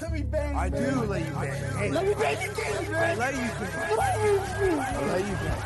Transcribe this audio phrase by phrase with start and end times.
[0.00, 0.56] Let me bang.
[0.56, 1.76] I do let you bang.
[1.78, 3.10] Hey, Let me bang you again, man.
[3.10, 3.96] I let you bang.
[3.96, 4.28] Let me
[4.78, 5.62] I let you bang.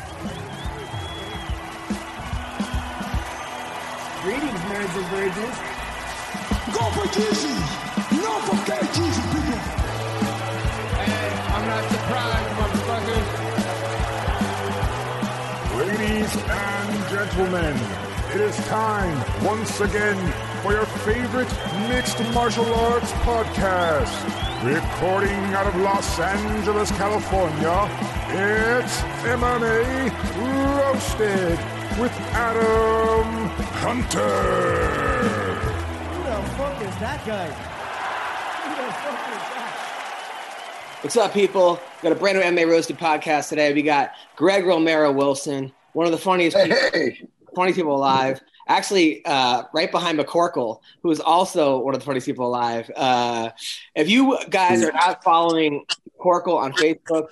[4.21, 5.57] Greetings, marrieds and virgins.
[6.75, 7.59] Go for Jesus.
[8.21, 9.59] No forget Jesus, people.
[11.55, 13.21] I'm not surprised, motherfucker.
[15.79, 17.75] Ladies and gentlemen,
[18.33, 20.17] it is time once again
[20.61, 21.49] for your favorite
[21.89, 24.13] mixed martial arts podcast.
[24.63, 27.89] Recording out of Los Angeles, California,
[28.29, 30.11] it's MMA
[30.77, 31.57] Roasted
[31.99, 33.49] with Adam
[33.81, 34.43] Hunter.
[36.13, 37.47] Who the fuck is that guy?
[38.61, 40.99] Who the fuck is that?
[41.01, 41.79] What's up, people?
[42.03, 43.73] Got a brand new MMA Roasted podcast today.
[43.73, 47.27] We got Greg Romero Wilson, one of the funniest people,
[47.59, 48.39] funniest people alive.
[48.69, 52.89] Actually, uh, right behind McCorkle, who is also one of the funniest people alive.
[52.95, 53.49] Uh,
[53.95, 55.83] if you guys are not following
[56.21, 57.27] Corkle on Facebook,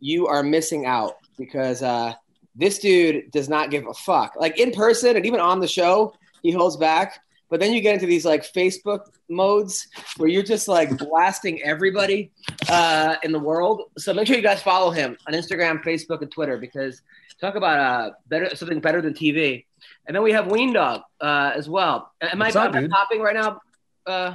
[0.00, 2.12] you are missing out because uh,
[2.54, 4.34] this dude does not give a fuck.
[4.36, 7.20] Like in person and even on the show, he holds back.
[7.48, 12.30] But then you get into these like Facebook modes where you're just like blasting everybody
[12.68, 13.90] uh, in the world.
[13.96, 17.02] So make sure you guys follow him on Instagram, Facebook, and Twitter because
[17.40, 19.64] talk about uh, better something better than TV.
[20.10, 22.10] And then we have Weendawg uh, as well.
[22.20, 23.60] Am What's I, up, I popping right now?
[24.04, 24.34] Uh,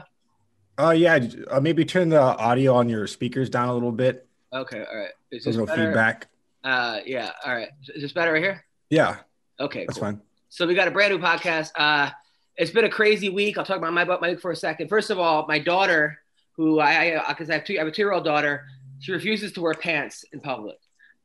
[0.79, 1.19] Uh, yeah,
[1.51, 4.25] uh, maybe turn the audio on your speakers down a little bit.
[4.53, 5.09] okay, all right.
[5.31, 5.87] Is There's no better?
[5.87, 6.29] feedback.
[6.63, 7.67] Uh, yeah, all right.
[7.93, 8.63] Is this better right here?
[8.89, 9.17] Yeah,
[9.59, 10.07] Okay, that's cool.
[10.11, 10.21] fine.
[10.47, 11.71] So we got a brand new podcast.
[11.75, 12.09] Uh,
[12.55, 13.57] it's been a crazy week.
[13.57, 14.87] I'll talk about my about my week for a second.
[14.87, 16.17] First of all, my daughter,
[16.55, 18.63] who I because I, have two, I have a two year old daughter,
[19.01, 20.77] she refuses to wear pants in public.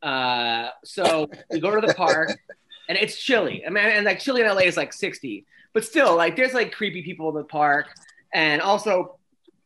[0.03, 2.37] Uh, so we go to the park,
[2.91, 3.65] and it's chilly.
[3.65, 6.73] I mean, and like chilly in LA is like sixty, but still, like there's like
[6.73, 7.87] creepy people in the park,
[8.34, 9.17] and also.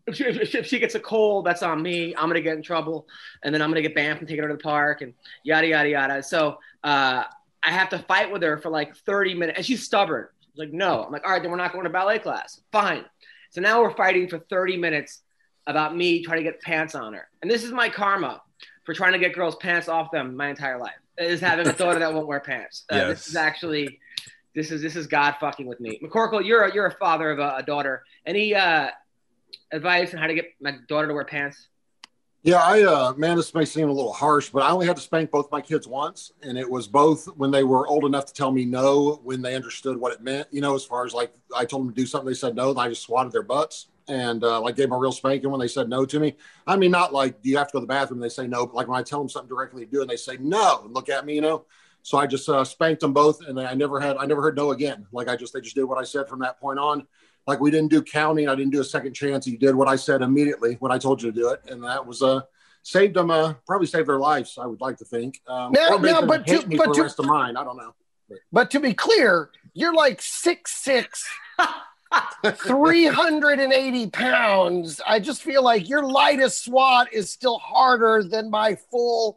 [0.06, 2.14] If she, if she- gets a cold, that's on me.
[2.14, 3.08] I'm gonna get in trouble,
[3.42, 5.14] and then I'm gonna get banned from taking her to the park, and
[5.44, 6.22] yada yada yada.
[6.22, 7.24] So uh,
[7.62, 10.28] I have to fight with her for like 30 minutes, and she's stubborn.
[10.40, 11.04] She's like, no.
[11.04, 12.60] I'm like, all right, then we're not going to ballet class.
[12.70, 13.06] Fine.
[13.48, 15.22] So now we're fighting for 30 minutes
[15.66, 17.28] about me trying to get pants on her.
[17.40, 18.42] And this is my karma
[18.84, 20.92] for trying to get girls' pants off them my entire life.
[21.16, 22.84] Is having a daughter that won't wear pants.
[22.90, 24.00] Uh, This is actually,
[24.54, 26.00] this is this is God fucking with me.
[26.02, 28.02] McCorkle, you're a, you're a father of a, a daughter.
[28.26, 28.88] Any uh,
[29.70, 31.68] advice on how to get my daughter to wear pants?
[32.42, 35.02] Yeah, I uh man, this may seem a little harsh, but I only had to
[35.02, 38.34] spank both my kids once, and it was both when they were old enough to
[38.34, 40.48] tell me no, when they understood what it meant.
[40.50, 42.70] You know, as far as like I told them to do something, they said no,
[42.70, 45.60] and I just swatted their butts and uh, like gave them a real spanking when
[45.60, 46.36] they said no to me.
[46.66, 48.18] I mean, not like do you have to go to the bathroom?
[48.20, 50.10] And they say no, but like when I tell them something directly to do, and
[50.10, 51.64] they say no, and look at me, you know.
[52.02, 54.72] So I just uh, spanked them both, and I never had, I never heard no
[54.72, 55.06] again.
[55.10, 57.06] Like I just, they just did what I said from that point on.
[57.46, 59.46] Like we didn't do counting, I didn't do a second chance.
[59.46, 62.06] You did what I said immediately when I told you to do it, and that
[62.06, 62.40] was uh
[62.82, 66.20] saved them uh probably saved their lives i would like to think um Now- now,
[66.20, 67.94] but to- but to- the rest of mine i don't know
[68.52, 71.24] But to be clear, you're like six six,
[72.52, 75.00] 380 pounds.
[75.06, 79.36] I just feel like your lightest swat is still harder than my full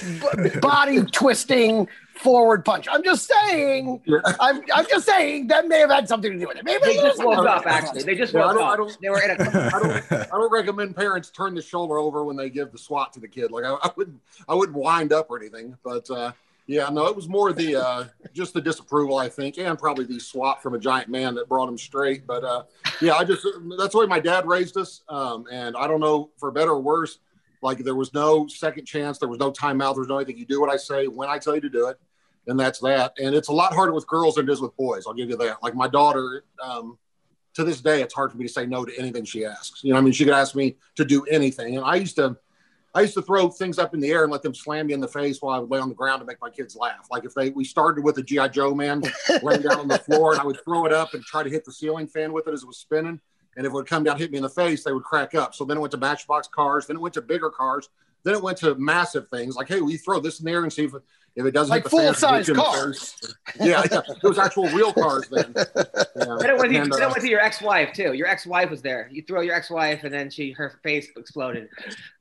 [0.00, 2.88] b- body twisting forward punch.
[2.90, 4.02] I'm just saying.
[4.40, 6.64] I'm, I'm just saying that may have had something to do with it.
[6.64, 7.48] Maybe They just little woke bit.
[7.48, 8.02] up, actually.
[8.02, 8.76] They just Yeah, I woke don't- I up.
[8.78, 12.24] don't- They were in a i don't i don't recommend parents turn the shoulder over
[12.24, 15.12] when they give the swat to the kid like i, I wouldn't i wouldn't wind
[15.12, 16.32] up or anything but uh
[16.68, 20.20] yeah no it was more the uh just the disapproval i think and probably the
[20.20, 22.62] swat from a giant man that brought him straight but uh
[23.00, 23.44] yeah i just
[23.76, 26.80] that's the way my dad raised us um and i don't know for better or
[26.80, 27.18] worse
[27.62, 30.46] like there was no second chance there was no timeout there was no anything you
[30.46, 31.98] do what i say when i tell you to do it
[32.46, 35.04] and that's that and it's a lot harder with girls than it is with boys
[35.06, 36.98] i'll give you that like my daughter um
[37.58, 39.82] to this day, it's hard for me to say no to anything she asks.
[39.82, 42.36] You know, I mean, she could ask me to do anything, and I used to,
[42.94, 45.00] I used to throw things up in the air and let them slam me in
[45.00, 47.06] the face while I would lay on the ground to make my kids laugh.
[47.10, 49.02] Like if they, we started with a GI Joe man
[49.42, 51.64] laying down on the floor, and I would throw it up and try to hit
[51.64, 53.20] the ceiling fan with it as it was spinning,
[53.56, 55.54] and if it would come down, hit me in the face, they would crack up.
[55.54, 57.88] So then it went to Matchbox cars, then it went to bigger cars.
[58.24, 60.84] then it went to massive things like, hey, we throw this in there and see
[60.84, 60.92] if
[61.38, 63.16] if it doesn't Like hit the full-size we can- cars.
[63.60, 65.54] Yeah, yeah, it was actual real cars then.
[65.56, 65.64] Yeah.
[66.40, 68.12] Then it went to, And, then it uh, went to your ex-wife too.
[68.12, 69.08] Your ex-wife was there.
[69.12, 71.68] You throw your ex-wife, and then she her face exploded.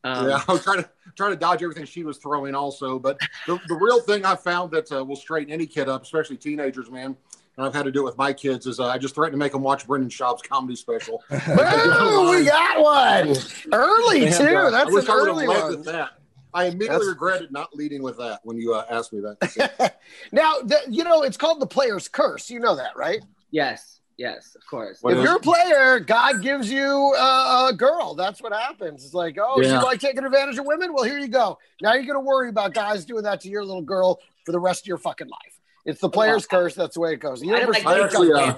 [0.04, 3.00] Um, yeah, I was trying to trying to dodge everything she was throwing also.
[3.00, 6.38] But the, the real thing I found that uh, will straighten any kid up, especially
[6.38, 7.18] teenagers, man.
[7.58, 9.44] And I've had to do it with my kids is uh, I just threatened to
[9.44, 11.24] make them watch Brendan Schaub's comedy special.
[11.30, 13.36] Boom, we got one
[13.74, 14.44] early And, too.
[14.56, 15.70] uh, That's I wish an I early one.
[15.70, 16.17] with that.
[16.58, 19.96] I immediately That's- regretted not leading with that when you uh, asked me that.
[20.32, 22.50] Now, the, you know, it's called the player's curse.
[22.50, 23.20] You know that, right?
[23.52, 24.98] Yes, yes, of course.
[25.02, 28.16] What if is you're a player, God gives you uh, a girl.
[28.16, 29.06] That's what happens.
[29.06, 29.80] It's like, oh, Yeah.
[29.80, 30.94] you like taking advantage of women?
[30.94, 31.60] Well, here you go.
[31.82, 34.60] Now you're going to worry about guys doing that to your little girl for the
[34.60, 35.60] rest of your fucking life.
[35.86, 36.74] It's the player's curse.
[36.74, 37.40] That's the way it goes.
[37.40, 38.56] The I didn't like I actually, uh,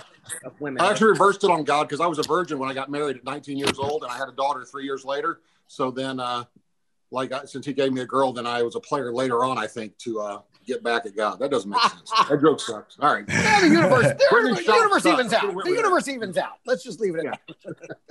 [0.59, 0.81] women.
[0.81, 3.17] I actually reversed it on God because I was a virgin when I got married
[3.17, 5.41] at 19 years old, and I had a daughter three years later.
[5.67, 6.45] So then, uh,
[7.11, 9.57] like, since he gave me a girl, then I was a player later on.
[9.57, 11.39] I think to uh, get back at God.
[11.39, 12.11] That doesn't make sense.
[12.29, 12.97] That joke sucks.
[12.99, 13.25] All right.
[13.27, 15.19] Yeah, the universe, the universe, Schaub universe sucks.
[15.19, 15.63] evens out.
[15.65, 16.53] The universe evens out.
[16.65, 17.97] Let's just leave it at that.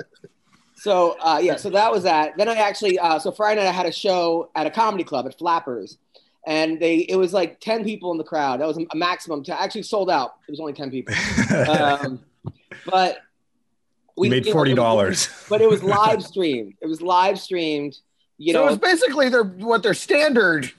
[0.81, 2.37] So uh, yeah, so that was that.
[2.37, 5.27] Then I actually uh, so Friday night I had a show at a comedy club
[5.27, 5.99] at Flappers,
[6.47, 8.61] and they it was like ten people in the crowd.
[8.61, 9.43] That was a maximum.
[9.45, 10.37] To actually sold out.
[10.47, 11.15] It was only ten people.
[11.69, 12.21] Um,
[12.87, 13.19] but
[14.17, 15.29] you made forty dollars.
[15.49, 16.75] But it was live streamed.
[16.81, 17.99] It was live streamed.
[18.39, 20.73] You so know, it's basically their what their standard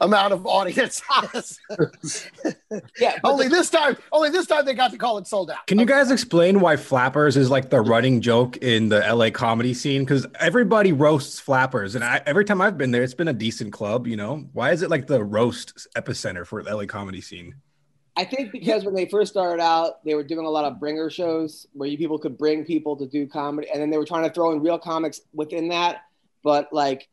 [0.00, 1.02] amount of audience
[1.34, 1.60] is.
[3.00, 3.18] yeah.
[3.22, 5.66] but only this time, only this time they got to call it sold out.
[5.66, 9.74] Can you guys explain why Flappers is like the running joke in the LA comedy
[9.74, 10.02] scene?
[10.02, 13.72] Because everybody roasts Flappers, and I, every time I've been there, it's been a decent
[13.72, 14.06] club.
[14.06, 17.54] You know, why is it like the roast epicenter for the LA comedy scene?
[18.16, 21.10] I think because when they first started out, they were doing a lot of bringer
[21.10, 24.24] shows where you people could bring people to do comedy, and then they were trying
[24.24, 26.02] to throw in real comics within that.
[26.44, 27.08] But like,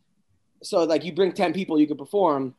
[0.62, 2.54] so like you bring ten people, you could perform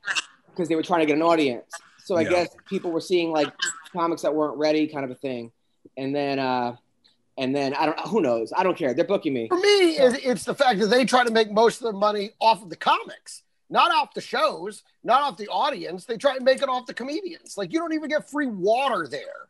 [0.50, 1.82] because they were trying to get an audience.
[1.98, 2.30] So I Yeah.
[2.30, 3.54] guess people were seeing like
[3.92, 5.52] comics that weren't ready, kind of a thing.
[5.96, 6.76] And then, uh
[7.38, 8.52] and then I don't, who knows?
[8.54, 8.92] I don't care.
[8.92, 9.48] They're booking me.
[9.48, 12.32] For me, it, it's the fact that they try to make most of their money
[12.40, 16.04] off of the comics, not off the shows, not off the audience.
[16.04, 17.56] They try and make it off the comedians.
[17.56, 19.48] Like you don't even get free water there.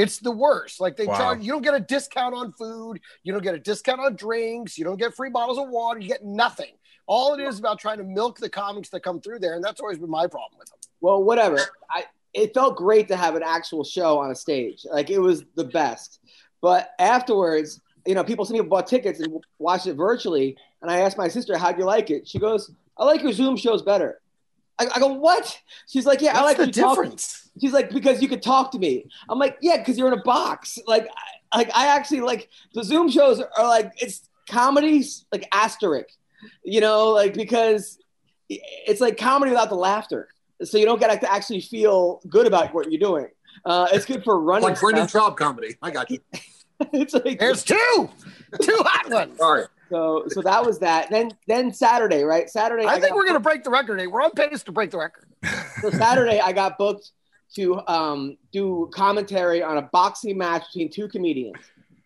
[0.00, 0.80] It's the worst.
[0.80, 1.18] Like they Wow.
[1.18, 4.78] charge, you don't get a discount on food, you don't get a discount on drinks,
[4.78, 6.72] you don't get free bottles of water, you get nothing.
[7.06, 9.80] All it is about trying to milk the comics that come through there, and that's
[9.80, 10.78] always been my problem with them.
[11.00, 11.58] Well, whatever.
[11.90, 14.86] I it felt great to have an actual show on a stage.
[14.90, 16.20] Like it was the best.
[16.60, 20.56] But afterwards, you know, people some people bought tickets and watched it virtually.
[20.80, 23.56] And I asked my sister, "How'd you like it?" She goes, "I like your Zoom
[23.56, 24.20] shows better."
[24.80, 27.50] I, I go, "What?" She's like, "Yeah, I like the you talk- difference?
[27.60, 30.22] She's like, "Because you could talk to me." I'm like, "Yeah, because you're in a
[30.22, 31.06] box." Like,
[31.52, 36.08] I, like I actually like the Zoom shows are, are like it's comedies like asterisk,
[36.64, 37.98] you know, like because
[38.48, 40.28] it's like comedy without the laughter
[40.64, 43.28] so you don't get to actually feel good about what you're doing.
[43.64, 44.68] Uh, it's good for running.
[44.68, 45.32] Like Brendan stuff.
[45.32, 45.76] Schaub comedy.
[45.82, 46.20] I got you.
[46.92, 47.76] it's like There's two,
[48.60, 49.40] two hot ones.
[49.40, 49.66] All right.
[49.90, 50.24] So.
[50.28, 51.10] So that was that.
[51.10, 52.48] Then then Saturday, right?
[52.48, 52.86] Saturday.
[52.86, 53.98] I think we're gonna break the record.
[53.98, 54.06] Today.
[54.06, 55.26] We're on pace to break the record.
[55.80, 57.10] So Saturday, I got booked
[57.56, 61.56] to um, do commentary on a boxing match between two comedians.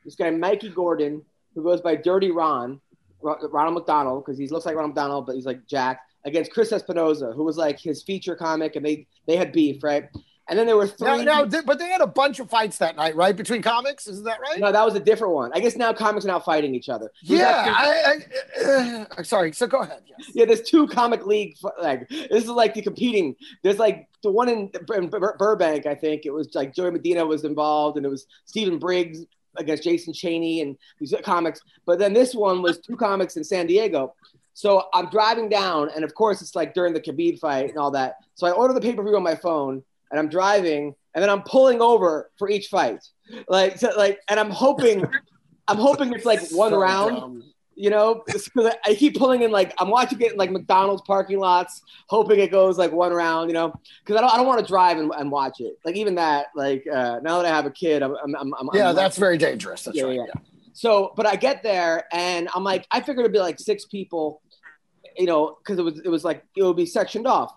[0.05, 1.23] This guy Mikey Gordon,
[1.55, 2.81] who goes by Dirty Ron,
[3.21, 7.35] Ronald McDonald, because he looks like Ronald McDonald, but he's like Jack, against Chris Espinoza,
[7.35, 10.09] who was like his feature comic, and they they had beef, right?
[10.47, 11.25] And then there were three.
[11.25, 13.35] Now, now, but they had a bunch of fights that night, right?
[13.35, 14.61] Between comics, isn't that right?
[14.61, 15.51] No, that was a different one.
[15.55, 17.11] I guess now comics are now fighting each other.
[17.23, 17.65] Yeah.
[17.67, 18.27] actually-
[18.67, 19.53] I, I, uh, sorry.
[19.53, 20.03] So go ahead.
[20.07, 20.31] Yes.
[20.35, 21.57] yeah, there's two comic league.
[21.81, 23.37] Like this is like the competing.
[23.63, 25.87] There's like the one in, in Burbank.
[25.87, 29.25] I think it was like Joey Medina was involved, and it was Stephen Briggs
[29.57, 31.61] against Jason Cheney and these comics.
[31.87, 34.15] But then this one was two comics in San Diego.
[34.53, 37.91] So I'm driving down, and of course it's like during the Khabib fight and all
[37.93, 38.17] that.
[38.35, 39.83] So I order the pay per view on my phone,
[40.15, 43.01] and I'm driving, and then I'm pulling over for each fight,
[43.49, 45.05] like so, like, and I'm hoping,
[45.69, 47.43] I'm hoping it's like one So round dumb.
[47.75, 48.49] you know, because
[48.87, 52.53] I keep pulling in like I'm watching it in like McDonald's parking lots, hoping it
[52.53, 55.11] goes like one round, you know, because I don't I don't want to drive and,
[55.19, 55.75] and watch it.
[55.85, 58.87] Like even that, like uh, now that I have a kid, I'm I'm, I'm, Yeah,
[58.87, 59.83] I'm- that's very dangerous.
[59.83, 60.15] That's Yeah, right.
[60.15, 60.41] yeah.
[60.75, 61.13] so.
[61.17, 64.41] But I get there and I'm like I figured it'd be like six people,
[65.19, 67.53] you know, because it was it was like it would be sectioned off.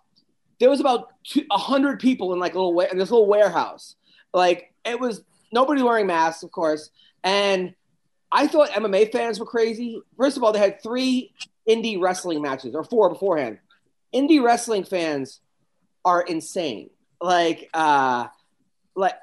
[0.59, 1.09] There was about
[1.51, 3.95] a hundred people in like a little in this little warehouse.
[4.33, 6.89] Like it was nobody wearing masks, of course,
[7.23, 7.73] and
[8.31, 10.01] I thought MMA fans were crazy.
[10.17, 11.33] First of all, they had three
[11.67, 13.59] indie wrestling matches or four beforehand.
[14.13, 15.39] Indie wrestling fans
[16.03, 16.89] are insane.
[17.21, 18.27] Like, uh,
[18.95, 19.13] like,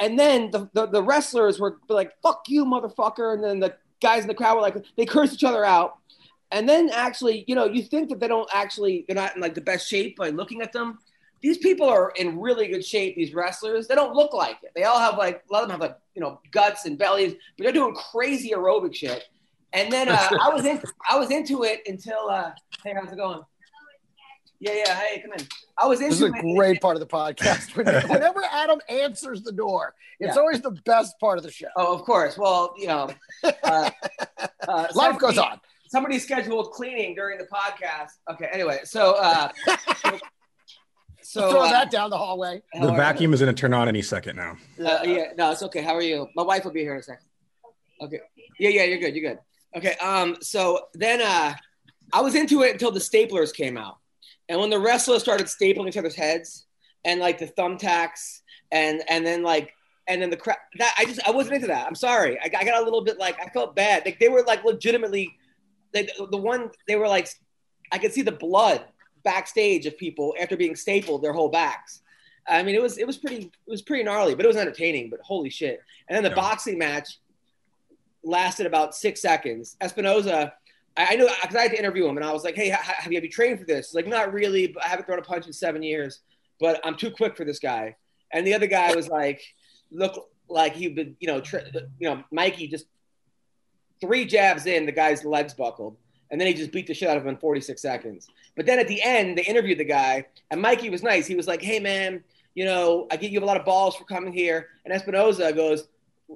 [0.00, 3.34] and then the, the, the wrestlers were like, fuck you, motherfucker.
[3.34, 5.98] And then the guys in the crowd were like, they cursed each other out.
[6.52, 9.54] And then actually, you know, you think that they don't actually, they're not in like
[9.54, 10.98] the best shape by looking at them.
[11.42, 13.16] These people are in really good shape.
[13.16, 14.72] These wrestlers, they don't look like it.
[14.74, 17.34] They all have like a lot of them have like you know guts and bellies,
[17.56, 19.24] but they're doing crazy aerobic shit.
[19.72, 22.50] And then uh, I was in, I was into it until, uh,
[22.84, 23.40] hey, how's it going?
[24.58, 24.94] Yeah, yeah.
[24.94, 25.46] Hey, come in.
[25.78, 26.10] I was into.
[26.10, 26.54] This is a it.
[26.56, 27.74] great part of the podcast.
[27.74, 30.40] Whenever Adam answers the door, it's Yeah.
[30.40, 31.68] always the best part of the show.
[31.76, 32.36] Oh, of course.
[32.36, 33.08] Well, you know,
[33.42, 33.90] uh,
[34.68, 35.58] uh, Life goes on.
[35.90, 38.10] Somebody scheduled cleaning during the podcast.
[38.30, 38.48] Okay.
[38.52, 39.48] Anyway, so uh,
[41.20, 42.62] so Throw uh, that down the hallway.
[42.74, 42.96] The are you?
[42.96, 44.56] vacuum is going to turn on any second now.
[44.78, 45.82] Uh, yeah, no, it's okay.
[45.82, 46.28] How are you?
[46.36, 47.26] My wife will be here in a second.
[48.00, 48.20] Okay.
[48.60, 49.16] Yeah, yeah, you're good.
[49.16, 49.40] You're good.
[49.76, 49.94] Okay.
[49.96, 50.36] Um.
[50.40, 51.54] So then, uh,
[52.12, 53.98] I was into it until the staplers came out,
[54.48, 56.66] and when the wrestlers started stapling each other's heads,
[57.04, 59.72] and like the thumbtacks, and and then like.
[60.08, 61.86] And then the crap that I just I wasn't into that.
[61.86, 62.36] I'm sorry.
[62.40, 64.04] I, I got a little bit like I felt bad.
[64.04, 65.36] Like they were like legitimately,
[65.94, 67.28] like the one they were like,
[67.92, 68.84] I could see the blood
[69.24, 72.02] backstage of people after being stapled their whole backs.
[72.48, 75.10] I mean, it was it was pretty it was pretty gnarly, but it was entertaining.
[75.10, 75.80] But holy shit!
[76.08, 76.34] And then the Yeah.
[76.36, 77.18] boxing match
[78.22, 79.76] lasted about six seconds.
[79.80, 80.52] Espinoza,
[80.96, 83.10] I, I knew because I had to interview him, and I was like, "Hey, have
[83.12, 85.22] you have you trained for this?" He's like, "Not really, but I haven't thrown a
[85.22, 86.20] punch in seven years,
[86.58, 87.96] but I'm too quick for this guy."
[88.32, 89.40] And the other guy was like,
[89.90, 92.86] "Look like he'd been, you know, tra- you know, Mikey just
[94.00, 95.96] three jabs in, the guy's legs buckled."
[96.30, 98.28] And then he just beat the shit out of him in 46 seconds.
[98.56, 101.26] But then at the end, they interviewed the guy, and Mikey was nice.
[101.26, 102.22] He was like, "Hey, man,
[102.54, 105.88] you know, I give you a lot of balls for coming here." And Espinoza goes,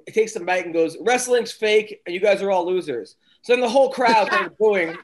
[0.09, 3.52] it takes the mic and goes, "Wrestling's fake, and you guys are all losers." So
[3.52, 4.97] then the whole crowd started booing.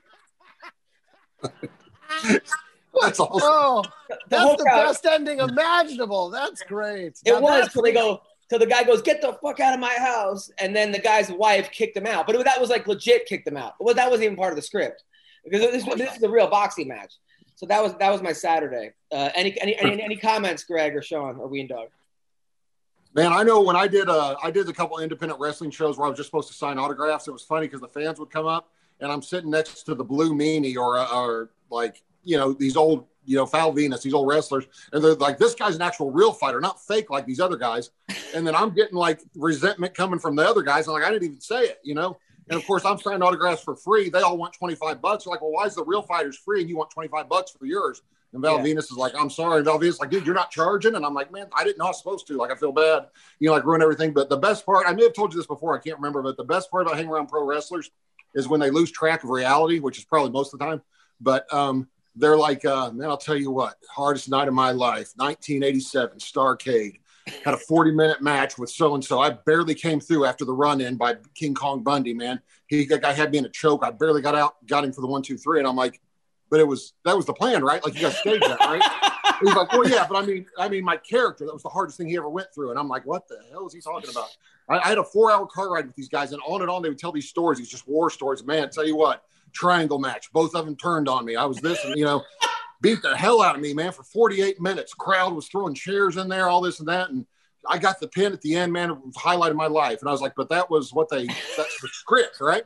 [3.00, 3.28] That's awesome.
[3.42, 6.30] Oh, The that's the crowd- best ending imaginable.
[6.30, 7.18] That's great.
[7.24, 9.72] It Now was that's- till they go till the guy goes, "Get the fuck out
[9.72, 12.26] of my house," and then the guy's wife kicked him out.
[12.26, 13.74] But that was like legit kicked him out.
[13.80, 15.04] Well, that wasn't even part of the script
[15.44, 17.14] because this, this is a real boxing match.
[17.54, 18.90] So that was that was my Saturday.
[19.10, 21.88] Uh, any, any any any comments, Greg or Sean or Weendawg?
[23.14, 26.06] Man, I know when I did uh I did a couple independent wrestling shows where
[26.06, 27.28] I was just supposed to sign autographs.
[27.28, 30.04] It was funny because the fans would come up and I'm sitting next to the
[30.04, 34.14] Blue Meanie or uh, or like you know these old you know Val Venis, these
[34.14, 37.40] old wrestlers, and they're like, this guy's an actual real fighter, not fake like these
[37.40, 37.90] other guys.
[38.34, 40.86] And then I'm getting like resentment coming from the other guys.
[40.88, 42.18] I'm like, I didn't even say it, you know.
[42.48, 44.10] And of course, I'm signing autographs for free.
[44.10, 45.24] They all want 25 bucks.
[45.24, 47.64] They're like, well, why is the real fighters free and you want 25 bucks for
[47.64, 48.02] yours?
[48.32, 48.62] And Val Yeah.
[48.62, 49.58] Venus is like, I'm sorry.
[49.58, 50.96] And Val Venis is like, dude, you're not charging.
[50.96, 52.36] And I'm like, man, I didn't know I was supposed to.
[52.36, 53.06] Like, I feel bad,
[53.38, 54.12] you know, like ruin everything.
[54.12, 56.36] But the best part, I may have told you this before, I can't remember, but
[56.36, 57.90] the best part about hanging around pro wrestlers
[58.34, 60.82] is when they lose track of reality, which is probably most of the time.
[61.20, 65.12] But um, they're like, uh, man, I'll tell you what, hardest night of my life,
[65.16, 66.96] 1987, Starcade.
[67.44, 69.20] Had a 40 minute match with so and so.
[69.20, 72.40] I barely came through after the run in by King Kong Bundy, man.
[72.66, 73.84] He that guy had me in a choke.
[73.84, 75.58] I barely got out, got him for the one, two, three.
[75.58, 76.00] And I'm like,
[76.50, 77.84] but it was that was the plan, right?
[77.84, 78.82] Like you got to stage that, right?
[79.40, 81.96] He's like, well, yeah, but I mean, I mean, my character, that was the hardest
[81.96, 82.70] thing he ever went through.
[82.70, 84.28] And I'm like, what the hell is he talking about?
[84.68, 86.82] I, I had a four hour car ride with these guys, and on and on,
[86.82, 88.44] they would tell these stories, these just war stories.
[88.44, 91.36] Man, tell you what, triangle match, both of them turned on me.
[91.36, 92.22] I was this, and you know,
[92.80, 94.94] beat the hell out of me, man, for 48 minutes.
[94.94, 97.10] Crowd was throwing chairs in there, all this and that.
[97.10, 97.26] And
[97.68, 98.90] I got the pin at the end, man.
[98.90, 100.00] It was highlight of my life.
[100.00, 101.26] And I was like, but that was what they,
[101.56, 102.64] that's the script, right?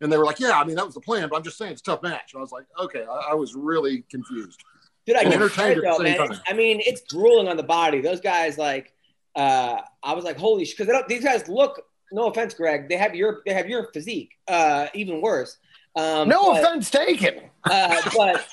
[0.00, 1.72] And they were like, yeah, I mean, that was the plan, but I'm just saying
[1.72, 2.32] it's a tough match.
[2.32, 4.62] And I was like, okay, I, I was really confused.
[5.06, 6.40] Dude, I And get it, though, man.
[6.46, 8.00] I mean, it's grueling on the body.
[8.00, 8.92] Those guys, like,
[9.34, 11.02] uh, I was like, holy shit, because.
[11.08, 11.82] These guys look.
[12.10, 12.88] No offense, Greg.
[12.88, 14.32] They have your they have your physique.
[14.46, 15.58] Uh, even worse.
[15.98, 17.40] Um, No but- offense taken.
[17.68, 18.46] Uh, but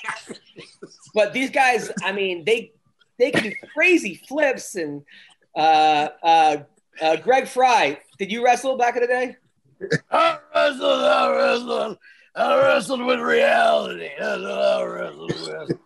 [1.14, 2.72] but these guys, I mean, they
[3.18, 5.02] they can do crazy flips and
[5.54, 6.56] uh, uh,
[7.00, 7.98] uh, Greg Fry.
[8.18, 9.36] Did you wrestle back in the day?
[10.10, 11.98] I wrestled, I wrestled,
[12.34, 14.10] I wrestled with reality.
[14.18, 15.78] That's what I wrestled with.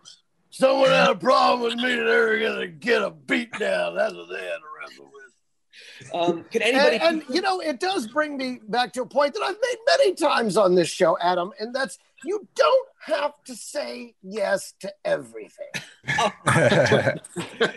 [0.49, 3.95] Someone had a problem with me, they were gonna get a beat down.
[3.95, 5.10] That's what they had to wrestle with.
[6.13, 6.97] Um, can anybody?
[6.97, 9.77] And, and you know, it does bring me back to a point that I've made
[9.87, 14.93] many times on this show, Adam, and that's you don't have to say yes to
[15.03, 15.71] everything.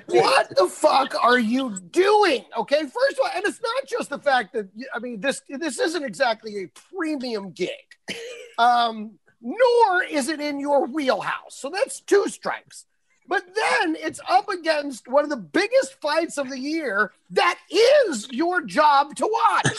[0.07, 2.45] what the fuck are you doing?
[2.59, 5.78] Okay, first of all, and it's not just the fact that I mean this this
[5.78, 7.71] isn't exactly a premium gig,
[8.59, 11.57] um, nor is it in your wheelhouse.
[11.57, 12.87] So that's two strikes.
[13.26, 18.28] But then it's up against one of the biggest fights of the year that is
[18.31, 19.76] your job to watch.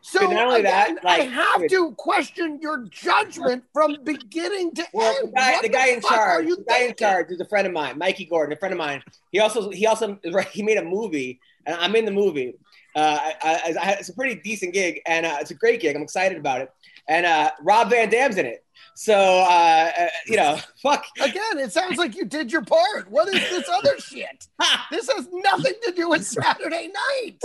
[0.00, 5.28] So only that, like- I have to question your judgment from beginning to Well, end.
[5.28, 7.72] the guy, What the guy in charge, the guy in charge is a friend of
[7.72, 9.02] mine, Mikey Gordon, a friend of mine.
[9.32, 10.16] He also, he also,
[10.52, 12.54] he made a movie, and I'm in the movie.
[12.94, 15.96] Uh, I, I, I, it's a pretty decent gig, and uh, it's a great gig.
[15.96, 16.70] I'm excited about it.
[17.08, 18.62] And uh, Rob Van Dam's in it.
[18.94, 21.04] So uh, uh, you know, fuck.
[21.20, 23.10] Again, it sounds like you did your part.
[23.10, 24.46] What is this other shit?
[24.90, 27.36] This has nothing to do with Saturday night.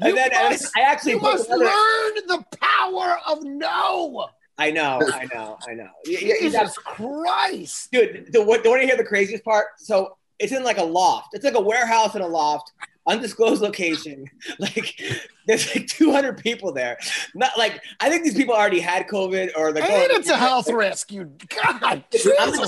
[0.00, 4.28] And then must- I actually You must learn the power of no.
[4.60, 5.88] I know, I know, I know.
[6.04, 7.92] You- you- you Jesus Christ.
[7.92, 9.66] dude, the, what, don't want to hear the craziest part?
[9.78, 11.28] So it's in like a loft.
[11.34, 12.72] It's like a warehouse in a loft,
[13.08, 14.30] undisclosed location.
[14.58, 15.00] Like
[15.46, 16.98] there's like 200 people there.
[17.34, 20.36] Not like I think these people already had COVID or they're And oh, it's a
[20.36, 21.12] health risk.
[21.12, 22.04] You God, I'm,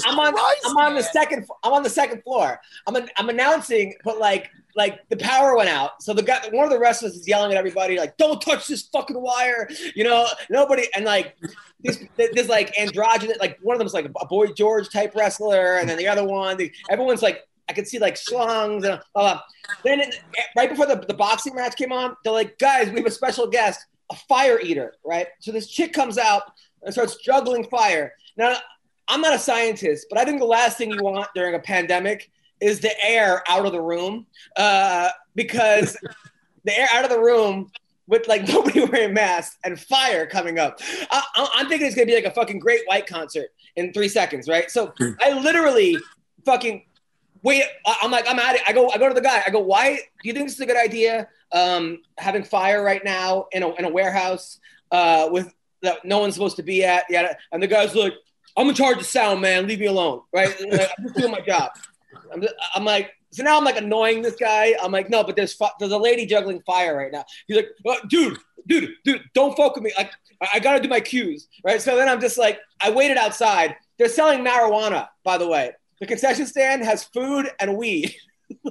[0.06, 2.61] I'm on Christ, I'm on the second I'm on the second floor.
[2.87, 6.02] I'm an, I'm announcing, but like like the power went out.
[6.02, 8.82] So the guy one of the wrestlers is yelling at everybody like, "Don't touch this
[8.82, 11.37] fucking wire!" You know, nobody and like
[11.82, 15.88] this there's like androgynous like one of them's like a boy George type wrestler, and
[15.88, 17.47] then the other one, the, everyone's like.
[17.70, 19.40] I could see like schlongs and blah, blah.
[19.84, 20.16] Then it-
[20.56, 23.46] right before the, the boxing match came on, they're like, guys, we have a special
[23.46, 25.28] guest, a fire eater, right?
[25.38, 26.42] So this chick comes out
[26.82, 28.12] and starts juggling fire.
[28.36, 28.56] Now,
[29.06, 32.28] I'm not a scientist, but I think the last thing you want during a pandemic
[32.60, 35.96] is the air out of the room uh, because
[36.64, 37.70] the air out of the room
[38.08, 40.80] with like nobody wearing masks and fire coming up.
[41.12, 41.22] I,
[41.54, 44.68] I'm thinking it's gonna be like a fucking great white concert in three seconds, right?
[44.70, 45.96] So I literally
[46.44, 46.84] fucking
[47.42, 47.64] wait.
[48.02, 48.62] I'm like, I'm at it.
[48.66, 49.42] I go, I go to the guy.
[49.47, 51.28] I go, why do you think this is a good idea?
[51.52, 54.61] Um, having fire right now in a in a warehouse
[54.92, 57.04] uh, with that no one's supposed to be at.
[57.09, 58.14] Yeah, and the guy's like,
[58.56, 59.66] I'm in charge of sound, man.
[59.66, 60.54] Leave me alone, right?
[60.61, 61.70] I'm just doing my job.
[62.32, 62.44] I'm,
[62.75, 64.75] I'm like, so now I'm like annoying this guy.
[64.82, 67.25] I'm like, no, but there's there's a lady juggling fire right now.
[67.47, 69.92] He's like, oh, dude, dude, dude, don't fuck with me.
[69.97, 71.80] Like, I, I got to do my cues, right?
[71.80, 73.76] So then I'm just like, I waited outside.
[73.99, 75.73] They're selling marijuana, by the way.
[76.00, 78.14] The concession stand has food and weed.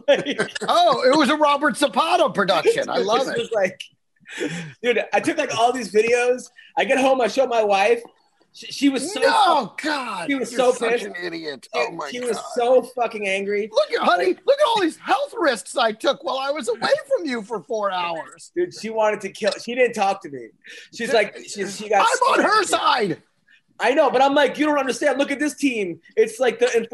[0.09, 2.89] Like- Oh, it was a Robert Zapata production.
[2.89, 3.37] I love it.
[3.37, 3.81] was like,
[4.83, 6.49] dude, I took like all these videos.
[6.77, 8.01] I get home, I show my wife.
[8.51, 11.05] She, she was so No, God, She was you're so such pissed.
[11.05, 11.67] an idiot.
[11.73, 12.27] Oh my she God.
[12.29, 13.69] was so fucking angry.
[13.71, 16.79] Look at honey, look at all these health risks I took while I was away
[17.15, 18.51] from you for four hours.
[18.55, 19.51] Dude, she wanted to kill.
[19.63, 20.47] She didn't talk to me.
[20.93, 22.01] She's like, she, she got.
[22.05, 23.21] I'm on her side.
[23.81, 25.17] I know, but I'm like, you don't understand.
[25.17, 25.99] Look at this team.
[26.17, 26.87] It's like the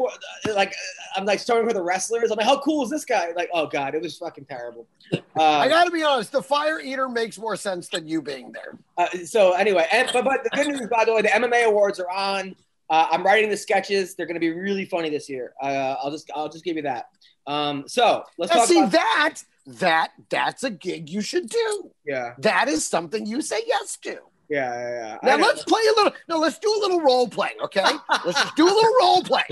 [0.54, 0.72] like
[1.16, 2.30] I'm like starting her the wrestlers.
[2.30, 3.32] I'm like, how cool is this guy?
[3.36, 4.86] Like, oh god, it was fucking terrible.
[5.12, 5.18] I
[5.66, 6.32] Uh, got to be honest.
[6.32, 8.78] The fire eater makes more sense than you being there.
[8.98, 11.98] uh, so anyway, and but but the good news, by the way, the MMA awards
[12.00, 12.54] are on.
[12.88, 14.14] Uh, I'm writing the sketches.
[14.14, 15.54] They're going to be really funny this year.
[15.60, 17.06] Uh, I'll just I'll just give you that.
[17.48, 19.34] Um, so let's Now, talk see about that
[19.66, 21.90] that that's a gig you should do.
[22.06, 24.18] yeah That is something you say yes to.
[24.48, 25.18] Yeah yeah.
[25.22, 25.36] yeah.
[25.36, 26.12] Now let's play a little.
[26.28, 27.56] No, let's do a little role playing.
[27.62, 27.84] Okay,
[28.24, 29.44] let's just do a little role playing.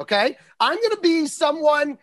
[0.00, 1.98] Okay, I'm going to be someone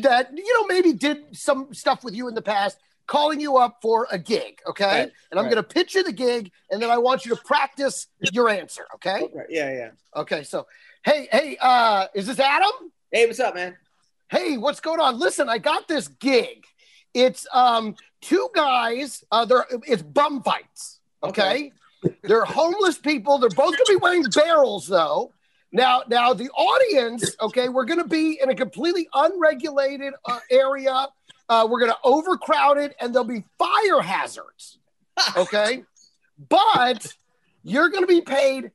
[0.00, 3.78] that you know maybe did some stuff with you in the past, calling you up
[3.82, 4.60] for a gig.
[4.66, 5.54] Okay, Right, and I'm right.
[5.54, 8.86] going to pitch you the gig, and then I want you to practice your answer.
[8.96, 9.22] Okay.
[9.22, 9.90] Okay, yeah yeah.
[10.14, 10.44] Okay.
[10.44, 10.66] So,
[11.04, 12.92] hey, hey, uh, is this Adam?
[13.10, 13.76] Hey, what's up, man?
[14.32, 16.64] hey what's going on listen i got this gig
[17.12, 21.72] it's um two guys uh they're it's bum fights okay,
[22.22, 23.38] they're homeless people.
[23.38, 25.32] They're both gonna be wearing barrels though.
[25.72, 31.08] Now now the audience okay we're gonna be in a completely unregulated uh, area.
[31.48, 34.78] Uh, we're gonna overcrowd it and there'll be fire hazards.
[35.36, 35.84] Okay.
[36.48, 37.06] But
[37.62, 38.72] you're gonna be paid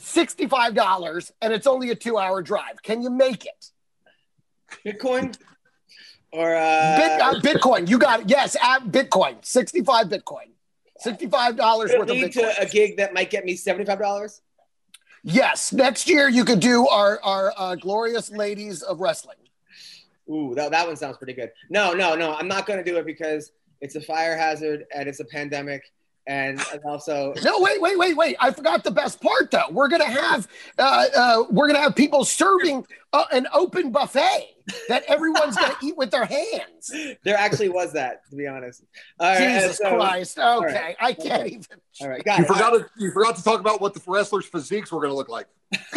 [0.00, 2.82] $65 and it's only a two hour drive.
[2.82, 3.70] Can you make it?
[4.84, 5.36] Bitcoin?
[6.32, 8.28] Or uh, Bit, uh, Bitcoin, you got it.
[8.28, 10.50] Yes, at Bitcoin, sixty-five Bitcoin,
[10.98, 12.54] sixty-five dollars worth of lead Bitcoin.
[12.56, 14.40] to a gig that might get me seventy-five dollars.
[15.22, 19.36] yes, next year you could do our our uh, glorious ladies of wrestling.
[20.28, 21.50] Ooh, that, that one sounds pretty good.
[21.70, 25.08] No, no, no, I'm not going to do it because it's a fire hazard and
[25.08, 25.84] it's a pandemic,
[26.26, 28.36] and, and also No, wait, wait, wait, wait!
[28.40, 29.68] I forgot the best part though.
[29.70, 34.48] We're gonna have uh, uh, we're gonna have people serving uh, an open buffet
[34.88, 36.92] that everyone's gonna eat with their hands.
[37.24, 38.82] there actually was that, to be honest.
[39.20, 40.38] All right, and Jesus so- Christ!
[40.38, 41.46] Okay, right, I can't okay.
[41.54, 41.80] even.
[42.00, 42.48] All right, got You it.
[42.48, 45.28] forgot to you forgot to talk about what the wrestlers' physiques were going to look
[45.28, 45.46] like.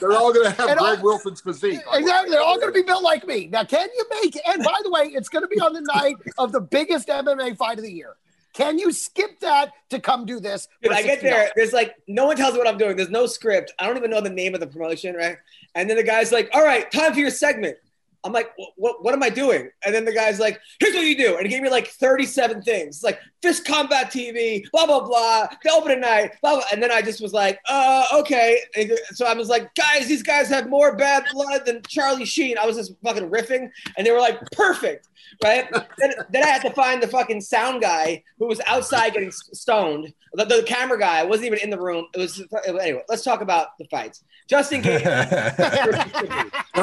[0.00, 1.80] They're all going to have And all- Greg Wilson's physique.
[1.92, 2.30] Exactly.
[2.30, 3.48] They're all going to be built like me.
[3.48, 4.42] Now, can you make it?
[4.46, 7.56] And by the way, it's going to be on the night of the biggest MMA
[7.56, 8.14] fight of the year.
[8.54, 10.68] Can you skip that to come do this?
[10.80, 11.50] Dude, I get there.
[11.56, 12.96] There's like no one tells me what I'm doing.
[12.96, 13.72] There's no script.
[13.78, 15.36] I don't even know the name of the promotion, right?
[15.74, 17.76] And then the guy's like, "All right, time for your segment."
[18.24, 19.68] I'm like, what, what, am I doing?
[19.84, 21.36] And then the guy's like, here's what you do.
[21.36, 23.02] And he gave me like 37 things.
[23.02, 26.64] Like Fist Combat TV, blah, blah, blah, the opening night, blah, blah.
[26.72, 28.58] And then I just was like, uh, okay.
[28.76, 32.56] And so I was like, guys, these guys have more bad blood than Charlie Sheen.
[32.56, 33.70] I was just fucking riffing.
[33.98, 35.08] And they were like, perfect.
[35.42, 35.68] Right.
[35.98, 40.12] then, then I had to find the fucking sound guy who was outside getting stoned.
[40.32, 42.06] The, the camera guy wasn't even in the room.
[42.14, 44.24] It was, anyway, let's talk about the fights.
[44.48, 44.82] Justin.
[44.82, 45.00] Can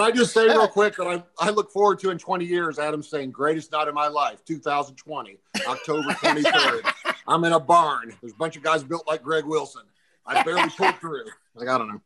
[0.01, 3.02] I just say real quick that I, I look forward to in 20 years, Adam
[3.02, 6.94] saying, greatest night of my life, 2020, October 23rd.
[7.28, 8.13] I'm in a barn.
[8.22, 9.84] There's a bunch of guys built like Greg Wilson.
[10.26, 11.26] I barely pulled through.
[11.56, 12.02] Like, I don't know.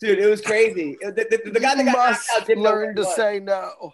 [0.00, 0.96] Dude, it was crazy.
[1.00, 3.16] The, the, the guy that got must knocked out didn't learn to was.
[3.16, 3.92] say no.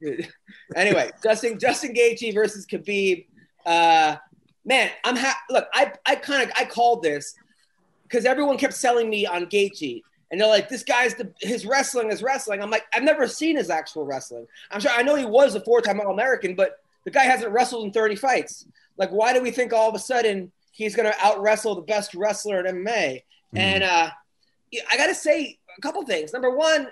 [0.00, 0.28] Dude.
[0.74, 3.26] Anyway, Justin Justin Gaethje versus Khabib.
[3.64, 4.16] Uh,
[4.64, 5.68] man, I'm ha- look.
[5.72, 7.34] I I kind of I called this
[8.02, 10.02] because everyone kept selling me on Gaethje,
[10.36, 13.56] and they're like, "This guy's the his wrestling is wrestling." I'm like, I've never seen
[13.56, 14.46] his actual wrestling.
[14.70, 17.52] I'm sure I know he was a four time All American, but the guy hasn't
[17.52, 18.66] wrestled in 30 fights.
[18.98, 21.80] Like, why do we think all of a sudden he's going to out wrestle the
[21.80, 23.22] best wrestler in MMA?
[23.54, 24.10] And uh,
[24.92, 26.34] I got to say a couple things.
[26.34, 26.88] Number one,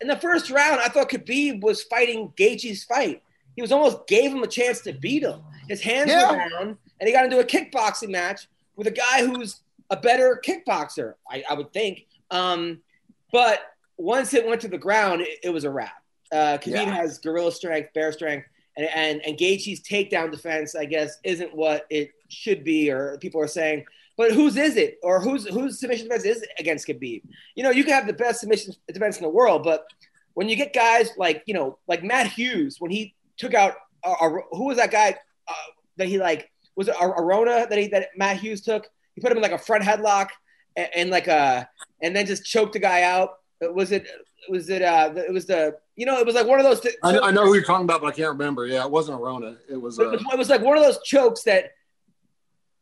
[0.00, 3.24] in the first round, I thought Khabib was fighting Gaethje's fight.
[3.56, 5.40] He was almost gave him a chance to beat him.
[5.68, 6.30] His hands Yeah.
[6.30, 10.40] were down, and he got into a kickboxing match with a guy who's a better
[10.44, 12.06] kickboxer, I, I would think.
[12.30, 12.80] Um,
[13.32, 13.60] but
[13.96, 16.02] once it went to the ground, it, it was a wrap.
[16.32, 16.94] Uh, Khabib Yeah.
[16.94, 21.86] has gorilla strength, bear strength, and and and Gaethje's takedown defense, I guess, isn't what
[21.90, 23.84] it should be, or people are saying.
[24.16, 27.22] But whose is it, or whose whose submission defense is against Khabib?
[27.54, 29.86] You know, you can have the best submission defense in the world, but
[30.34, 34.12] when you get guys like you know, like Matt Hughes, when he took out uh,
[34.20, 35.16] uh, who was that guy
[35.48, 35.52] uh,
[35.96, 38.88] that he like was it Arona that he that Matt Hughes took?
[39.14, 40.28] He put him in like a front headlock
[40.76, 41.68] and, and like a
[42.02, 43.38] and then just choked the guy out.
[43.60, 44.06] Was it
[44.48, 46.94] was it uh it was the you know it was like one of those th-
[47.02, 48.66] I, I know who you're talking about, but I can't remember.
[48.66, 49.56] Yeah, it wasn't Arona.
[49.68, 51.72] It was it uh, was, it was like one of those chokes that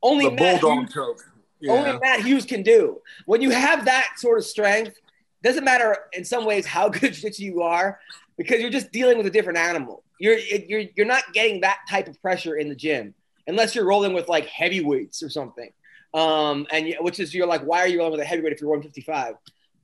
[0.01, 1.25] only the Matt bulldog Hughes, choke.
[1.69, 3.01] only Matt Hughes can do.
[3.25, 4.97] When you have that sort of strength,
[5.43, 7.99] doesn't matter in some ways how good jiu-jitsu you are,
[8.37, 10.03] because you're just dealing with a different animal.
[10.19, 13.13] You're you're you're not getting that type of pressure in the gym
[13.47, 15.71] unless you're rolling with like heavyweights or something.
[16.15, 18.69] Um, and which is you're like, why are you rolling with a heavyweight if you're
[18.69, 19.35] 155?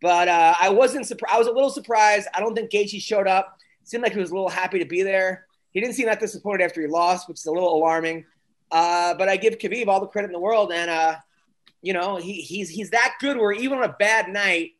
[0.01, 1.35] But uh, I wasn't surprised.
[1.35, 2.27] I was a little surprised.
[2.33, 3.57] I don't think Gaethje showed up.
[3.83, 5.45] Seemed like he was a little happy to be there.
[5.71, 8.25] He didn't seem that disappointed after he lost, which is a little alarming.
[8.71, 11.15] Uh, but I give Khabib all the credit in the world, and uh,
[11.81, 13.37] you know he, he's he's that good.
[13.37, 14.71] Where even on a bad night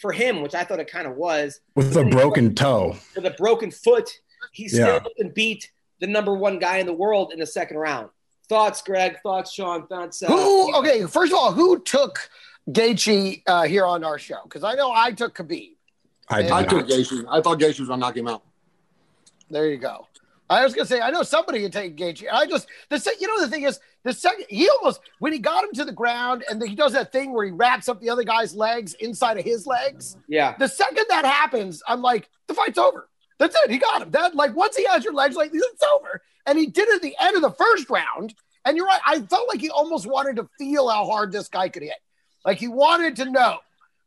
[0.00, 2.96] for him, which I thought it kind of was, with a broken toe.
[3.14, 4.10] with a broken foot,
[4.52, 4.68] he Yeah.
[5.00, 8.08] still can beat the number one guy in the world in the second round.
[8.48, 9.18] Thoughts, Greg?
[9.22, 9.86] Thoughts, Sean?
[9.86, 10.22] Thoughts?
[10.22, 10.74] Uh, Who?
[10.76, 12.28] Okay, first of all, who took
[12.70, 14.38] Gaethje uh, here on our show?
[14.44, 15.72] Because I know I took Khabib.
[16.28, 17.24] I did I took Gaethje.
[17.30, 18.42] I thought Gaethje was gonna knock him out.
[19.50, 20.08] There you go.
[20.48, 22.26] I was gonna say I know somebody can take Gaethje.
[22.32, 25.38] I just the se- you know the thing is the second he almost when he
[25.38, 28.10] got him to the ground and he does that thing where he wraps up the
[28.10, 30.16] other guy's legs inside of his legs.
[30.28, 30.54] Yeah.
[30.58, 33.08] The second that happens, I'm like the fight's over.
[33.38, 33.70] That's it.
[33.70, 34.10] He got him.
[34.10, 36.22] That like once he has your legs like it's over.
[36.46, 38.34] And he did it at the end of the first round.
[38.64, 39.00] And you're right.
[39.04, 41.98] I felt like he almost wanted to feel how hard this guy could hit.
[42.44, 43.58] Like he wanted to know.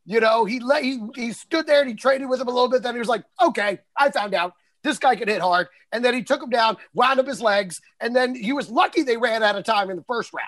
[0.05, 2.69] You know, he let he he stood there and he traded with him a little
[2.69, 2.81] bit.
[2.81, 5.67] Then he was like, okay, I found out this guy could hit hard.
[5.91, 9.03] And then he took him down, wound up his legs, and then he was lucky
[9.03, 10.47] they ran out of time in the first round.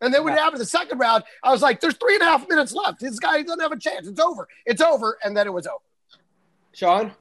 [0.00, 2.26] And then when it happened the second round, I was like, there's three and a
[2.26, 3.00] half minutes left.
[3.00, 4.06] This guy doesn't have a chance.
[4.06, 4.48] It's over.
[4.66, 5.18] It's over.
[5.24, 5.84] And then it was over.
[6.72, 7.12] Sean?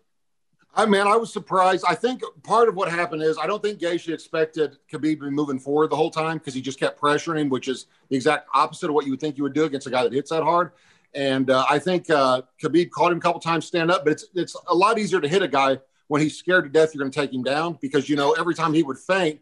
[0.76, 1.86] I man, I was surprised.
[1.88, 5.30] I think part of what happened is I don't think Gaethje expected Khabib to be
[5.30, 8.48] moving forward the whole time because he just kept pressuring him, which is the exact
[8.56, 10.42] opposite of what you would think you would do against a guy that hits that
[10.42, 10.72] hard.
[11.14, 14.26] And uh, I think uh, Khabib caught him a couple times stand up, but it's
[14.34, 17.12] it's a lot easier to hit a guy when he's scared to death you're going
[17.12, 19.40] to take him down because you know every time he would feint,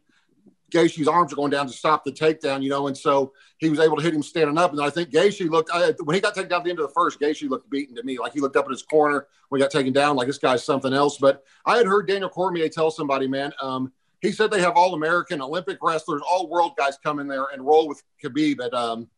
[0.71, 3.79] Gaethje's arms are going down to stop the takedown, you know, and so he was
[3.79, 4.71] able to hit him standing up.
[4.71, 6.87] And I think Gaethje looked I, when he got taken down at the end of
[6.87, 7.19] the first.
[7.19, 9.71] Gaethje looked beaten to me, like he looked up in his corner when he got
[9.71, 11.17] taken down, like this guy's something else.
[11.17, 14.93] But I had heard Daniel Cormier tell somebody, man, um, he said they have all
[14.93, 19.09] American, Olympic wrestlers, all world guys come in there and roll with Khabib at um,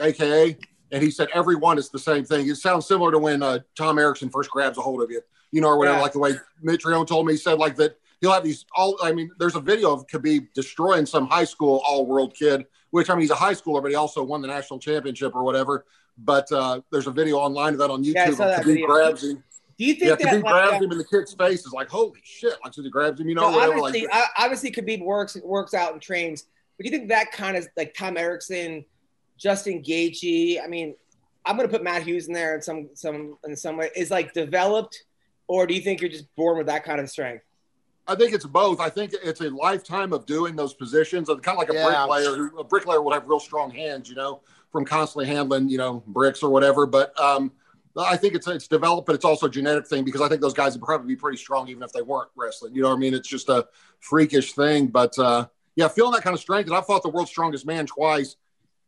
[0.00, 0.58] AKA.
[0.90, 2.48] And he said every one is the same thing.
[2.48, 5.62] It sounds similar to when uh, Tom Erickson first grabs a hold of you, you
[5.62, 5.96] know, or whatever.
[5.96, 6.02] Yeah.
[6.02, 8.96] Like the way Mitrione told me, he said like that he'll have these all.
[9.02, 13.10] I mean, there's a video of Khabib destroying some high school all world kid, which
[13.10, 15.84] I mean he's a high schooler, but he also won the national championship or whatever.
[16.16, 18.14] But uh, there's a video online of that on YouTube.
[18.14, 18.86] Yeah, I saw of that Khabib video.
[18.86, 19.44] grabs him.
[19.78, 21.72] Do you think Yeah, that Khabib like, grabs uh, him in the kid's face is
[21.72, 23.74] like holy shit, like so he grabs him, you know, No, whatever.
[23.78, 26.44] obviously, Like, I- obviously, Khabib works works out and trains.
[26.78, 28.84] But do you think that kind of like Tom Erickson,
[29.38, 30.62] Justin Gaethje?
[30.62, 30.94] I mean,
[31.44, 33.90] I'm going to put Matt Hughes in there in some some in some way.
[33.96, 35.02] Is like developed
[35.48, 37.44] or do you think you're just born with that kind of strength?
[38.06, 38.80] I think it's both.
[38.80, 41.28] I think it's a lifetime of doing those positions.
[41.28, 42.06] Kind of like a Yeah.
[42.06, 42.50] bricklayer.
[42.58, 46.42] A bricklayer would have real strong hands, you know, from constantly handling, you know, bricks
[46.42, 46.84] or whatever.
[46.84, 47.52] But um,
[47.96, 50.54] I think it's it's developed, but it's also a genetic thing because I think those
[50.54, 52.74] guys would probably be pretty strong even if they weren't wrestling.
[52.74, 53.14] You know what I mean?
[53.14, 53.68] It's just a
[54.00, 54.88] freakish thing.
[54.88, 56.66] But uh, yeah, feeling that kind of strength.
[56.66, 58.36] And I fought the world's strongest man twice.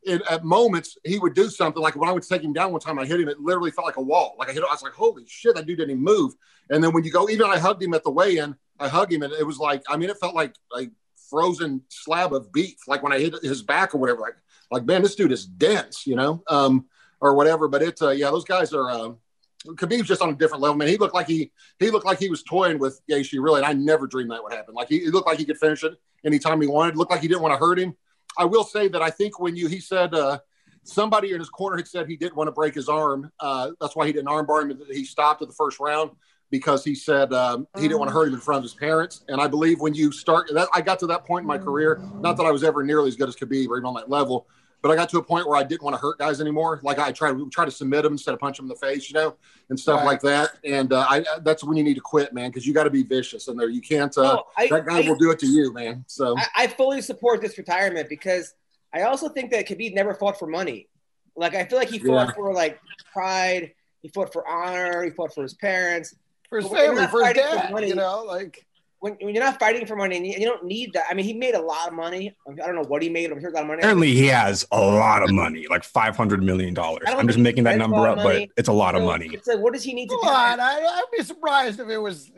[0.06, 2.80] And at moments, he would do something like when I would take him down one
[2.80, 3.28] time, I hit him.
[3.28, 4.34] It literally felt like a wall.
[4.38, 4.62] Like I hit.
[4.62, 6.34] I was like, "Holy shit!" That dude didn't even move.
[6.68, 8.54] And then when you go, even I hugged him at the weigh-in.
[8.78, 10.88] I hugged him, and it was like, I mean, it felt like a
[11.30, 12.76] frozen slab of beef.
[12.86, 14.20] Like when I hit his back or whatever.
[14.20, 14.34] Like,
[14.70, 16.86] like man, this dude is dense, you know, um,
[17.20, 17.68] or whatever.
[17.68, 18.90] But it's uh, yeah, those guys are.
[18.90, 19.18] Um,
[19.66, 20.88] Khabib's just on a different level, man.
[20.88, 23.72] He looked like he he looked like he was toying with Gaethje, really, and I
[23.72, 24.74] never dreamed that would happen.
[24.74, 26.96] Like he, he looked like he could finish it anytime he wanted.
[26.96, 27.94] Looked like he didn't want to hurt him.
[28.36, 30.40] I will say that I think when you he said uh,
[30.82, 33.32] somebody in his corner had said he didn't want to break his arm.
[33.40, 34.78] Uh, that's why he didn't armbar him.
[34.92, 36.10] He stopped at the first round
[36.50, 39.24] because he said um, he didn't want to hurt him in front of his parents.
[39.28, 42.00] And I believe when you start, that, I got to that point in my career.
[42.20, 44.46] Not that I was ever nearly as good as Khabib or even on that level,
[44.82, 46.78] but I got to a point where I didn't want to hurt guys anymore.
[46.82, 49.14] Like I tried try to submit them instead of punch them in the face, you
[49.14, 49.34] know,
[49.70, 50.06] and stuff Right.
[50.06, 50.50] like that.
[50.64, 53.02] And uh, I, that's when you need to quit, man, because you got to be
[53.02, 53.68] vicious in there.
[53.70, 54.16] You can't.
[54.16, 56.04] Uh, I- that guy I- will do it to you, man.
[56.06, 58.54] So I, I fully support this retirement because
[58.92, 60.88] I also think that Khabib never fought for money.
[61.34, 62.34] Like I feel like he fought Yeah.
[62.34, 62.78] for like
[63.12, 63.72] pride.
[64.02, 65.02] He fought for honor.
[65.02, 66.14] He fought for his parents.
[66.54, 68.64] For his But you're family, for his fighting for you know, like
[69.00, 71.04] When, when you're not fighting for money and you, and you don't need that.
[71.10, 72.34] I mean, he made a lot of money.
[72.48, 73.30] I don't know what he made.
[73.30, 73.80] I'm sure a lot of money.
[73.80, 77.02] Apparently, he has a lot of money, like five hundred million dollars.
[77.06, 79.06] I don't I'm just making that number up, lot but it's a lot of So
[79.06, 79.28] money.
[79.30, 80.40] It's like, what does he need to come do?
[80.52, 82.32] on, I, I'd be surprised if it was.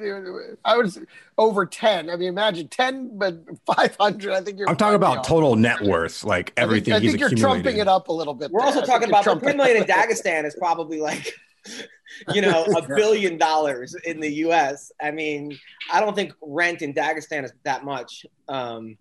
[0.64, 0.98] I was
[1.38, 2.10] over ten.
[2.10, 4.32] I mean, imagine ten, but five hundred.
[4.32, 4.68] I think you're.
[4.68, 5.26] I'm talking about off.
[5.28, 8.12] total net worth, like I think- everything I think, he's you're trumping it up a
[8.12, 8.50] little bit.
[8.50, 8.68] We're there.
[8.74, 9.84] also talking about the trumping three million in.
[9.88, 11.32] Dagestan is probably like,
[12.34, 14.92] you know, a billion dollars in the U.S.
[15.00, 15.58] I mean,
[15.92, 18.26] I don't think rent in Dagestan is that much.
[18.48, 18.96] Um,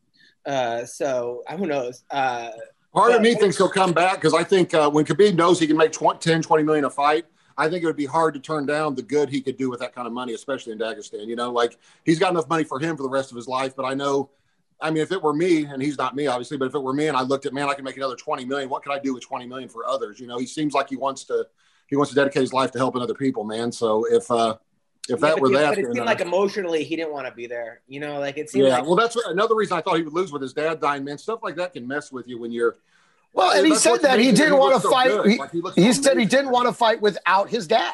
[0.45, 2.03] uh, so who knows?
[2.11, 2.51] Uh,
[2.93, 5.67] Part of me thinks he'll come back because I think uh, when Khabib knows he
[5.67, 7.25] can make 20, 10, 20 million a fight,
[7.57, 9.79] I think it would be hard to turn down the good he could do with
[9.81, 11.27] that kind of money, especially in Dagestan.
[11.27, 13.75] You know, like he's got enough money for him for the rest of his life.
[13.75, 14.29] But I know,
[14.79, 16.93] I mean, if it were me, and he's not me, obviously, but if it were
[16.93, 18.69] me and I looked at, man, I can make another 20 million.
[18.69, 20.19] What could I do with 20 million for others?
[20.19, 21.47] You know, he seems like he wants to,
[21.87, 23.71] he wants to dedicate his life to helping other people, man.
[23.71, 24.57] So if, uh,
[25.07, 27.13] if yeah, that but, were it- that, but it seemed uh, like emotionally he didn't
[27.13, 27.81] want to be there.
[27.87, 28.77] You know, like it seemed yeah.
[28.77, 31.03] like well, that's what- another reason I thought he would lose with his dad dying,
[31.03, 31.17] man.
[31.17, 32.77] Stuff like that can mess with you when you're,
[33.33, 35.09] Well, and he said that he didn't want to so fight.
[35.09, 35.25] good.
[35.31, 37.93] He, Like, he he so said he didn't want to fight without his dad.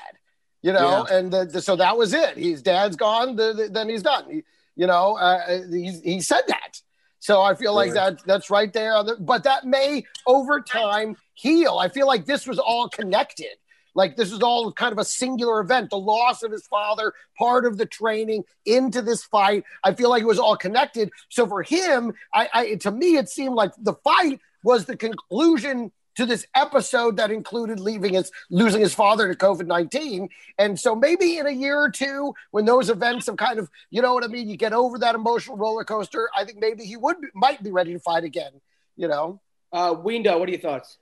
[0.63, 2.37] You know, and the, the, so that was it.
[2.37, 4.25] His dad's gone, the, the- then he's done.
[4.29, 4.43] He,
[4.75, 6.79] you know, uh, he, he said that.
[7.17, 8.11] So I feel like Yeah.
[8.11, 9.03] that that's right there.
[9.19, 11.77] But that may over time heal.
[11.79, 13.57] I feel like this was all connected.
[13.93, 15.89] Like this is all kind of a singular event.
[15.89, 19.63] The loss of his father, part of the training into this fight.
[19.83, 21.11] I feel like it was all connected.
[21.29, 25.91] So for him, I, I to me it seemed like the fight was the conclusion
[26.13, 30.29] to this episode that included leaving his losing his father to COVID nineteen.
[30.57, 34.01] And so maybe in a year or two, when those events have kind of, you
[34.01, 36.29] know what I mean, you get over that emotional roller coaster.
[36.37, 38.51] I think maybe he would might be ready to fight again.
[38.97, 40.37] You know, uh, Windo.
[40.37, 40.97] What are your thoughts?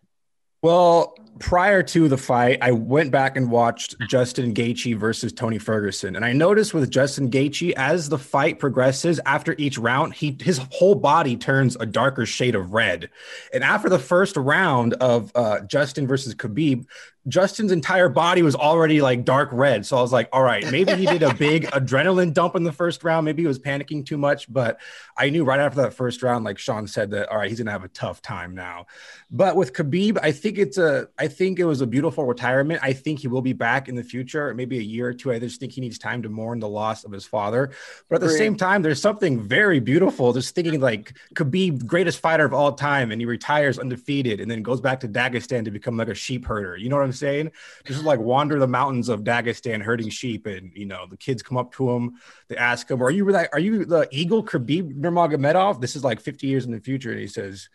[0.61, 6.17] Well, prior to the fight, I went back and watched Justin Gaethje versus Tony Ferguson,
[6.17, 10.59] and I noticed with Justin Gaethje, as the fight progresses, after each round, he his
[10.71, 13.09] whole body turns a darker shade of red.
[13.53, 16.85] And after the first round of uh, Justin versus Khabib,
[17.27, 19.85] Justin's entire body was already like dark red.
[19.85, 22.71] So I was like, all right, maybe he did a big adrenaline dump in the
[22.71, 23.25] first round.
[23.25, 24.79] Maybe he was panicking too much, but
[25.17, 27.71] I knew right after that first round, like Sean said, that all right, he's gonna
[27.71, 28.85] have a tough time now.
[29.29, 32.79] But with Khabib, I think it's a I think it was a beautiful retirement.
[32.81, 35.31] I think he will be back in the future, maybe a year or two.
[35.31, 37.71] I just think he needs time to mourn the loss of his father.
[38.07, 38.37] But at the Agreed.
[38.37, 40.31] same time, there's something very beautiful.
[40.33, 44.63] Just thinking like Khabib, greatest fighter of all time, and he retires undefeated and then
[44.63, 46.77] goes back to Dagestan to become like a sheep herder.
[46.77, 47.51] You know what I'm saying?
[47.85, 51.57] Just like wander the mountains of Dagestan herding sheep, and you know, the kids come
[51.57, 52.13] up to him,
[52.47, 55.81] they ask him, Are you like are you the Eagle Khabib Nurmagomedov?
[55.81, 57.11] This is like 50 years in the future.
[57.11, 57.69] And he says,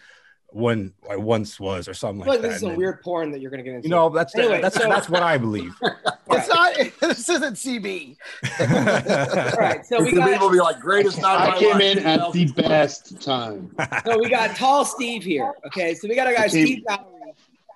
[0.49, 2.49] when I once was, or something like like that.
[2.49, 3.89] this is And some then- weird porn that you're gonna get into.
[3.89, 5.75] you know, that's Anyway, that's so- that's what I believe.
[6.31, 6.75] it's not.
[7.01, 8.17] This isn't CB.
[8.61, 9.85] all right.
[9.85, 12.33] So we Khabib got will be like greatest night of I came life, in at
[12.33, 13.75] the best time.
[14.07, 15.53] so we got tall Steve here.
[15.67, 17.05] Okay, so we got a guy Steve Mowry.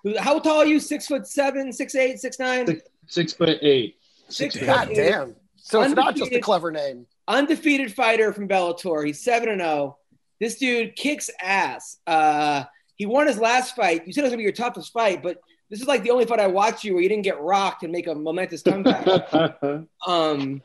[0.04, 0.80] Who, how tall are you?
[0.80, 3.96] Six foot seven, six eight, six nine, Six, six foot eight.
[4.28, 4.60] six eight.
[4.60, 4.94] foot God eight.
[4.96, 5.36] damn.
[5.56, 7.06] So it's not just a clever name.
[7.26, 9.04] undefeated fighter from Bellator.
[9.06, 9.98] He's seven and zero.
[10.40, 11.98] This dude kicks ass.
[12.06, 12.64] Uh,
[12.96, 14.06] he won his last fight.
[14.06, 15.38] You said it was gonna be your toughest fight, but
[15.70, 17.92] This is like the only fight I watched you where you didn't get rocked and
[17.92, 19.06] make a momentous comeback.
[20.06, 20.62] um,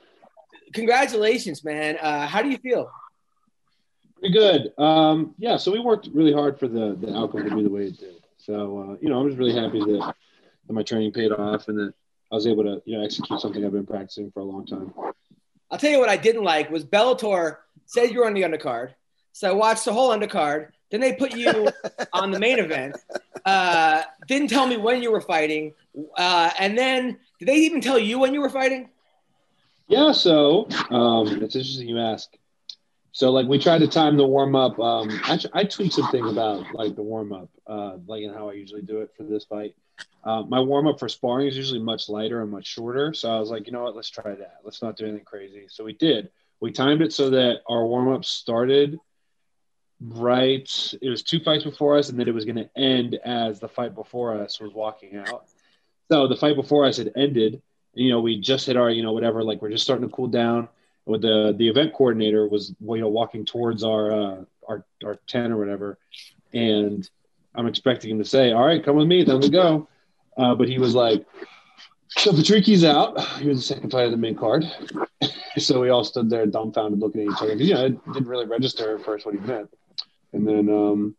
[0.74, 1.98] congratulations, man.
[2.02, 2.90] Uh, how do you feel?
[4.20, 4.72] Pretty good.
[4.78, 7.88] Um, yeah, so we worked really hard for the the outcome to be the way
[7.88, 8.23] it did.
[8.44, 10.16] So uh, you know, I'm just really happy that,
[10.68, 11.94] that my training paid off and that
[12.30, 14.94] I was able to you know execute something I've been practicing for a long time.
[15.72, 18.94] I'll tell you what I didn't like was Bellator said you were on the undercard.
[19.32, 20.70] So I watched the whole undercard.
[20.92, 21.70] Then they put you
[22.14, 22.98] on the main event.
[23.46, 25.74] Uh, didn't tell me when you were fighting.
[26.18, 28.90] Uh, and then did they even tell you when you were fighting?
[29.88, 32.30] Yeah, so um, it's interesting you ask.
[33.14, 34.78] So like we tried to time the warm up.
[34.80, 38.50] Um, I, I tweaked some things about like the warm up, uh, like in how
[38.50, 39.76] I usually do it for this fight.
[40.24, 43.14] Uh, my warm up for sparring is usually much lighter and much shorter.
[43.14, 44.56] So I was like, you know what, let's try that.
[44.64, 45.66] Let's not do anything crazy.
[45.70, 46.32] So we did.
[46.60, 48.98] We timed it so that our warm up started
[50.02, 50.94] right.
[51.00, 53.70] It was two fights before us, and then it was going to end as the
[53.70, 55.46] fight before us was walking out.
[56.12, 57.62] So the fight before us had ended.
[57.96, 59.44] And, you know, we just hit our, you know, whatever.
[59.44, 60.68] Like we're just starting to cool down.
[61.06, 65.52] With the the event coordinator was, you know, walking towards our uh, our our tent
[65.52, 65.98] or whatever,
[66.54, 67.08] and
[67.56, 69.88] I'm expecting him to say, "All right, come with me, time to go."
[70.38, 71.26] Uh, but he was like,
[72.08, 73.20] "So Patricky's out.
[73.40, 74.66] He was the second fight of the main card."
[75.58, 77.54] so we all stood there dumbfounded, looking at each other.
[77.56, 79.70] You know, it didn't really register at first what he meant.
[80.32, 81.16] And then um,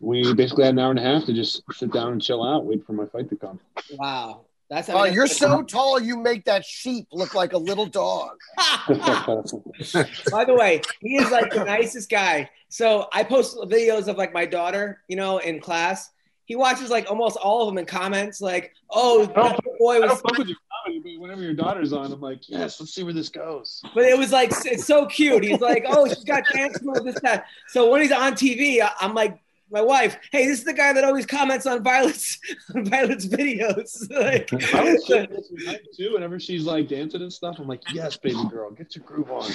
[0.00, 2.64] we basically had an hour and a half to just sit down and chill out,
[2.64, 3.58] wait for my fight to come.
[3.92, 4.42] Wow.
[4.68, 8.36] That's Oh, you're so tall, you make that sheep look like a little dog.
[8.88, 12.50] By the way, he is like the nicest guy.
[12.68, 16.10] So I post videos of like my daughter, you know, in class.
[16.46, 20.22] He watches like almost all of them and comments like, "Oh, that boy I was."
[20.22, 23.12] don't with your comedy, but whenever your daughter's on, I'm like, yes, let's see where
[23.12, 23.82] this goes.
[23.94, 25.44] But it was like it's so cute.
[25.44, 29.12] He's like, "Oh, she's got dance moves, this that." So when he's on TV, I'm
[29.12, 32.38] like, my wife, "Hey, this is the guy that always comments on Violet's
[32.74, 35.50] on Violet's videos." like, I was shit this
[35.96, 36.12] too.
[36.14, 39.50] Whenever she's like dancing and stuff, I'm like, yes, baby girl, get your groove on.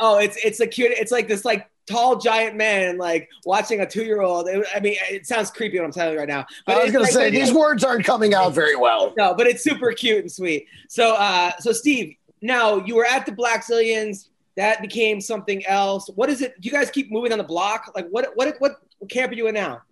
[0.00, 0.92] oh, it's it's a cute.
[0.92, 4.48] It's like this like tall giant man like watching a two year old.
[4.48, 6.46] I mean, it sounds creepy what I'm telling you right now.
[6.66, 9.12] But I was gonna like- say these words aren't coming out very well.
[9.16, 10.66] No, but it's super cute and sweet.
[10.88, 14.28] So, uh, so Steve, now you were at the Blackzilians.
[14.56, 16.08] That became something else.
[16.14, 16.60] What is it?
[16.60, 17.90] Do you guys keep moving on the block?
[17.96, 18.76] Like, what, what, what
[19.08, 19.82] camp are you in now?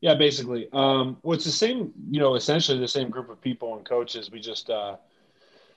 [0.00, 0.68] Yeah, basically.
[0.72, 4.30] Um, well, it's the same, you know, essentially the same group of people and coaches.
[4.30, 4.96] We just, uh,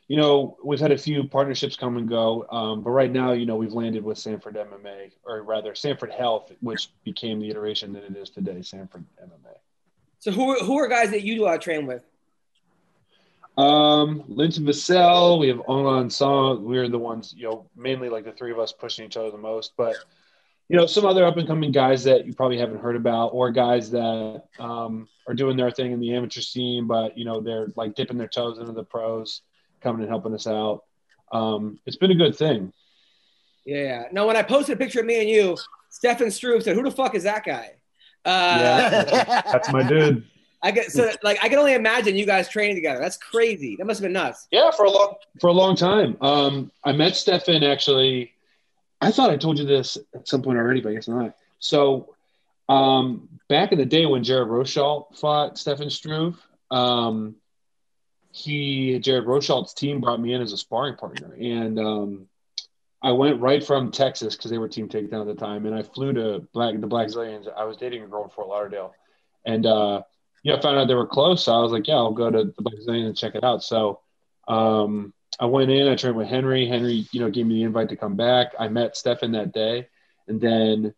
[0.07, 3.45] you know, we've had a few partnerships come and go, um, but right now, you
[3.45, 8.03] know, we've landed with Sanford MMA, or rather Sanford Health, which became the iteration that
[8.03, 9.55] it is today, Sanford MMA.
[10.19, 12.03] So, who, who are guys that you do uh, train with?
[13.57, 16.61] Um, Linton Vassell, we have Aung La Nsang.
[16.61, 19.37] We're the ones, you know, mainly like the three of us pushing each other the
[19.37, 19.73] most.
[19.77, 19.95] But,
[20.69, 23.51] you know, some other up and coming guys that you probably haven't heard about, or
[23.51, 27.67] guys that um, are doing their thing in the amateur scene, but, you know, they're
[27.75, 29.41] like dipping their toes into the pros,
[29.81, 30.83] coming and helping us out.
[31.31, 32.71] Um, it's been a good thing.
[33.65, 34.05] Yeah.
[34.11, 35.57] Now, when I posted a picture of me and you,
[35.89, 37.71] Stefan Struve said, "Who the fuck is that guy?"
[38.25, 40.25] Uh, Yeah, that's my dude.
[40.61, 42.99] I get so like I can only imagine you guys training together.
[42.99, 43.75] That's crazy.
[43.77, 44.47] That must have been nuts.
[44.51, 46.17] Yeah, for a long for a long time.
[46.19, 48.33] Um, I met Stefan actually.
[49.01, 51.35] I thought I told you this at some point already, but I guess not.
[51.59, 52.15] So,
[52.67, 57.35] um, back in the day when Jared Rosholt fought Stefan Struve, um,
[58.31, 62.27] he Jared Rosholt's team brought me in as a sparring partner, and um,
[63.01, 65.81] I went right from Texas because they were Team Takedown at the time, and I
[65.81, 67.47] flew to Black the Blackzilians.
[67.55, 68.93] I was dating a girl in Fort Lauderdale,
[69.45, 70.03] and uh,
[70.43, 71.45] yeah, I found out they were close.
[71.45, 73.63] So I was like, yeah, I'll go to the Black Zillions and check it out.
[73.63, 74.01] So
[74.47, 75.87] um, I went in.
[75.87, 76.67] I trained with Henry.
[76.67, 78.53] Henry, you know, gave me the invite to come back.
[78.59, 79.87] I met Stefan that day,
[80.27, 80.93] and then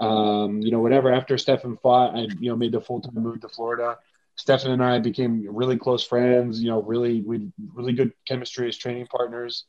[0.00, 1.12] um, you know, whatever.
[1.12, 3.98] After Stefan fought, I you know made the full time move to Florida.
[4.36, 6.60] Stefan and I became really close friends.
[6.62, 9.64] You know, really we really good chemistry as training partners.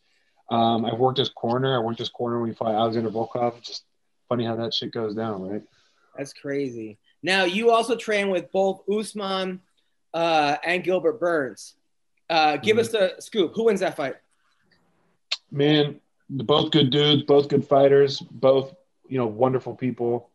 [0.51, 1.75] Um, I worked as corner.
[1.75, 3.61] I worked as corner when we fought Alexander Volkov.
[3.61, 3.85] Just
[4.27, 5.63] funny how that shit goes down, right?
[6.17, 6.99] That's crazy.
[7.23, 9.61] Now you also train with both Usman
[10.13, 11.75] uh, and Gilbert Burns.
[12.29, 13.53] Uh, give us the scoop.
[13.55, 14.15] Who wins that fight?
[15.51, 18.73] Man, both good dudes, both good fighters, both
[19.07, 20.29] you know wonderful people.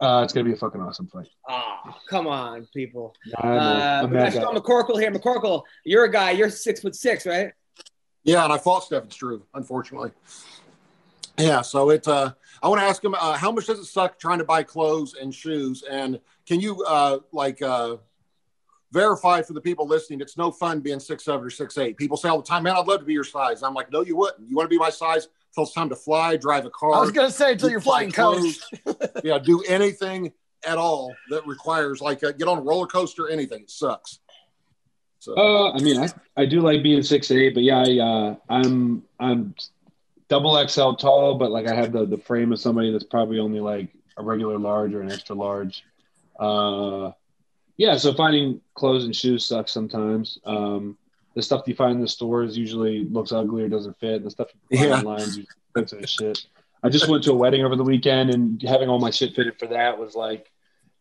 [0.00, 1.28] Uh, it's gonna be a fucking awesome fight.
[1.48, 3.14] Oh, come on, people.
[3.38, 3.58] I know.
[3.58, 4.32] Uh, I'm we got.
[4.32, 5.10] Sean McCorkle here.
[5.10, 6.32] McCorkle, you're a guy.
[6.32, 7.52] You're six foot six, right?
[8.24, 10.10] Yeah, and I fought Stefan Struve, unfortunately.
[11.38, 12.06] Yeah, so it.
[12.08, 14.64] Uh, I want to ask him uh, how much does it suck trying to buy
[14.64, 17.96] clothes and shoes, and can you uh, like uh,
[18.96, 20.20] verify for the people listening?
[20.20, 21.96] It's no fun being six seven or six eight.
[21.96, 24.00] People say all the time, "Man, I'd love to be your size." I'm like, "No,
[24.00, 24.48] you wouldn't.
[24.48, 27.00] You want to be my size until it's time to fly, drive a car." I
[27.00, 28.58] was gonna say until you're flying coach.
[29.24, 30.32] yeah, do anything
[30.66, 33.62] at all that requires like a, get on a roller coaster, anything.
[33.62, 34.20] It sucks.
[35.18, 38.36] So Uh, I mean, I, I do like being six eight, but yeah, I, uh,
[38.48, 39.54] I'm I'm
[40.28, 43.60] double XL tall, but like I have the the frame of somebody that's probably only
[43.60, 45.84] like a regular large or an extra large.
[46.38, 47.12] Uh,
[47.76, 50.38] yeah, so finding clothes and shoes sucks sometimes.
[50.44, 50.96] Um,
[51.34, 54.24] the stuff you find in the stores usually looks ugly or doesn't fit.
[54.24, 54.98] The stuff you find Yeah.
[54.98, 55.38] online is
[55.74, 56.46] expensive shit.
[56.82, 59.58] I just went to a wedding over the weekend, and having all my shit fitted
[59.58, 60.50] for that was like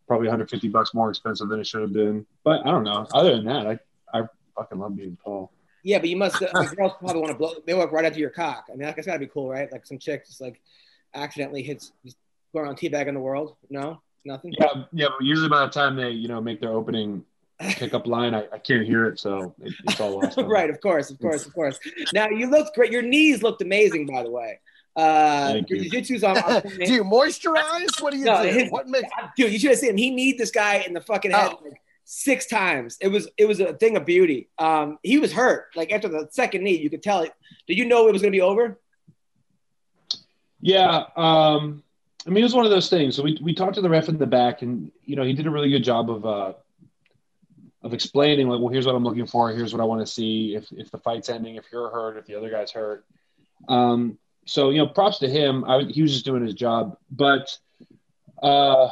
[0.07, 2.25] probably 150 bucks more expensive than it should have been.
[2.43, 3.07] But I don't know.
[3.13, 3.79] Other than that, I
[4.19, 4.23] I
[4.55, 5.51] fucking love being tall.
[5.83, 6.41] Yeah, but you must.
[6.41, 7.53] Uh, the girls probably want to blow.
[7.65, 8.65] They walk right up to your cock.
[8.71, 9.71] I mean, like, it's gotta be cool, right?
[9.71, 10.59] Like some chick just like
[11.13, 12.17] accidentally hits just
[12.53, 13.55] go around teabag in the world.
[13.69, 14.53] No, nothing.
[14.59, 17.23] Yeah, yeah, but usually by the time they, you know, make their opening
[17.59, 20.37] pickup line, I, I can't hear it, so it, it's all lost.
[20.43, 21.79] right, of course, of course, of course.
[22.13, 22.91] Now you looked great.
[22.91, 24.59] Your knees looked amazing, by the way.
[24.95, 25.89] Uh, Thank your you.
[25.89, 26.37] jiu-jitsu's on.
[26.37, 28.01] on do you moisturize?
[28.01, 28.49] What do you No, do?
[28.49, 29.97] his- what makes dude, you should have seen him.
[29.97, 31.59] He kneed this guy in the fucking head Oh.
[31.63, 32.97] like six times.
[33.01, 34.47] It was it was a thing of beauty.
[34.57, 35.65] Um, he was hurt.
[35.75, 37.21] Like after the second knee, you could tell.
[37.23, 37.33] It.
[37.67, 38.79] Did you know it was gonna be over?
[40.61, 41.83] Yeah, um,
[42.25, 43.15] I mean, it was one of those things.
[43.15, 45.47] So we we talked to the ref in the back, and you know, he did
[45.47, 46.53] a really good job of uh,
[47.83, 49.51] of explaining like, well, here's what I'm looking for.
[49.51, 50.55] Here's what I want to see.
[50.55, 53.05] If if the fight's ending, if you're hurt, if the other guy's hurt.
[53.67, 55.63] Um, so you know, props to him.
[55.65, 57.55] I, he was just doing his job, but
[58.41, 58.89] uh,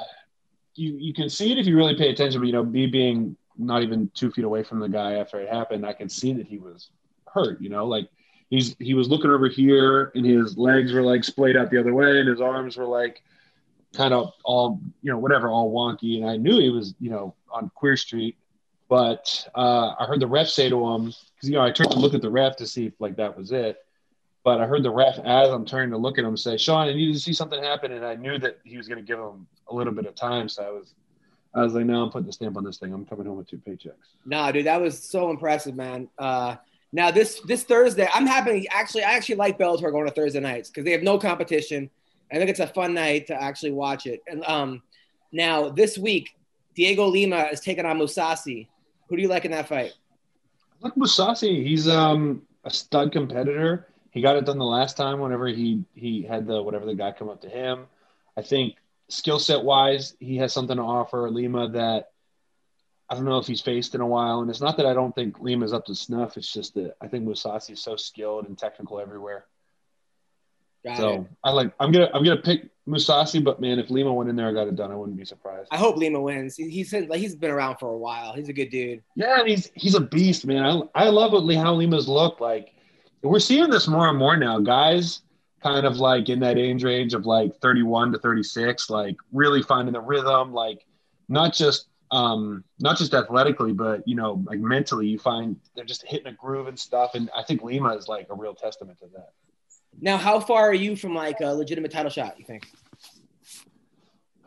[0.75, 2.39] you you can see it if you really pay attention.
[2.39, 5.49] But you know, me being not even two feet away from the guy after it
[5.49, 6.89] happened, I can see that he was
[7.27, 7.61] hurt.
[7.61, 8.09] You know, like
[8.53, 11.93] he's he was looking over here, and his legs were like splayed out the other
[11.93, 13.23] way, and his arms were like
[13.95, 16.21] kind of all you know whatever, all wonky.
[16.21, 18.37] And I knew he was you know on Queer Street,
[18.87, 21.99] but uh, I heard the ref say to him because you know I turned to
[21.99, 23.77] look at the ref to see if like that was it.
[24.43, 26.93] But I heard the ref as I'm turning to look at him say, "Sean, I
[26.93, 29.47] need to see something happen," and I knew that he was going to give him
[29.69, 30.47] a little bit of time.
[30.47, 30.93] So I was,
[31.55, 32.93] I was like, "No, I'm putting the stamp on this thing.
[32.93, 36.09] I'm coming home with two paychecks." No, dude, that was so impressive, man.
[36.19, 36.57] Uh,
[36.93, 38.67] now this this Thursday, I'm happy.
[38.71, 41.89] Actually, I actually like Bellator going to Thursday nights because they have no competition.
[42.31, 44.21] I think it's a fun night to actually watch it.
[44.27, 44.81] And um,
[45.31, 46.35] now this week,
[46.75, 48.67] Diego Lima is taking on Mousasi.
[49.09, 49.93] Who do you like in that fight?
[50.81, 53.87] I like Mousasi, he's um a stud competitor.
[54.11, 57.11] He got it done the last time whenever he he had the whatever the guy
[57.11, 57.87] come up to him.
[58.37, 58.75] I think
[59.09, 62.11] skill set wise, he has something to offer Lima that
[63.13, 64.41] I don't know if he's faced in a while.
[64.41, 66.35] And it's not that I don't think Lima's up to snuff.
[66.35, 69.45] It's just that I think Mousasi is so skilled and technical everywhere.
[70.83, 71.27] Got so it.
[71.43, 74.47] I like I'm gonna I'm gonna pick Mousasi, but man, if Lima went in there
[74.47, 75.69] and got it done, I wouldn't be surprised.
[75.71, 76.55] I hope Lima wins.
[76.55, 78.33] He, he's like he's been around for a while.
[78.33, 79.03] He's a good dude.
[79.15, 80.63] Yeah, and he's he's a beast, man.
[80.63, 82.73] I I love what how Lima's look like.
[83.21, 85.21] We're seeing this more and more now, guys.
[85.61, 89.93] Kind of like in that age range of like 31 to 36, like really finding
[89.93, 90.83] the rhythm, like
[91.29, 95.07] not just um not just athletically, but you know, like mentally.
[95.07, 98.27] You find they're just hitting a groove and stuff, and I think Lima is like
[98.29, 99.31] a real testament to that.
[99.99, 102.35] Now, how far are you from like a legitimate title shot?
[102.37, 102.67] You think?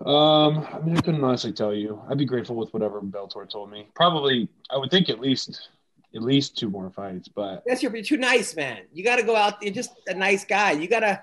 [0.04, 2.00] Um, I mean, I couldn't honestly tell you.
[2.08, 3.88] I'd be grateful with whatever Bellator told me.
[3.94, 5.68] Probably, I would think at least
[6.14, 8.82] at least two more fights, but That's your, you're too nice, man.
[8.92, 9.60] You got to go out.
[9.62, 10.72] You're just a nice guy.
[10.72, 11.20] You got to.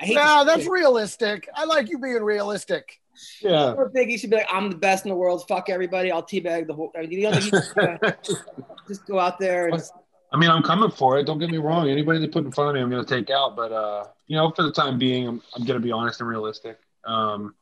[0.00, 0.14] I hate.
[0.14, 1.48] No, that's realistic.
[1.54, 3.00] I like you being realistic.
[3.40, 3.72] Yeah.
[3.72, 5.44] Or think he should be like, I'm the best in the world.
[5.48, 6.10] Fuck everybody.
[6.10, 6.92] I'll teabag the whole.
[6.96, 8.12] I mean, you don't think he should, uh,
[8.88, 9.82] just go out there and
[10.34, 11.26] I mean, I'm coming for it.
[11.26, 11.88] Don't get me wrong.
[11.88, 13.54] Anybody they put in front of me, I'm going to take out.
[13.54, 16.28] But uh, you know, for the time being, I'm, I'm going to be honest and
[16.28, 16.76] realistic.
[17.04, 17.54] Um,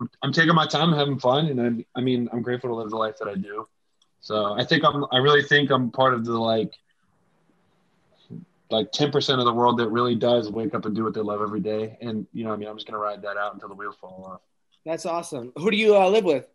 [0.00, 2.90] I'm, I'm taking my time, having fun, and I, I mean, I'm grateful to live
[2.90, 3.68] the life that I do.
[4.20, 5.04] So I think I'm.
[5.12, 6.72] I really think I'm part of the like,
[8.68, 11.40] like 10% of the world that really does wake up and do what they love
[11.40, 11.98] every day.
[12.00, 13.94] And you know, I mean, I'm just going to ride that out until the wheels
[14.00, 14.40] fall off.
[14.84, 15.52] That's awesome.
[15.56, 16.46] Who do you uh, live with?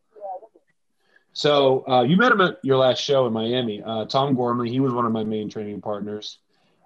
[1.33, 3.81] So uh, you met him at your last show in Miami.
[3.83, 6.37] Uh, Tom Gormley, he was one of my main training partners.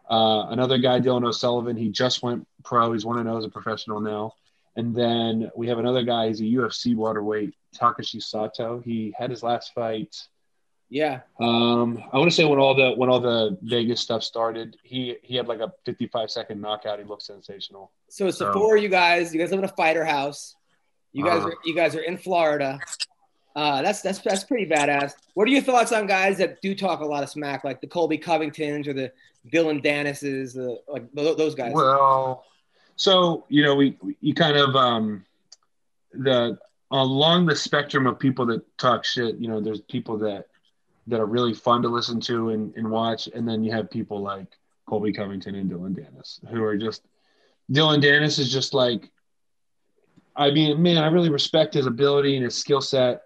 [0.10, 2.94] Uh, another guy, Dylan O'Sullivan, he just went pro.
[2.94, 4.34] He's one and zero as a professional now.
[4.78, 6.28] And then we have another guy.
[6.28, 8.80] He's a UFC welterweight, Takashi Sato.
[8.80, 10.16] He had his last fight.
[10.90, 11.22] Yeah.
[11.40, 15.18] Um, I want to say when all the when all the Vegas stuff started, he
[15.24, 17.00] he had like a 55 second knockout.
[17.00, 17.92] He looked sensational.
[18.08, 19.34] So it's the four of you guys.
[19.34, 20.56] You guys live in a fighter house.
[21.14, 21.48] You guys Uh-huh.
[21.50, 22.80] are you guys are in Florida.
[23.56, 25.14] Uh, that's that's that's pretty badass.
[25.34, 27.88] What are your thoughts on guys that do talk a lot of smack, like the
[27.88, 29.12] Colby Covingtons or the
[29.52, 31.74] Dillon Danis's, the like those guys?
[31.74, 32.46] Well,
[32.98, 35.26] so you know, we we- you kind of um,
[36.14, 36.58] the
[36.92, 39.38] along the spectrum of people that talk shit.
[39.38, 40.48] You know, there's people that
[41.08, 44.22] that are really fun to listen to and, and watch, and then you have people
[44.22, 44.48] like
[44.88, 47.02] Colby Covington and Dillon Danis, who are just
[47.72, 49.10] Dillon Danis is just like
[50.38, 53.24] I mean, man, I really respect his ability and his skill set.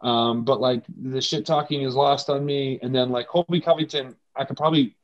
[0.00, 2.78] Um, but like the shit talking is lost on me.
[2.80, 4.96] And then like Colby Covington, I could probably,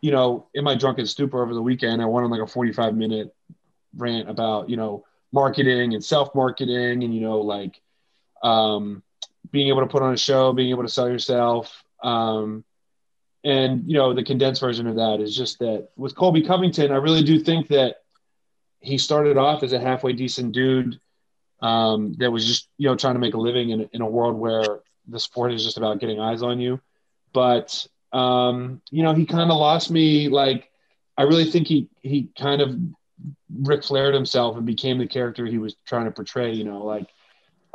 [0.00, 2.94] you know, in my drunken stupor over the weekend, I went on like a 45
[2.94, 3.34] minute
[3.96, 7.80] rant about, you know, marketing and self marketing and, you know, like
[8.42, 9.02] um,
[9.50, 11.82] being able to put on a show, being able to sell yourself.
[12.02, 12.64] Um,
[13.42, 16.96] and, you know, the condensed version of that is just that with Colby Covington, I
[16.96, 18.02] really do think that
[18.80, 21.00] he started off as a halfway decent dude
[21.60, 24.36] um, that was just you know trying to make a living in, in a world
[24.36, 26.80] where the sport is just about getting eyes on you.
[27.32, 30.28] But um, you know, he kind of lost me.
[30.28, 30.70] Like,
[31.16, 32.76] I really think he he kind of
[33.62, 36.52] Ric Flaired himself and became the character he was trying to portray.
[36.52, 37.08] You know, like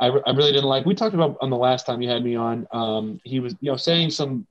[0.00, 0.86] I, I really didn't like.
[0.86, 2.66] We talked about on the last time you had me on.
[2.72, 4.46] Um, he was you know saying some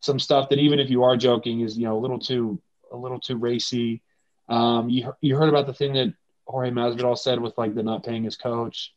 [0.00, 2.60] some stuff that even if you are joking is you know a little too
[2.92, 4.02] a little too racy.
[4.48, 6.14] Um, you you heard about the thing that
[6.46, 8.92] Jorge Masvidal said with like the not paying his coach.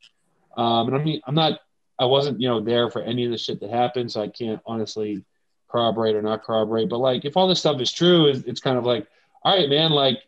[0.55, 1.59] Um, and I mean, I'm not,
[1.99, 4.61] I wasn't, you know, there for any of the shit that happened, so I can't
[4.65, 5.23] honestly
[5.69, 6.89] corroborate or not corroborate.
[6.89, 9.07] But like, if all this stuff is true, it's, it's kind of like,
[9.43, 10.19] all right, man, like,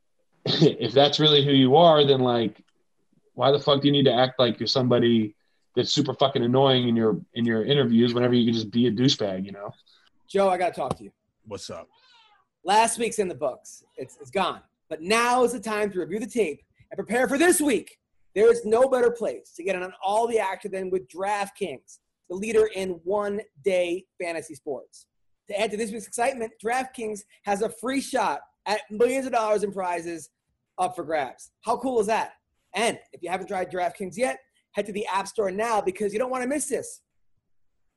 [0.44, 2.62] if that's really who you are, then like,
[3.34, 5.34] why the fuck do you need to act like you're somebody
[5.76, 8.90] that's super fucking annoying in your in your interviews whenever you can just be a
[8.90, 9.72] douchebag, you know?
[10.28, 11.12] Joe, I got to talk to you.
[11.46, 11.88] What's up?
[12.64, 13.82] Last week's in the books.
[13.96, 14.60] It's, it's gone.
[14.88, 17.96] But now is the time to review the tape and prepare for this week.
[18.34, 21.98] There is no better place to get on all the action than with DraftKings,
[22.28, 25.06] the leader in one day fantasy sports.
[25.48, 29.64] To add to this week's excitement, DraftKings has a free shot at millions of dollars
[29.64, 30.30] in prizes
[30.78, 31.50] up for grabs.
[31.64, 32.32] How cool is that?
[32.74, 34.38] And if you haven't tried DraftKings yet,
[34.72, 37.00] head to the App Store now because you don't want to miss this.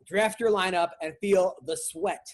[0.07, 2.26] Draft your lineup and feel the sweat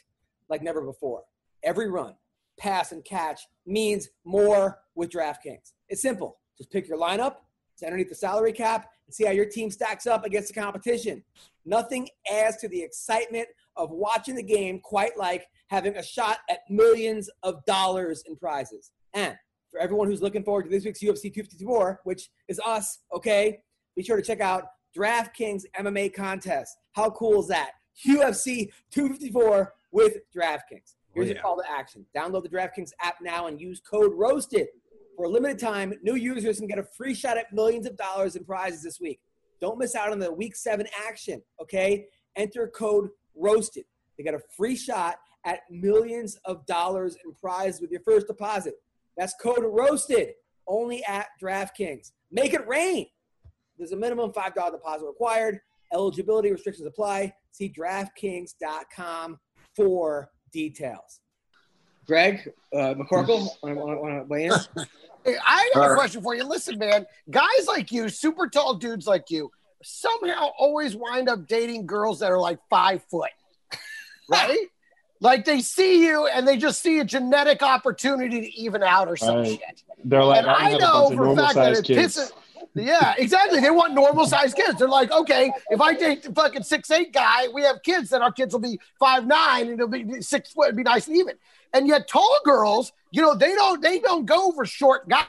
[0.47, 1.23] like never before.
[1.63, 2.15] Every run,
[2.59, 5.73] pass, and catch means more with DraftKings.
[5.87, 6.39] It's simple.
[6.57, 7.35] Just pick your lineup,
[7.73, 11.23] it's underneath the salary cap, and see how your team stacks up against the competition.
[11.65, 13.47] Nothing adds to the excitement
[13.77, 18.91] of watching the game quite like having a shot at millions of dollars in prizes.
[19.13, 19.35] And
[19.71, 23.59] for everyone who's looking forward to this week's UFC 254, which is us, okay,
[23.95, 24.63] be sure to check out
[24.97, 26.77] DraftKings MMA contest.
[26.93, 27.71] How cool is that?
[28.05, 30.95] UFC 254 with DraftKings.
[31.09, 31.41] Oh, Here's Oh, yeah.
[31.41, 32.05] call to action.
[32.15, 34.67] Download the DraftKings app now and use code ROASTED.
[35.15, 38.35] For a limited time, new users can get a free shot at millions of dollars
[38.35, 39.19] in prizes this week.
[39.59, 42.05] Don't miss out on the week seven action, okay?
[42.37, 43.83] Enter code ROASTED.
[44.17, 48.75] They get a free shot at millions of dollars in prizes with your first deposit.
[49.17, 50.33] That's code ROASTED
[50.67, 52.11] only at DraftKings.
[52.31, 53.07] Make it rain.
[53.77, 55.59] There's a minimum $5 deposit required.
[55.91, 57.33] Eligibility restrictions apply.
[57.51, 59.39] See DraftKings.com
[59.75, 61.19] for details.
[62.05, 64.53] Greg, uh, McCorkle, want to weigh in?
[65.23, 66.43] Hey, I got a question for you.
[66.43, 69.51] Listen, man, guys like you, super tall dudes like you,
[69.83, 73.31] somehow always wind up dating girls that are like five foot,
[74.29, 74.67] right?
[75.21, 79.17] like they see you and they just see a genetic opportunity to even out or
[79.17, 79.47] some Right.
[79.51, 79.83] shit.
[80.05, 82.15] They're like, and I, I a know bunch for a fact that it kids.
[82.17, 82.31] pisses.
[82.81, 83.59] Yeah, exactly.
[83.59, 84.79] They want normal sized kids.
[84.79, 88.21] They're like, okay, if I date the fucking six eight guy, we have kids, then
[88.21, 91.17] our kids will be five nine and it'll be six foot, it'd be nice and
[91.17, 91.35] even.
[91.73, 95.25] And yet tall girls, you know, they don't they don't go for short guys.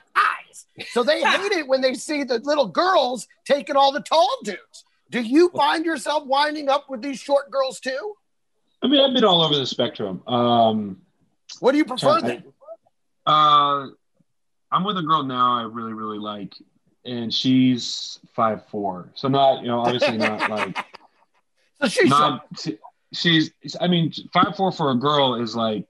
[0.93, 4.85] So they hate it when they see the little girls taking all the tall dudes.
[5.11, 8.15] Do you find yourself winding up with these short girls too?
[8.83, 10.23] I mean, I've been all over the spectrum.
[10.27, 11.03] Um,
[11.59, 12.45] What do you prefer I- then?
[13.27, 13.89] Uh,
[14.73, 16.55] I'm with a girl now I really, really like,
[17.05, 19.11] and she's five four.
[19.15, 20.77] So not, you know, obviously not like
[21.81, 22.47] So she's not.
[23.13, 25.87] She's, I mean, five four for a girl is like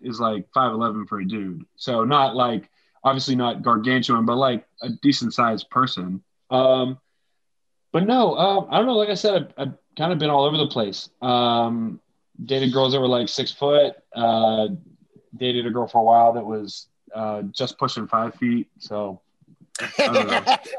[0.00, 1.64] is like five eleven for a dude.
[1.76, 2.70] So not like
[3.04, 6.22] obviously not gargantuan, but like a decent sized person.
[6.50, 6.98] Um,
[7.92, 8.96] but no, um, I don't know.
[8.96, 11.08] Like I said, I've, I've kind of been all over the place.
[11.20, 12.00] Um,
[12.42, 13.96] dated girls that were like six foot.
[14.14, 14.68] Uh,
[15.36, 18.68] dated a girl for a while that was uh, just pushing five feet.
[18.78, 19.27] So I don't know.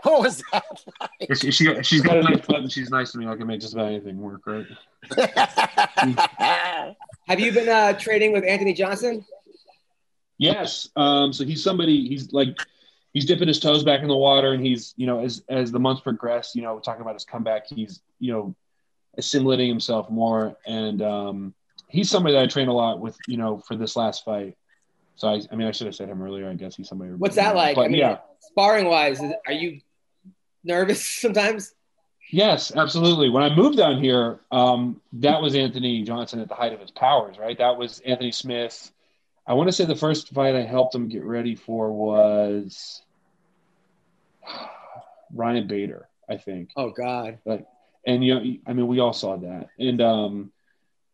[0.03, 0.63] what was that
[0.99, 1.35] like?
[1.37, 3.27] She, she, she's got a nice butt and she's nice to me.
[3.27, 4.65] I can make just about anything work, right?
[7.27, 9.25] Have you been uh, trading with Anthony Johnson?
[10.37, 10.89] Yes.
[10.95, 12.07] Um, so he's somebody.
[12.07, 12.57] He's like
[13.13, 15.79] he's dipping his toes back in the water, and he's you know as as the
[15.79, 18.55] months progress, you know, talking about his comeback, he's you know
[19.17, 21.53] assimilating himself more, and um,
[21.89, 24.55] he's somebody that I train a lot with, you know, for this last fight.
[25.19, 26.49] So I, I mean, I should have said him earlier.
[26.49, 27.11] I guess he's somebody.
[27.11, 27.75] What's that like?
[27.75, 28.19] But I mean, yeah.
[28.39, 29.81] sparring wise, are you
[30.63, 31.73] nervous sometimes?
[32.31, 33.29] Yes, absolutely.
[33.29, 36.91] When I moved down here, um, that was Anthony Johnson at the height of his
[36.91, 37.57] powers, right?
[37.57, 38.93] That was Anthony Smith.
[39.45, 43.01] I want to say the first fight I helped him get ready for was
[45.33, 46.69] Ryan Bader, I think.
[46.77, 47.39] Oh God.
[47.43, 47.65] Like,
[48.07, 50.51] and you know, I mean, we all saw that, and um,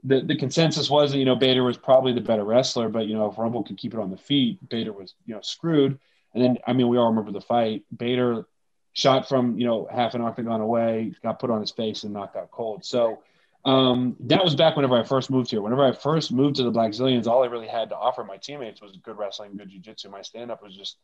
[0.06, 3.16] the the consensus was that you know Bader was probably the better wrestler, but you
[3.16, 6.00] know if Rumble could keep it on the feet, Bader was you know screwed.
[6.34, 7.84] And then I mean, we all remember the fight.
[7.96, 8.46] Bader
[8.94, 12.36] shot from you know half an octagon away, got put on his face and knocked
[12.36, 12.86] out cold.
[12.86, 13.20] So
[13.66, 15.62] um, that was back whenever I first moved here.
[15.62, 18.82] Whenever I first moved to the Blackzilians, all I really had to offer my teammates
[18.82, 20.10] was good wrestling, good jiu-jitsu.
[20.10, 20.98] My stand-up was just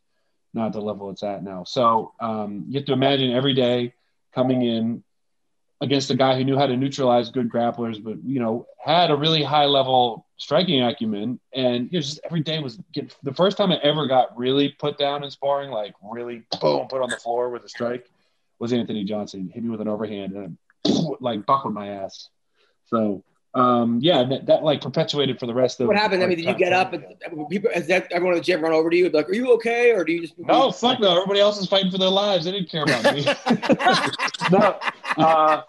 [0.53, 1.63] not the level it's at now.
[1.63, 3.95] So um, you have to imagine every day
[4.33, 5.03] coming in
[5.81, 9.15] against a guy who knew how to neutralize good grapplers, but you know had a
[9.15, 13.71] really high level striking acumen, and you know, just every day was the first time
[13.71, 17.49] I ever got really put down in sparring, like really boom, put on the floor
[17.49, 18.09] with a strike,
[18.59, 19.49] was Anthony Johnson.
[19.53, 20.57] Hit me with an overhand and
[21.19, 22.29] like buckled my ass.
[22.85, 23.23] So
[23.53, 25.87] um, yeah, that, that, like perpetuated for the rest of.
[25.87, 26.23] What happened?
[26.23, 27.05] I mean, did you get up and
[27.49, 27.69] people?
[27.73, 29.09] Has that, everyone in the gym run over to you?
[29.09, 30.39] Like, are you okay, or do you just?
[30.39, 31.17] No, fuck no.
[31.17, 32.45] Everybody else is fighting for their lives.
[32.45, 33.25] They didn't care about me.
[34.51, 34.79] no,
[35.17, 35.61] uh,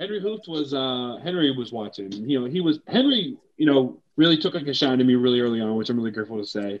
[0.00, 2.10] Henry Hooft was uh, Henry was watching.
[2.12, 3.36] You know, he was Henry.
[3.56, 6.10] You know, really took like a shine to me really early on, which I'm really
[6.10, 6.80] grateful to say.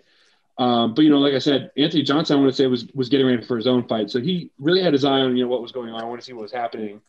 [0.58, 3.08] Um, but you know, like I said, Anthony Johnson, I want to say was was
[3.08, 5.48] getting ready for his own fight, so he really had his eye on you know
[5.48, 6.00] what was going on.
[6.00, 7.00] I want to see what was happening.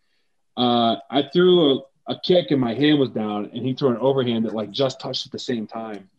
[0.56, 3.98] Uh, I threw a, a kick and my hand was down, and he threw an
[3.98, 6.10] overhand that like just touched at the same time,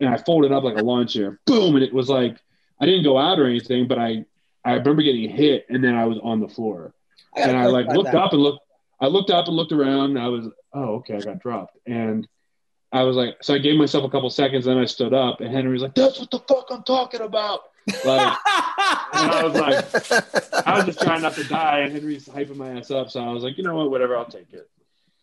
[0.00, 2.36] and I folded up like a lawn chair, boom, and it was like
[2.80, 4.24] I didn't go out or anything, but I
[4.64, 6.94] I remember getting hit, and then I was on the floor,
[7.36, 8.22] I and I like looked that.
[8.22, 8.64] up and looked,
[9.00, 12.26] I looked up and looked around, and I was oh okay, I got dropped, and
[12.92, 15.52] I was like, so I gave myself a couple seconds, then I stood up, and
[15.52, 17.60] Henry was like, "That's what the fuck I'm talking about."
[18.04, 18.36] Like,
[19.12, 22.78] and I was like, I was just trying not to die, and Henry's hyping my
[22.78, 24.68] ass up, so I was like, you know what, whatever, I'll take it.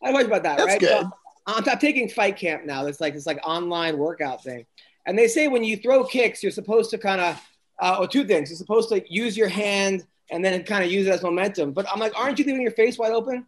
[0.04, 0.80] I like about that, That's right?
[0.80, 0.90] good.
[0.90, 1.12] So,
[1.48, 2.86] I'm, I'm taking fight camp now.
[2.86, 4.66] It's like it's like online workout thing,
[5.06, 7.42] and they say when you throw kicks, you're supposed to kind of,
[7.80, 8.50] uh, or two things.
[8.50, 11.74] You're supposed to use your hand and then kind of use it as momentum.
[11.74, 13.46] But I'm like, aren't you leaving your face wide open?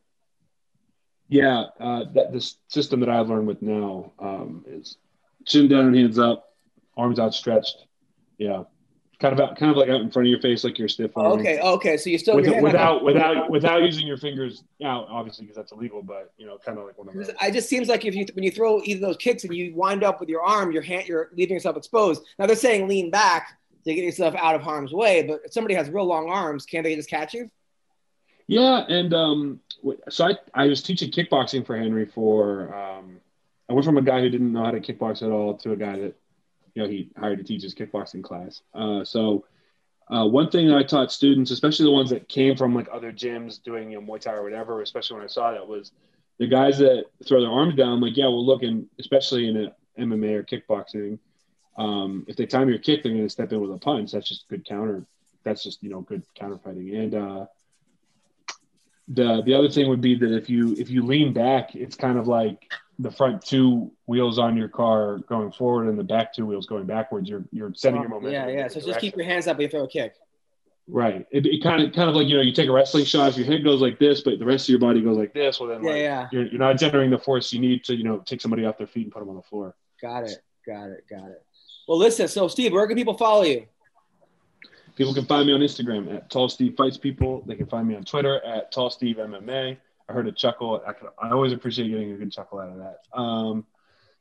[1.27, 4.97] Yeah, uh, that this system that I've learned with now um, is
[5.45, 6.53] chin down, and hands up,
[6.95, 7.85] arms outstretched.
[8.37, 8.63] Yeah,
[9.29, 11.11] kind of kind of like out in front of your face, like you're stiff.
[11.15, 11.97] Oh, okay, okay.
[11.97, 16.01] So you still With, without without without using your fingers out, obviously, because that's illegal.
[16.01, 17.29] But you know, kind of like one of those.
[17.29, 19.73] It just seems like if you when you throw either of those kicks and you
[19.75, 22.23] wind up with your arm, your hand, you're leaving yourself exposed.
[22.37, 25.75] Now they're saying lean back to get yourself out of harm's way, but if somebody
[25.75, 27.49] has real long arms, can't they just catch you?
[28.47, 29.59] Yeah, and um,
[30.09, 33.19] so I I was teaching kickboxing for Henry for um,
[33.69, 35.75] I went from a guy who didn't know how to kickbox at all to a
[35.75, 36.15] guy that
[36.75, 38.61] you know he hired to teach his kickboxing class.
[38.73, 39.45] Uh, so
[40.07, 43.11] uh, one thing that I taught students, especially the ones that came from like other
[43.11, 45.91] gyms doing you know Muay Thai or whatever, especially when I saw that was
[46.37, 48.01] the guys that throw their arms down.
[48.01, 51.17] Like yeah, well look, and especially in MMA or kickboxing,
[51.77, 54.11] um, if they time your kick, they're going to step in with a punch.
[54.11, 55.05] That's just good counter.
[55.43, 57.15] That's just you know good counter fighting and.
[57.15, 57.45] Uh,
[59.07, 62.17] the the other thing would be that if you if you lean back, it's kind
[62.17, 66.45] of like the front two wheels on your car going forward and the back two
[66.45, 67.29] wheels going backwards.
[67.29, 68.33] You're you're sending your momentum.
[68.33, 68.67] Yeah, yeah.
[68.67, 70.15] So different just keep your hands up when you throw a kick.
[70.87, 71.25] right.
[71.31, 73.29] It, it kind of kind of like you know you take a wrestling shot.
[73.29, 75.59] If your head goes like this, but the rest of your body goes like this,
[75.59, 76.27] well then Yeah, like, yeah.
[76.31, 78.87] You're, you're not generating the force you need to you know take somebody off their
[78.87, 79.75] feet and put them on the floor.
[80.01, 80.41] Got it.
[80.65, 81.05] Got it.
[81.09, 81.43] Got it.
[81.87, 82.27] Well, listen.
[82.27, 83.67] So, Steve, where can people follow you?
[84.95, 87.43] People can find me on Instagram at Tall Steve Fights People.
[87.45, 89.77] They can find me on Twitter at Tall Steve MMA.
[90.07, 90.81] I heard a chuckle.
[90.87, 92.99] I, could, I always appreciate getting a good chuckle out of that.
[93.17, 93.65] Um,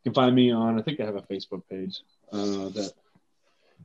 [0.03, 0.79] you can find me on.
[0.79, 2.01] I think I have a Facebook page
[2.33, 2.93] uh, that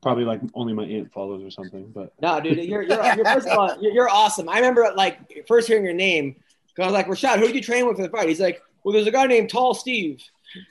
[0.02, 1.92] probably like only my aunt follows or something.
[1.94, 4.50] But No, dude, you're you're, you're first of all, you're, you're awesome.
[4.50, 6.36] I remember like first hearing your name.
[6.78, 8.30] I was like, Rashad, who did you train with for the fight?
[8.30, 10.24] He's like, well, there's a guy named Tall Steve,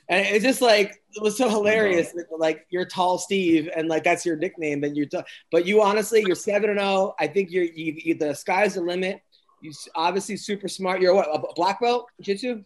[0.07, 2.11] and it's just like it was so hilarious.
[2.11, 4.81] that, Like you're Tall Steve, and like that's your nickname.
[4.81, 5.19] Then you're, t-
[5.51, 7.15] but you honestly, you're seven and zero.
[7.19, 9.21] I think you're you, you, the sky's the limit.
[9.61, 11.01] You s- obviously super smart.
[11.01, 12.63] You're what a black belt jiu-jitsu,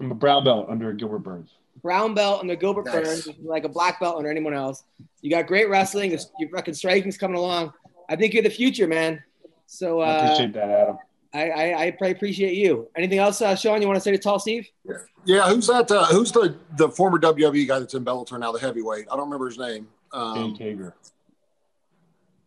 [0.00, 1.50] I'm a brown belt under Gilbert Burns.
[1.82, 2.94] brown belt under Gilbert Nice.
[3.26, 4.84] Burns, like a black belt under anyone else.
[5.20, 6.10] You got great wrestling.
[6.38, 7.72] Your fucking striking's coming along.
[8.08, 9.22] I think you're the future, man.
[9.66, 10.98] So uh, I appreciate that, Adam.
[11.34, 12.88] I, I, I appreciate you.
[12.96, 13.80] Anything else, uh, Sean?
[13.80, 14.68] You want to say to Tall Steve?
[14.84, 15.90] Yeah, yeah who's that?
[15.90, 19.06] Uh, who's the the former WWE guy that's in Bellator now, the heavyweight?
[19.10, 19.88] I don't remember his name.
[20.12, 20.94] Um, Jake Hager.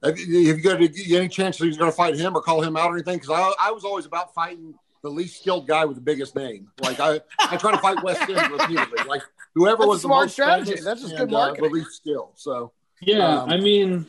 [0.03, 2.61] have, you, have you got any chance that he's going to fight him or call
[2.61, 3.17] him out or anything?
[3.17, 6.67] Because I, I was always about fighting the least skilled guy with the biggest name.
[6.79, 9.03] Like I, I try to fight West End repeatedly.
[9.07, 9.21] Like
[9.55, 10.81] whoever That's was a the smart most strategy.
[10.83, 12.31] That's just and, good uh, the least skilled.
[12.35, 12.71] So
[13.01, 14.05] Yeah, Um, I mean,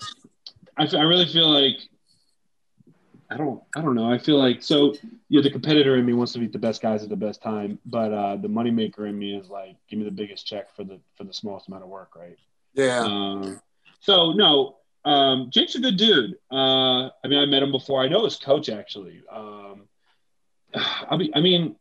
[0.76, 1.76] I, I really feel like
[3.30, 4.10] I don't I don't know.
[4.10, 4.94] I feel like so
[5.28, 7.42] you know the competitor in me wants to beat the best guys at the best
[7.42, 10.84] time, but uh, the moneymaker in me is like give me the biggest check for
[10.84, 12.38] the for the smallest amount of work, right?
[12.74, 13.60] yeah, Um,
[14.00, 16.34] so no, Um, Jake's a good dude.
[16.50, 18.02] Uh, I mean, I met him before.
[18.02, 19.22] I know his coach actually.
[19.30, 19.88] Um,
[20.74, 21.76] I'll be, I mean,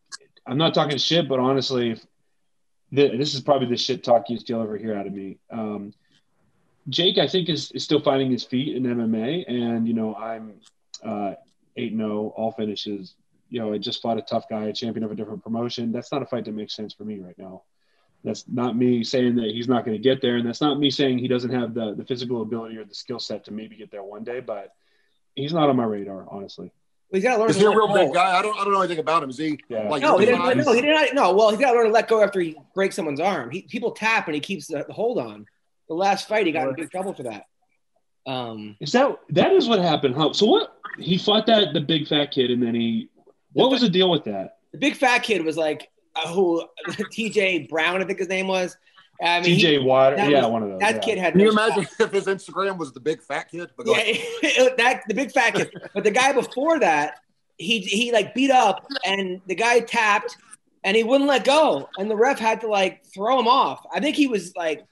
[0.46, 2.06] I'm not talking shit, but honestly, if,
[2.94, 5.38] th- this is probably the shit talk you still ever hear out of me.
[5.50, 5.92] Um,
[6.88, 10.54] Jake, I think, is, is still finding his feet in MMA, and you know, I'm
[11.06, 11.34] uh,
[11.76, 13.14] eight uh, zero, all finishes.
[13.48, 15.92] You know, I just fought a tough guy, a champion of a different promotion.
[15.92, 17.62] That's not a fight that makes sense for me right now.
[18.24, 20.90] That's not me saying that he's not going to get there, and that's not me
[20.90, 23.90] saying he doesn't have the the physical ability or the skill set to maybe get
[23.90, 24.40] there one day.
[24.40, 24.72] But
[25.36, 26.72] he's not on my radar, honestly.
[27.10, 27.50] Well, he's got to learn.
[27.50, 27.94] Is he a real go.
[27.94, 28.36] big guy?
[28.36, 28.58] I don't.
[28.58, 29.30] I don't know anything about him.
[29.30, 29.60] Is he?
[29.68, 29.88] Yeah.
[29.88, 30.58] Like No, he didn't.
[30.58, 31.14] No, he did not.
[31.14, 33.50] No, well, he's got to learn to let go after he breaks someone's arm.
[33.50, 35.46] He, people tap and he keeps the, the hold on.
[35.88, 37.44] The last fight, he got in big trouble for that.
[38.26, 40.16] Um, Is that that is what happened?
[40.16, 40.46] How so?
[40.46, 43.08] What he fought that the big fat kid, and then he.
[43.52, 44.56] What was the deal with that?
[44.76, 46.62] the big fat kid was like, uh, who
[47.10, 47.66] T.J.
[47.70, 48.76] Brown, I think his name was.
[49.22, 49.78] I mean, T.J.
[49.78, 50.80] Water, yeah, was- one of those.
[50.80, 51.00] That yeah.
[51.00, 51.32] kid had.
[51.32, 53.70] Can you no imagine if his Instagram was the big fat kid?
[53.76, 55.72] But Yeah, that the big fat kid.
[55.94, 57.20] But the guy before that,
[57.56, 60.36] he he like beat up, and the guy tapped,
[60.84, 63.86] and he wouldn't let go, and the ref had to like throw him off.
[63.92, 64.84] I think he was like,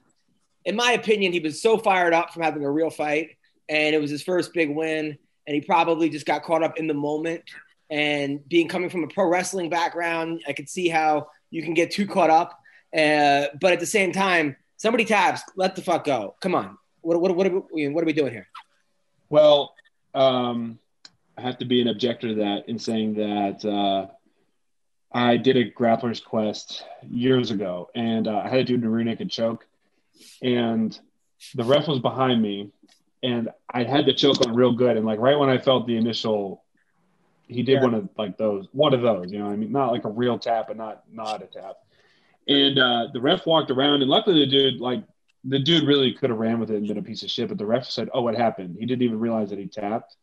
[0.65, 3.37] in my opinion, he was so fired up from having a real fight,
[3.69, 6.87] and it was his first big win, and he probably just got caught up in
[6.87, 7.43] the moment.
[7.91, 11.91] And being coming from a pro wrestling background, I could see how you can get
[11.91, 12.59] too caught up.
[12.97, 16.35] Uh, but at the same time, somebody taps, let the fuck go.
[16.41, 18.49] Come on, what what what are we, what are we doing here?
[19.29, 19.75] Well,
[20.15, 20.79] um,
[21.37, 24.07] I have to be an objector to that in saying that uh,
[25.13, 29.05] I did a grappler's quest years ago, and uh, I had to do a rear
[29.05, 29.67] naked choke,
[30.43, 30.99] and
[31.55, 32.71] the ref was behind me,
[33.25, 35.97] and I had to choke on real good, and like right when I felt the
[35.97, 36.63] initial,
[37.49, 39.93] he did one of like those, one of those, you know, what I mean, not
[39.93, 41.77] like a real tap, but not not a tap,
[42.47, 45.03] and uh, the ref walked around, and luckily the dude like
[45.43, 47.57] the dude really could have ran with it and been a piece of shit, but
[47.57, 50.17] the ref said, "Oh, what happened?" He didn't even realize that he tapped.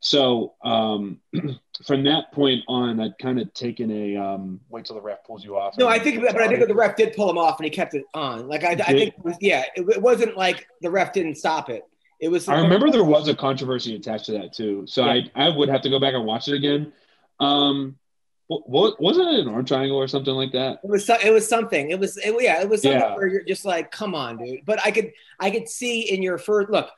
[0.00, 1.20] So um,
[1.86, 5.42] from that point on, I'd kind of taken a um, wait till the ref pulls
[5.42, 5.78] you off.
[5.78, 7.94] No, I think, but I think the ref did pull him off, and he kept
[7.94, 8.46] it on.
[8.46, 11.70] Like I, I think, it was, yeah, it, it wasn't like the ref didn't stop
[11.70, 11.84] it.
[12.22, 12.48] It was.
[12.48, 15.22] I remember there was a controversy attached to that too, so Yeah.
[15.34, 16.92] I I would have to go back and watch it again.
[17.40, 17.98] Um,
[18.46, 20.78] what, wasn't it an arm triangle or something like that?
[20.84, 21.08] It was.
[21.10, 21.90] It was something.
[21.90, 22.16] It was.
[22.18, 22.60] It, yeah.
[22.62, 23.16] It was something Yeah.
[23.16, 24.64] where you're just like, come on, dude.
[24.64, 25.12] But I could.
[25.40, 26.88] I could see in your first look.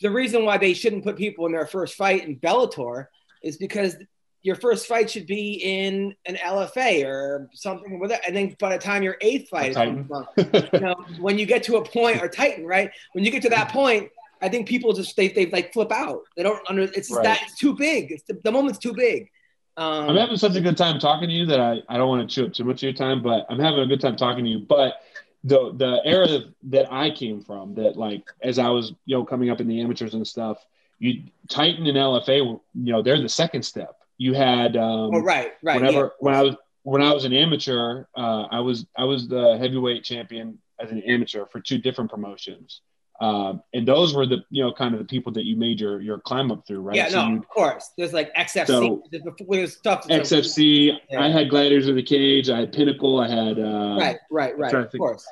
[0.00, 3.06] The reason why they shouldn't put people in their first fight in Bellator
[3.40, 3.94] is because
[4.42, 8.22] your first fight should be in an LFA or something with that.
[8.26, 10.08] And then by the time your eighth fight is Titan.
[10.08, 10.26] comes along,
[10.72, 12.90] you know, when you get to a point or Titan, right?
[13.12, 14.10] When you get to that point,
[14.42, 16.22] I think people just they they like flip out.
[16.36, 16.82] They don't under.
[16.82, 17.24] It's Right.
[17.24, 18.10] that it's too big.
[18.10, 19.30] It's the, the moment's too big.
[19.76, 22.28] Um, I'm having such a good time talking to you that I, I don't want
[22.28, 24.44] to chew up too much of your time, but I'm having a good time talking
[24.44, 24.58] to you.
[24.58, 24.96] But
[25.44, 29.50] the the era that I came from, that like as I was you know coming
[29.50, 30.64] up in the amateurs and stuff,
[30.98, 33.96] you Titan and LFA, you know, they're the second step.
[34.18, 35.80] You had um, oh, right, right.
[35.80, 36.08] whenever yeah.
[36.20, 40.04] when I was when I was an amateur, uh, I was I was the heavyweight
[40.04, 42.82] champion as an amateur for two different promotions.
[43.22, 46.00] Um, and those were the you know kind of the people that you made your
[46.00, 46.96] your climb up through, right?
[46.96, 47.92] Yeah, So no, you- of course.
[47.96, 48.66] There's like XFC.
[48.66, 50.08] So- there's, before, there's stuff.
[50.08, 50.98] XFC.
[51.08, 51.22] Yeah.
[51.22, 52.50] I had Gliders of the Cage.
[52.50, 53.20] I had Pinnacle.
[53.20, 53.58] I had.
[53.58, 54.74] Uh, Right, right, right.
[54.74, 55.24] Of course.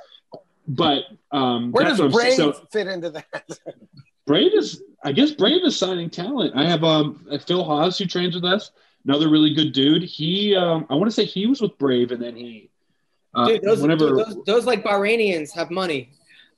[0.68, 2.36] But um, Where does what I'm saying.
[2.36, 3.58] Brave So fit into that?
[4.26, 6.52] Brave is, I guess, Brave is signing talent.
[6.54, 8.70] I have um Phil Haas who trains with us.
[9.04, 10.04] Another really good dude.
[10.04, 12.70] He, um, I want to say he was with Brave, and then he.
[13.34, 16.10] Uh, Dude, those, whenever, those, those like Bahrainians have money.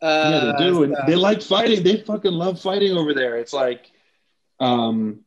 [0.03, 0.82] Uh, yeah, they do.
[0.82, 1.82] And uh, they like fighting.
[1.82, 3.36] They fucking love fighting over there.
[3.36, 3.90] It's like,
[4.59, 5.20] um,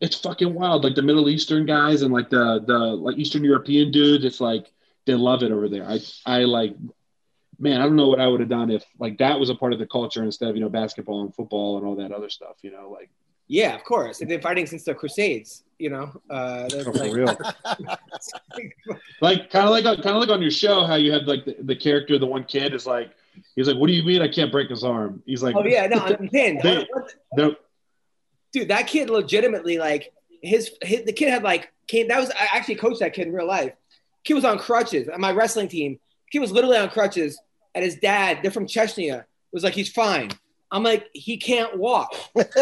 [0.00, 0.82] it's fucking wild.
[0.82, 4.24] Like the Middle Eastern guys and like the the like Eastern European dudes.
[4.24, 4.72] It's like
[5.06, 5.84] they love it over there.
[5.84, 6.74] I I like,
[7.58, 7.80] man.
[7.80, 9.78] I don't know what I would have done if like that was a part of
[9.78, 12.56] the culture instead of you know basketball and football and all that other stuff.
[12.62, 13.10] You know, like
[13.46, 14.18] yeah, of course.
[14.18, 15.64] They've been fighting since the Crusades.
[15.78, 17.26] You know, uh, Oh, for like, real.
[19.20, 21.56] like kind of like kind of like on your show how you have like the,
[21.60, 23.12] the character the one kid is like
[23.56, 25.86] he's like what do you mean i can't break his arm he's like oh yeah,
[25.86, 26.60] no, I'm pinned.
[26.62, 26.86] They-
[27.36, 27.56] they're-
[28.52, 30.12] Dude, that kid legitimately like
[30.42, 32.08] his, his the kid had like came.
[32.08, 33.72] That was I actually coached that kid in real life.
[34.24, 36.00] Kid was on crutches on my wrestling team.
[36.32, 37.40] Kid was literally on crutches,
[37.76, 40.30] and his dad, they're from Chechnya, was like, he's fine.
[40.72, 42.12] I'm like, he can't walk.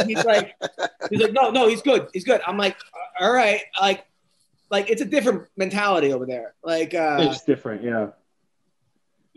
[0.07, 0.55] He's like,
[1.11, 2.43] he's like, no, no, he's good, he's good.
[2.47, 2.77] I'm like,
[3.19, 4.05] all right, like,
[4.71, 6.55] like it's a different mentality over there.
[6.63, 8.09] Like, uh, it's different yeah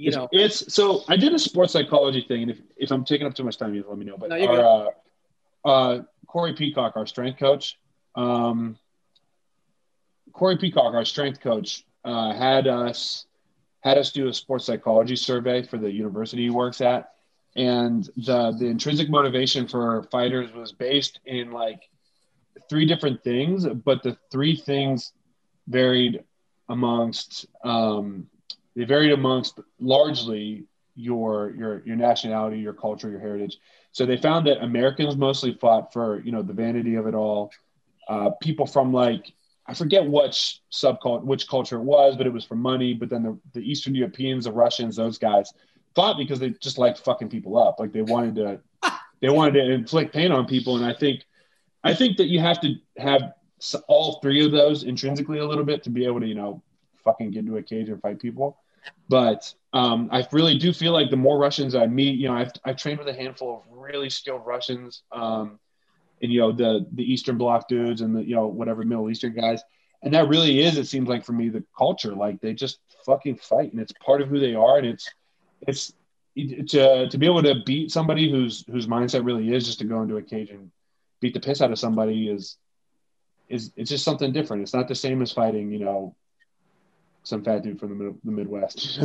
[0.02, 3.06] you it's, know, it's so i did a sports psychology thing and if, if i'm
[3.06, 4.90] taking up too much time you let me know but No, our,
[5.66, 7.78] uh, uh, corey peacock our strength coach
[8.16, 8.78] um,
[10.34, 13.26] corey peacock our strength coach uh, had us
[13.82, 17.14] had us do a sports psychology survey for the university he works at.
[17.56, 21.90] And the the intrinsic motivation for fighters was based in like
[22.70, 25.12] three different things, but the three things
[25.68, 26.24] varied
[26.70, 28.28] amongst um,
[28.76, 30.66] they varied amongst largely
[30.96, 33.58] your your your nationality, your culture, your heritage.
[33.92, 37.52] So they found that Americans mostly fought for you know the vanity of it all.
[38.08, 39.34] Uh, people from like
[39.66, 42.94] I forget which subculture, which culture it was, but it was for money.
[42.94, 45.54] But then the, the Eastern Europeans, the Russians, those guys
[45.96, 47.80] fought because they just liked fucking people up.
[47.80, 48.92] Like they wanted to,
[49.22, 50.78] they wanted to inflict pain on people.
[50.78, 51.24] And I think,
[51.84, 53.34] I think that you have to have
[53.88, 56.62] all three of those intrinsically a little bit to be able to, you know,
[57.04, 58.61] fucking get into a cage and fight people.
[59.10, 62.52] But um, I really do feel like the more Russians I meet, you know, I've,
[62.64, 65.60] I've trained with a handful of really skilled Russians, um,
[66.22, 69.34] and you know the the Eastern Bloc dudes and the you know whatever Middle Eastern
[69.34, 69.62] guys,
[70.04, 72.14] and that really is it seems like for me the culture.
[72.16, 75.10] Like they just fucking fight, and it's part of who they are, and it's
[75.68, 75.94] it's
[76.36, 80.02] to to be able to beat somebody whose whose mindset really is just to go
[80.02, 80.72] into a cage and
[81.20, 82.58] beat the piss out of somebody is
[83.50, 84.64] is it's just something different.
[84.64, 86.16] It's not the same as fighting, you know,
[87.24, 89.00] some fat dude from the, mid- the Midwest.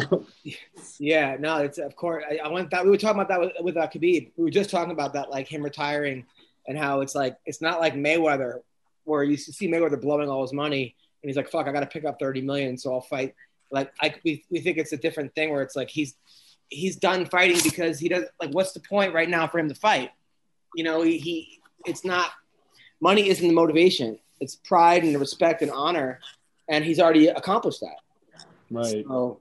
[0.99, 2.25] Yeah, no, it's of course.
[2.31, 4.31] I, I went that we were talking about that with, with uh, Khabib.
[4.37, 6.25] We were just talking about that, like him retiring,
[6.67, 8.61] and how it's like it's not like Mayweather,
[9.05, 11.87] where you see Mayweather blowing all his money, and he's like, "Fuck, I got to
[11.87, 13.35] pick up thirty million, so I'll fight."
[13.71, 16.15] Like, I we, we think it's a different thing where it's like he's
[16.69, 19.75] he's done fighting because he doesn't like what's the point right now for him to
[19.75, 20.11] fight?
[20.75, 22.31] You know, he, he it's not
[23.01, 24.19] money isn't the motivation.
[24.41, 26.21] It's pride and respect and honor,
[26.69, 27.97] and he's already accomplished that.
[28.71, 29.05] Right.
[29.07, 29.41] So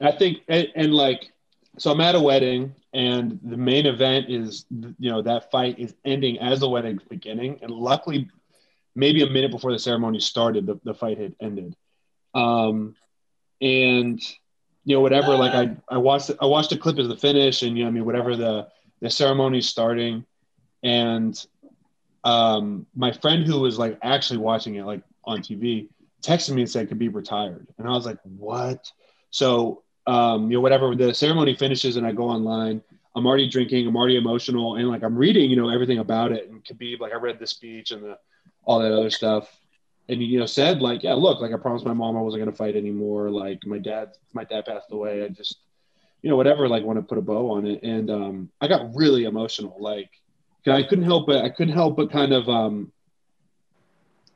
[0.00, 1.32] I think, and, and like,
[1.78, 5.94] so I'm at a wedding, and the main event is, you know, that fight is
[6.04, 8.28] ending as the wedding's beginning, and luckily,
[8.94, 11.74] maybe a minute before the ceremony started, the, the fight had ended.
[12.32, 12.94] Um,
[13.60, 14.20] and
[14.84, 17.76] you know, whatever, like I, I watched, I watched a clip of the finish, and
[17.76, 18.68] you know, I mean, whatever the
[19.00, 20.24] the ceremony's starting,
[20.82, 21.44] and
[22.22, 25.88] um, my friend who was like actually watching it like on TV
[26.24, 28.90] texted me and said Khabib retired, and I was like, what?
[29.30, 32.82] So um, you know, whatever the ceremony finishes, and I go online.
[33.16, 33.86] I'm already drinking.
[33.86, 36.48] I'm already emotional, and like I'm reading, you know, everything about it.
[36.48, 38.18] And Khabib, like I read the speech and the
[38.64, 39.48] all that other stuff,
[40.08, 42.56] and you know, said like, yeah, look, like I promised my mom I wasn't gonna
[42.56, 43.30] fight anymore.
[43.30, 45.24] Like my dad, my dad passed away.
[45.24, 45.58] I just,
[46.22, 46.68] you know, whatever.
[46.68, 49.76] Like want to put a bow on it, and um, I got really emotional.
[49.78, 50.10] Like
[50.66, 52.92] I couldn't help but I couldn't help but kind of um,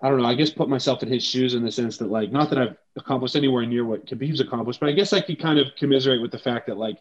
[0.01, 0.29] I don't know.
[0.29, 2.77] I guess put myself in his shoes in the sense that like not that I've
[2.97, 6.31] accomplished anywhere near what Khabib's accomplished, but I guess I could kind of commiserate with
[6.31, 6.99] the fact that like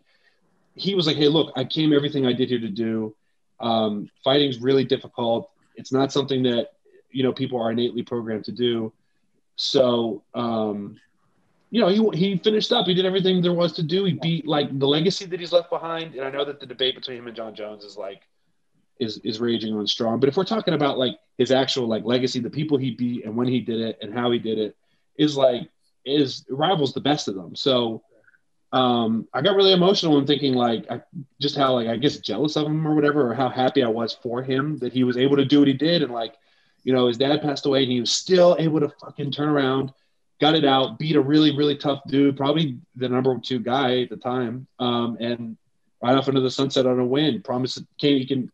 [0.74, 3.16] he was like, hey, look, I came everything I did here to do.
[3.60, 5.50] Um, fighting's really difficult.
[5.76, 6.70] It's not something that
[7.12, 8.94] you know people are innately programmed to do.
[9.56, 11.00] So um,
[11.70, 12.88] you know, he he finished up.
[12.88, 14.06] He did everything there was to do.
[14.06, 16.16] He beat like the legacy that he's left behind.
[16.16, 18.22] And I know that the debate between him and Jon Jones is like
[19.00, 20.20] is is raging on strong.
[20.20, 23.36] But if we're talking about like his actual like legacy, the people he beat and
[23.36, 24.76] when he did it and how he did it
[25.18, 25.70] is like
[26.06, 27.56] is rivals the best of them.
[27.56, 28.04] So
[28.74, 31.02] um, I got really emotional and thinking like I,
[31.40, 34.14] just how like I guess jealous of him or whatever, or how happy I was
[34.14, 36.36] for him that he was able to do what he did and like
[36.84, 39.94] you know his dad passed away and he was still able to fucking turn around,
[40.42, 44.10] got it out, beat a really really tough dude, probably the number two guy at
[44.10, 45.56] the time, um, and
[46.02, 47.42] right off into the sunset on a win.
[47.42, 48.52] Promise he can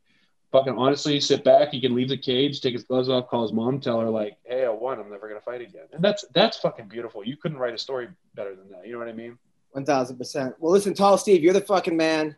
[0.54, 1.72] fucking honestly sit back.
[1.72, 4.38] He can leave the cage, take his gloves off, call his mom, tell her like,
[4.46, 5.00] "Hey, I won.
[5.00, 7.26] I'm never gonna fight again." And that's that's fucking beautiful.
[7.26, 8.86] You couldn't write a story better than that.
[8.88, 9.38] You know what I mean?
[9.72, 10.56] One thousand percent.
[10.60, 12.38] Well, listen, Tall Steve, you're the fucking man.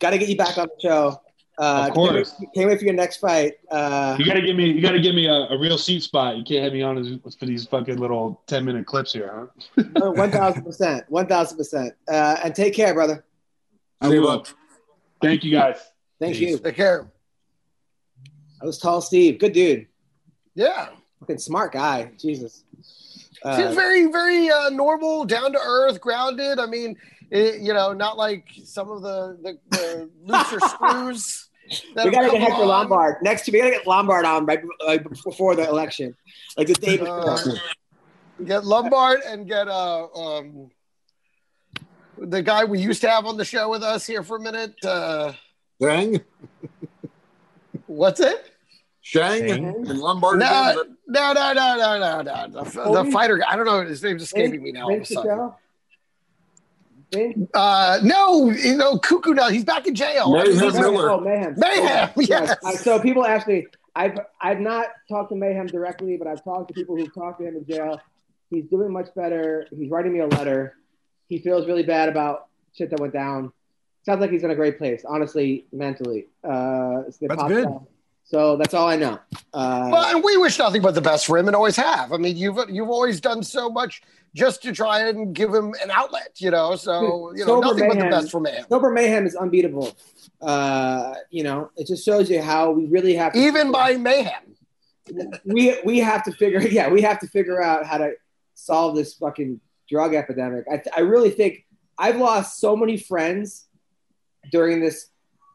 [0.00, 1.20] Got to get you back on the show.
[1.58, 2.30] Uh, Of course.
[2.30, 3.52] Can't wait, can't wait for your next fight.
[3.70, 6.38] Uh, You gotta give me you gotta give me a, a real seat spot.
[6.38, 10.12] You can't have me on as, for these fucking little ten minute clips here, huh?
[10.12, 11.04] One thousand percent.
[11.10, 11.92] One thousand percent.
[12.08, 13.26] Uh, And take care, brother.
[14.00, 14.46] I will.
[15.20, 15.76] Thank you guys.
[16.18, 16.56] Thank you.
[16.58, 17.10] Take care.
[18.60, 19.38] That was Tall Steve.
[19.38, 19.86] Good dude.
[20.54, 20.88] Yeah.
[21.20, 22.10] Fucking smart guy.
[22.18, 22.64] Jesus.
[23.42, 26.58] Uh, Seems very, very uh, normal, down to earth, grounded.
[26.58, 26.96] I mean,
[27.30, 31.48] it, you know, not like some of the the, the looser screws.
[31.94, 32.68] that we gotta get Hector along.
[32.90, 33.44] Lombard next.
[33.46, 33.58] To me.
[33.58, 36.14] We gotta get Lombard on right like before the election,
[36.58, 37.54] like the day Uh, before.
[38.44, 40.70] Get Lombard and get uh um
[42.18, 44.74] the guy we used to have on the show with us here for a minute.
[44.84, 45.32] Uh,
[45.80, 46.20] Shang,
[47.90, 48.46] what's it?
[49.02, 49.64] Shang, Shang?
[49.64, 50.38] and Lombard.
[50.38, 52.62] No, no, no, no, no, no, no.
[52.64, 53.40] The, Oh, the fighter.
[53.48, 53.84] I don't know.
[53.84, 54.84] His name's escaping me now.
[54.84, 55.52] All of a sudden.
[57.54, 59.48] Uh, no, you know, Cuckoo now.
[59.48, 60.32] He's back in jail.
[60.32, 61.10] Mayhem He's- Miller.
[61.10, 61.54] Oh, Mayhem.
[61.56, 62.56] Mayhem, yes.
[62.64, 63.66] Uh, so people ask me,
[63.96, 67.46] I've I've not talked to Mayhem directly, but I've talked to people who've talked to
[67.48, 68.00] him in jail.
[68.50, 69.66] He's doing much better.
[69.76, 70.76] He's writing me a letter.
[71.28, 73.52] He feels really bad about shit that went down.
[74.04, 76.28] Sounds like he's in a great place, honestly, mentally.
[76.44, 77.68] Uh, That's good.
[78.30, 79.18] So that's all I know.
[79.52, 82.12] Uh, Well, and we wish nothing but the best for him, and always have.
[82.12, 84.02] I mean, you've you've always done so much
[84.36, 86.76] just to try and give him an outlet, you know.
[86.76, 88.64] So you know, nothing but the best for man.
[88.68, 89.96] Sober mayhem is unbeatable.
[90.40, 94.54] Uh, you know, it just shows you how we really have to Even by mayhem.
[95.44, 98.12] we we have to figure yeah we have to figure out how to
[98.54, 100.66] solve this fucking drug epidemic.
[100.70, 101.66] I I really think
[101.98, 103.66] I've lost so many friends
[104.50, 105.10] during this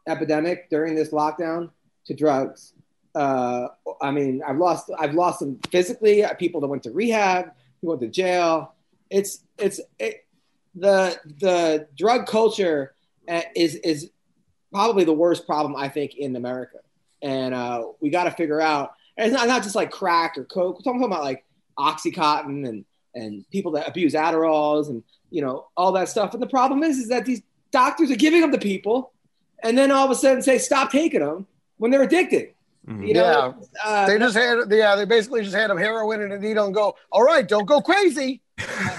[0.06, 1.70] epidemic during this lockdown
[2.06, 2.72] to drugs.
[3.14, 3.68] Uh,
[4.00, 6.24] I mean, I've lost I've lost them physically.
[6.38, 8.74] People that went to rehab, who went to jail.
[9.10, 10.26] It's it's it,
[10.74, 12.94] the the drug culture
[13.28, 14.10] uh, is is
[14.72, 16.78] probably the worst problem I think in America,
[17.22, 18.92] and uh, we got to figure out.
[19.18, 20.76] And it's not, not just like crack or coke.
[20.76, 21.44] We're talking about like
[21.78, 22.84] OxyContin and
[23.14, 26.34] and people that abuse Adderalls and you know all that stuff.
[26.34, 27.40] And the problem is, is that these
[27.70, 29.12] doctors are giving them to people,
[29.62, 31.46] and then all of a sudden say stop taking them
[31.78, 32.52] when they're addicted.
[32.88, 36.38] You know, uh, they just had yeah, they basically just had them heroin and a
[36.38, 38.42] needle and go, all right, don't go crazy,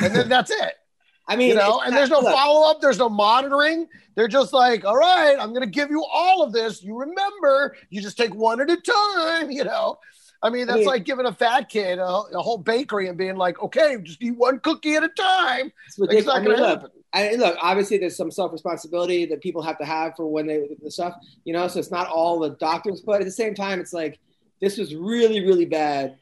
[0.02, 0.74] and then that's it.
[1.28, 2.34] I mean, you know, it's and there's no look.
[2.34, 3.88] follow up, there's no monitoring.
[4.16, 6.82] They're just like, all right, I'm going to give you all of this.
[6.82, 9.52] You remember, you just take one at a time.
[9.58, 9.98] You know,
[10.44, 13.36] I mean, that's mean- like giving a fat kid a, a whole bakery and being
[13.36, 15.72] like, okay, just eat one cookie at a time.
[15.88, 16.92] It's Like, it's not I mean, going to happen.
[17.14, 20.68] I, look, obviously, there's some self responsibility that people have to have for when they
[20.84, 21.16] the stuff,
[21.46, 21.68] you know.
[21.68, 24.20] So it's not all the doctors, but at the same time, it's like
[24.62, 26.18] this was really, really bad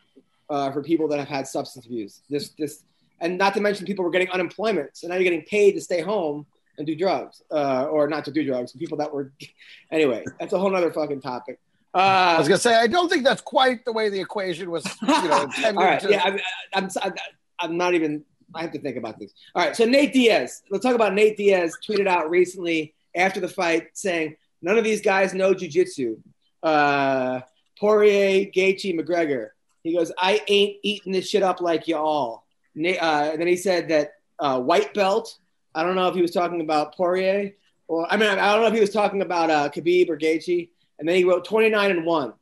[0.50, 2.22] uh, for people that have had substance abuse.
[2.30, 2.84] This, this,
[3.20, 6.02] and not to mention people were getting unemployment, so now you're getting paid to stay
[6.02, 6.46] home
[6.78, 8.72] and do drugs, uh, or not to do drugs.
[8.74, 9.32] People that were,
[9.92, 11.60] anyway, that's a whole nother fucking topic.
[11.96, 14.70] I Uh, was going to say, I don't think that's quite the way the equation
[14.70, 16.00] was, you know, All right.
[16.02, 16.10] to.
[16.12, 16.40] Yeah, I'm,
[16.74, 17.14] I'm, I'm,
[17.60, 18.24] I'm not even.
[18.54, 19.34] I have to think about this.
[19.56, 19.76] All right.
[19.76, 20.62] So Nate Diaz.
[20.70, 21.76] Let's talk about Nate Diaz.
[21.88, 26.18] Tweeted out recently after the fight saying none of these guys know jujitsu.
[26.64, 27.42] Uh,
[27.80, 29.50] Poirier, Gaethje, McGregor.
[29.84, 32.44] He goes, I ain't eating this shit up like y'all.
[32.76, 35.38] Na- Uh, and then he said that uh, white belt.
[35.74, 37.52] I don't know if he was talking about Poirier
[37.88, 40.70] or I mean I don't know if he was talking about uh, Khabib or Gaethje.
[41.00, 42.34] And then he wrote 29 and one.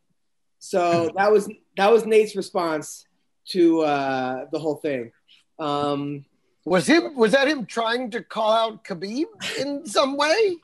[0.59, 3.05] So that was that was Nate's response
[3.49, 5.11] to uh, the whole thing.
[5.59, 6.25] Um,
[6.65, 7.15] was him?
[7.15, 9.25] Was that him trying to call out Khabib
[9.59, 10.57] in some way?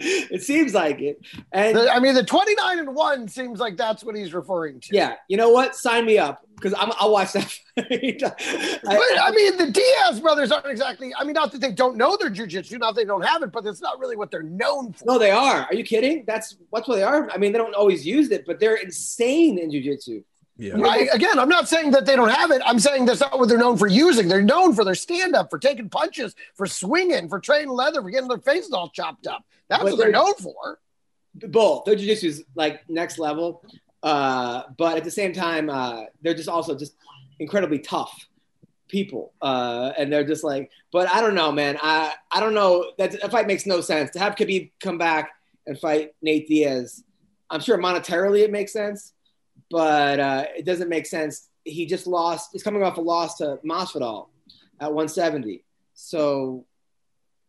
[0.30, 1.20] it seems like it.
[1.52, 4.88] And The- I mean, the 29 and 1 seems like that's what he's referring to.
[4.96, 5.76] yeah, you know what?
[5.76, 7.54] Sign me up because I'll watch that.
[7.76, 12.16] But I mean, the Diaz brothers aren't exactly, I mean, not that they don't know
[12.16, 14.92] their jujitsu, not that they don't have it, but it's not really what they're known
[14.92, 15.04] for.
[15.06, 15.62] no, they are.
[15.64, 16.24] Are you kidding?
[16.26, 17.30] That's that's what they are.
[17.30, 20.22] I mean, they don't always use it, but they're insane in jujitsu.
[20.56, 20.76] Yeah.
[20.84, 22.60] I, again, I'm not saying that they don't have it.
[22.66, 24.28] I'm saying that's not what they're known for using.
[24.28, 28.10] They're known for their stand up, for taking punches, for swinging, for trading leather, for
[28.10, 29.42] getting their faces all chopped up.
[29.68, 30.78] That's But what they're they're- known for.
[31.34, 33.62] Both their jujitsu is like next level,
[34.02, 36.94] uh, but at the same time, uh, they're just also just
[37.38, 38.26] incredibly tough
[38.88, 40.70] people, uh, and they're just like.
[40.92, 41.78] But I don't know, man.
[41.80, 42.90] I I don't know.
[42.98, 45.30] That that fight makes no sense to have Khabib come back
[45.68, 47.04] and fight Nate Diaz.
[47.48, 49.12] I'm sure monetarily it makes sense,
[49.70, 51.48] but uh, it doesn't make sense.
[51.64, 52.50] He just lost.
[52.52, 54.28] He's coming off a loss to Masvidal
[54.80, 55.62] at 170.
[55.94, 56.64] So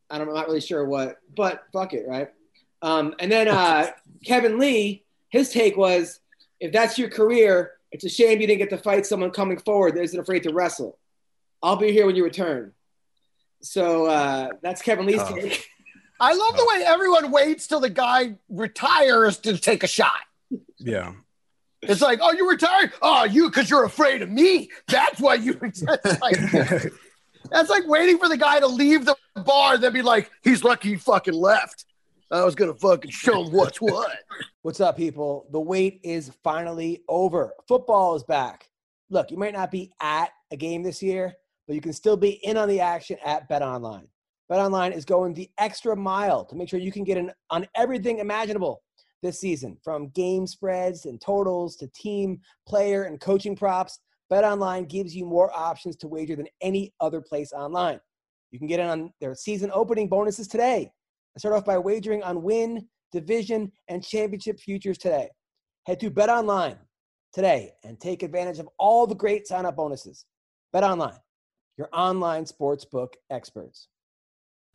[0.09, 2.29] I don't, I'm not really sure what, but fuck it, right?
[2.81, 3.91] Um, and then uh,
[4.25, 6.19] Kevin Lee, his take was,
[6.59, 9.95] if that's your career, it's a shame you didn't get to fight someone coming forward
[9.95, 10.97] that isn't afraid to wrestle.
[11.63, 12.73] I'll be here when you return.
[13.61, 15.35] So uh, that's Kevin Lee's Oh.
[15.35, 15.67] take.
[16.19, 20.11] I love the way everyone waits till the guy retires to take a shot.
[20.77, 21.13] Yeah.
[21.83, 22.93] It's like, oh, you retired?
[23.01, 24.69] Oh, you because you're afraid of me.
[24.87, 25.53] That's why you.
[25.59, 26.91] That's like,
[27.49, 30.89] that's like waiting for the guy to leave the bar, then be like, he's lucky
[30.89, 31.85] he fucking left.
[32.29, 34.15] I was gonna fucking show him what's what.
[34.61, 35.47] What's up, people?
[35.51, 37.53] The wait is finally over.
[37.67, 38.69] Football is back.
[39.09, 41.33] Look, you might not be at a game this year,
[41.67, 44.07] but you can still be in on the action at BetOnline.
[44.47, 47.67] Bet Online is going the extra mile to make sure you can get in on
[47.75, 48.81] everything imaginable
[49.21, 53.99] this season, from game spreads and totals to team, player, and coaching props.
[54.31, 57.99] BetOnline gives you more options to wager than any other place online.
[58.51, 60.91] You can get in on their season opening bonuses today.
[61.33, 65.29] And start off by wagering on win, division, and championship futures today.
[65.85, 66.77] Head to BetOnline
[67.33, 70.25] today and take advantage of all the great sign up bonuses.
[70.75, 71.17] BetOnline,
[71.77, 73.87] your online sportsbook experts.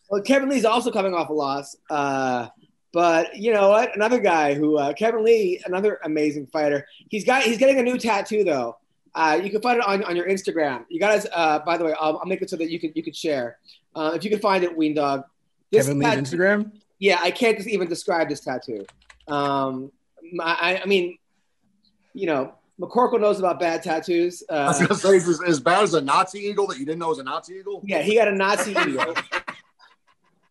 [0.08, 1.76] Well, Kevin Lee's also coming off a loss.
[1.90, 2.48] Uh,
[2.96, 3.94] but you know what?
[3.94, 6.86] Another guy who uh, Kevin Lee, another amazing fighter.
[7.10, 8.78] He's got he's getting a new tattoo though.
[9.14, 10.86] Uh, you can find it on, on your Instagram.
[10.88, 13.02] You guys, uh, by the way, I'll, I'll make it so that you can you
[13.02, 13.58] could share.
[13.94, 15.24] Uh, if you can find it, Weendawg.
[15.70, 16.72] This Kevin Lee's Instagram.
[16.98, 18.86] yeah, I can't just even describe this tattoo.
[19.28, 19.92] Um,
[20.40, 21.18] I, I mean,
[22.14, 24.42] you know, McCorkle knows about bad tattoos.
[24.48, 27.00] I was Uh, gonna say, is as bad as a Nazi eagle that you didn't
[27.00, 27.82] know was a Nazi eagle?
[27.84, 29.14] yeah, he got a Nazi eagle.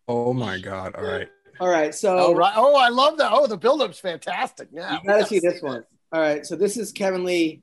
[0.08, 0.94] Oh my god!
[0.94, 1.28] All right.
[1.60, 2.52] All right, so Oh, right.
[2.56, 3.30] Oh, I love that.
[3.32, 4.68] Oh, the build-up's fantastic.
[4.72, 4.98] Yeah.
[5.02, 5.84] you gotta see this one.
[6.12, 7.62] All right, so this is Kevin Lee.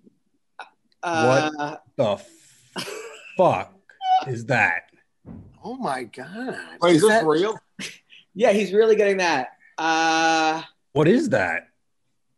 [1.01, 2.23] Uh, What the
[3.37, 3.73] fuck
[4.27, 4.83] is that?
[5.63, 6.57] Oh my god.
[6.81, 7.57] Wait, is this that- real?
[8.35, 9.49] Yeah, he's really getting that.
[9.77, 10.63] Uh,
[10.93, 11.67] What is that?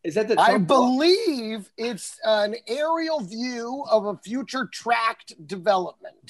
[0.03, 0.35] is that the?
[0.39, 0.97] I Trump wall?
[0.97, 6.15] believe it's an aerial view of a future tract development.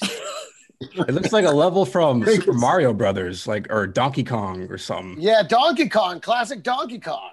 [0.80, 5.20] It looks like a level from Super Mario Brothers, like or Donkey Kong or something.
[5.22, 7.30] Yeah, Donkey Kong, classic Donkey Kong.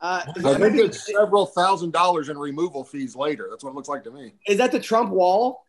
[0.00, 3.48] Uh, I think it's several thousand dollars in removal fees later.
[3.50, 4.34] That's what it looks like to me.
[4.46, 5.64] is that the Trump wall?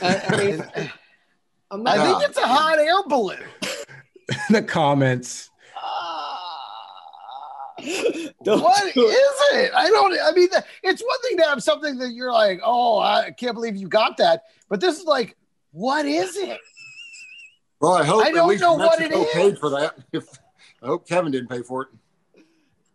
[0.00, 0.64] Uh, I mean,
[1.70, 1.98] I'm not.
[1.98, 3.38] I think it's a hot air balloon.
[4.50, 5.50] the comments.
[8.42, 8.96] Don't What it.
[8.96, 9.72] it?
[9.74, 10.12] I don't.
[10.20, 10.48] I mean,
[10.82, 14.16] it's one thing to have something that you're like, oh, I can't believe you got
[14.16, 15.36] that, but this is like,
[15.78, 16.58] what is it?
[17.80, 19.32] Well, I hope I don't least know what it Mexico is.
[19.32, 19.94] paid for that.
[20.12, 20.24] If
[20.82, 21.88] I hope Kevin didn't pay for it.
[22.36, 22.42] You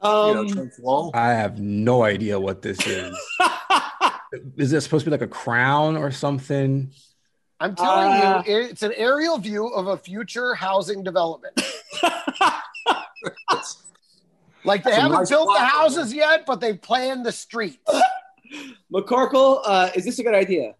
[0.09, 1.11] know, Um, Trump's wall.
[1.13, 3.15] I have no idea what this is.
[4.57, 6.91] is it supposed to be like a crown or something?
[7.61, 11.55] I'm telling Uh, you, it's an aerial view of a future housing development.
[14.65, 17.77] like they That's haven't nice built the houses yet, but they've planned the streets.
[18.93, 20.75] McCorkle, uh, is this a good idea?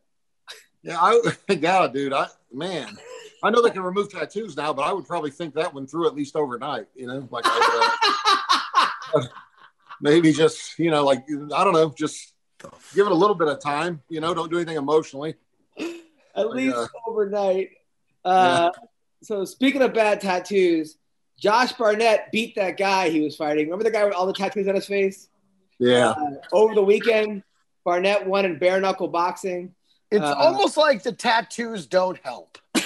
[0.83, 2.13] Yeah, I yeah, dude.
[2.13, 2.97] I man,
[3.41, 6.07] I know they can remove tattoos now, but I would probably think that one through
[6.07, 6.87] at least overnight.
[6.95, 7.97] You know, like I,
[9.15, 9.21] uh,
[10.01, 11.23] maybe just you know, like
[11.55, 12.33] I don't know, just
[12.93, 14.01] give it a little bit of time.
[14.09, 15.35] You know, don't do anything emotionally.
[16.35, 17.69] At Like, least uh, overnight.
[18.25, 18.71] Uh,
[19.21, 20.97] So speaking of bad tattoos,
[21.37, 23.65] Josh Barnett beat that guy he was fighting.
[23.65, 25.29] Remember the guy with all the tattoos on his face?
[25.79, 27.43] Yeah, Uh, over the weekend,
[27.85, 29.73] Barnett won in bare knuckle boxing.
[30.13, 32.59] It's Uh, almost like the tattoos don't help.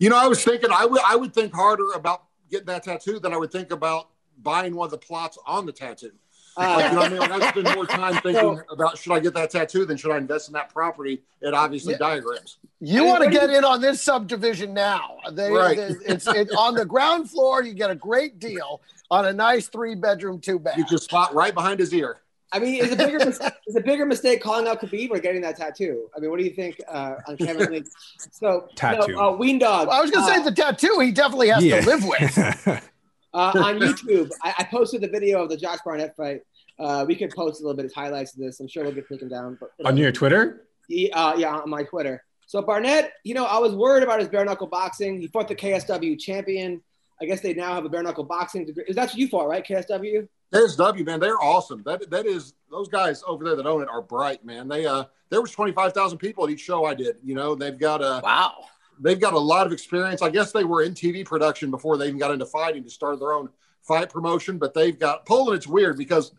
[0.00, 3.20] you know, I was thinking I would I would think harder about getting that tattoo
[3.20, 4.08] than I would think about
[4.42, 6.10] buying one of the plots on the tattoo.
[6.56, 7.18] Like, you know Uh, what I mean?
[7.20, 10.16] Like, I spend more time thinking about should I get that tattoo than should I
[10.16, 11.22] invest in that property?
[11.40, 11.98] It obviously Yeah.
[11.98, 12.58] diagrams.
[12.80, 15.18] You want to get in on this subdivision now.
[15.30, 15.76] They, Right.
[15.76, 17.62] they- it's it, on the ground floor.
[17.62, 20.76] You get a great deal on a nice three bedroom, two bath.
[20.76, 22.22] You just spot right behind his ear.
[22.52, 25.42] I mean, is a bigger mis- is a bigger mistake calling out Khabib or getting
[25.42, 26.08] that tattoo?
[26.16, 27.84] I mean, what do you think uh, on Kevin Lee?
[28.30, 29.12] So Tattoo.
[29.12, 29.88] No, uh, Weendawg.
[29.88, 31.80] I was going to uh, say the tattoo he definitely has Yeah.
[31.80, 32.38] to live with.
[33.34, 34.30] uh, on YouTube.
[34.42, 36.40] I, I posted the video of the Josh Barnett fight.
[36.78, 38.60] Uh, we could post a little bit of highlights of this.
[38.60, 39.58] I'm sure we'll get taken down.
[39.60, 40.68] But On your Twitter?
[40.88, 42.24] Yeah, uh, yeah, on my Twitter.
[42.46, 45.20] So Barnett, you know, I was worried about his bare knuckle boxing.
[45.20, 46.80] He fought the KSW champion.
[47.20, 48.84] I guess they now have a bare knuckle boxing degree.
[48.86, 49.66] Is that what you fought, right?
[49.66, 50.28] KSW.
[50.54, 51.82] KSW, man, they're awesome.
[51.84, 54.68] That that is those guys over there that own it are bright, man.
[54.68, 57.16] They uh there was twenty five thousand people at each show I did.
[57.22, 58.64] You know, they've got a Wow.
[59.00, 60.22] they've got a lot of experience.
[60.22, 63.18] I guess they were in TV production before they even got into fighting to start
[63.18, 63.48] their own
[63.82, 64.58] fight promotion.
[64.58, 65.56] But they've got Poland.
[65.56, 66.32] It's weird because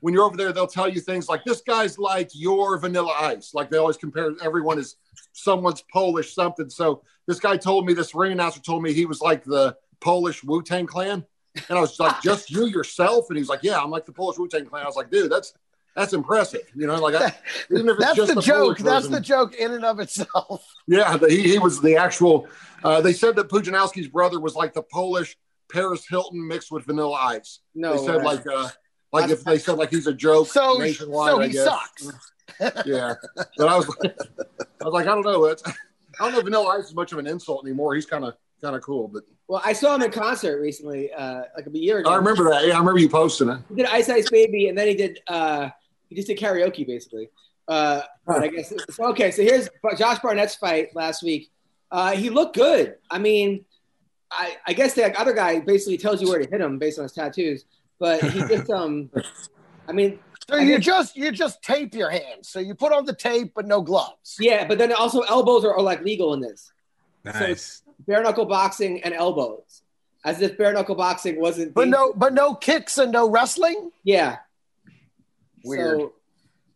[0.00, 3.54] when you're over there, they'll tell you things like this guy's like your Vanilla Ice.
[3.54, 4.96] Like they always compare everyone as
[5.32, 6.70] someone's Polish something.
[6.70, 10.42] So this guy told me this ring announcer told me he was like the Polish
[10.44, 11.24] Wu Tang Clan.
[11.68, 13.26] And I was like, just you yourself?
[13.30, 14.82] And he was like, yeah, I'm like the Polish Wu Tang Clan.
[14.82, 15.54] I was like, dude, that's
[15.94, 16.60] that's impressive.
[16.74, 17.34] You know, like I,
[17.70, 18.78] even if it's That's just the joke.
[18.78, 20.66] That's the joke in and of itself.
[20.88, 22.46] Yeah, the, he, he was the actual.
[22.84, 25.36] Uh, they said that Pudzianowski's brother was like the Polish
[25.72, 27.60] Paris Hilton mixed with Vanilla Ice.
[27.74, 28.68] No, they said like uh,
[29.12, 31.30] like if they said like he's a joke So, nationwide.
[31.32, 31.64] so I he guess.
[31.64, 32.12] sucks.
[32.86, 33.14] Yeah,
[33.58, 35.46] but I was I was like I don't know.
[35.48, 35.72] That's, I
[36.20, 36.40] don't know.
[36.42, 37.94] Vanilla Ice is much of an insult anymore.
[37.96, 41.42] He's kind of kind of cool, but Well, I saw him in concert recently, uh,
[41.56, 42.10] like a year ago.
[42.10, 42.66] I remember that.
[42.66, 43.58] Yeah, I remember you posting it.
[43.68, 45.68] He did Ice Ice Baby, and then he did uh,
[46.08, 47.30] he just did karaoke basically.
[47.68, 49.30] Uh, but I guess so, okay.
[49.30, 51.50] So here's Josh Barnett's fight last week.
[51.90, 52.96] Uh, he looked good.
[53.10, 53.64] I mean,
[54.30, 57.04] I, I guess the other guy basically tells you where to hit him based on
[57.04, 57.64] his tattoos,
[57.98, 59.10] but he just um,
[59.88, 60.18] I mean,
[60.48, 62.48] So you guess- just you just tape your hands.
[62.48, 64.36] So you put on the tape, but no gloves.
[64.40, 64.66] yeah.
[64.66, 66.72] But then also elbows are, are like legal in this
[67.24, 67.82] Nice.
[68.06, 69.82] Bare knuckle boxing and elbows,
[70.24, 71.74] as if bare knuckle boxing wasn't.
[71.74, 73.90] But the- no, but no kicks and no wrestling.
[74.04, 74.38] yeah.
[75.64, 75.98] Weird.
[76.00, 76.12] So,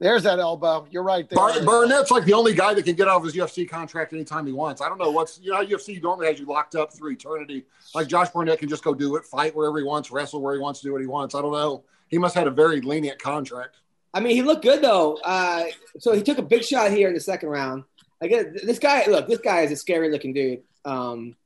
[0.01, 0.86] There's that elbow.
[0.90, 1.36] You're right there.
[1.36, 4.47] Bar- Barnett's like the only guy that can get out of his UFC contract anytime
[4.47, 4.80] he wants.
[4.80, 7.64] I don't know what's you know UFC normally has you locked up through eternity.
[7.94, 10.60] Like Josh Barnett can just go do it, fight wherever he wants, wrestle where he
[10.60, 11.34] wants, to do what he wants.
[11.34, 11.84] I don't know.
[12.09, 13.76] He must have had a very lenient contract.
[14.12, 15.18] I mean, he looked good though.
[15.22, 15.66] Uh,
[15.98, 17.84] so he took a big shot here in the second round.
[18.22, 19.05] I guess this guy.
[19.06, 20.62] Look, this guy is a scary looking dude.
[20.85, 21.36] Um,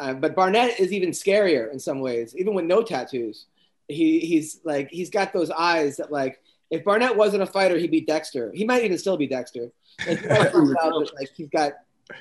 [0.00, 3.46] Uh, but Barnett is even scarier in some ways, even with no tattoos.
[3.88, 7.90] He he's like he's got those eyes that like if Barnett wasn't a fighter, he'd
[7.90, 8.52] be Dexter.
[8.54, 9.72] He might even still be Dexter.
[10.06, 11.72] Like, he might find out that, like he's got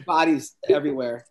[0.08, 1.26] bodies everywhere.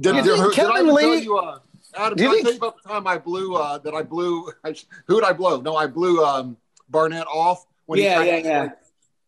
[0.00, 1.58] Did, Uh, did, did, Kevin I tell Lee- you, uh,
[1.94, 4.50] Adam, did I think- tell you about the time I blew uh, that I blew?
[5.06, 5.60] Who did I blow?
[5.60, 6.56] No, I blew um,
[6.88, 8.60] Barnett off when Yeah, he yeah, yeah.
[8.62, 8.78] like,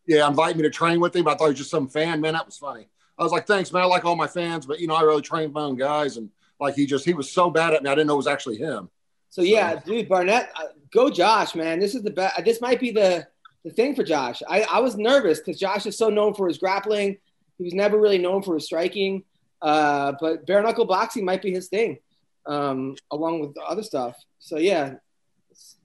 [0.06, 1.28] yeah, invite me to train with him.
[1.28, 2.20] I thought he was just some fan.
[2.22, 2.86] Man, that was funny.
[3.22, 3.82] I was like, thanks, man.
[3.82, 6.28] I like all my fans, but you know, I really train my own guys, and
[6.58, 8.56] like he just he was so bad at me, I didn't know it was actually
[8.56, 8.90] him.
[9.30, 11.78] So yeah, dude, Barnett, uh, go Josh, man.
[11.78, 12.44] This is the best.
[12.44, 13.28] This might be the
[13.64, 14.42] the thing for Josh.
[14.48, 17.16] I, I was nervous because Josh is so known for his grappling.
[17.58, 19.22] He was never really known for his striking.
[19.60, 21.98] Uh, but bare knuckle boxing might be his thing,
[22.46, 24.16] um, along with the other stuff.
[24.40, 24.94] So yeah,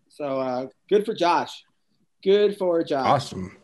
[0.10, 1.64] so uh, good for Josh.
[2.24, 3.06] Good for Josh.
[3.06, 3.56] Awesome.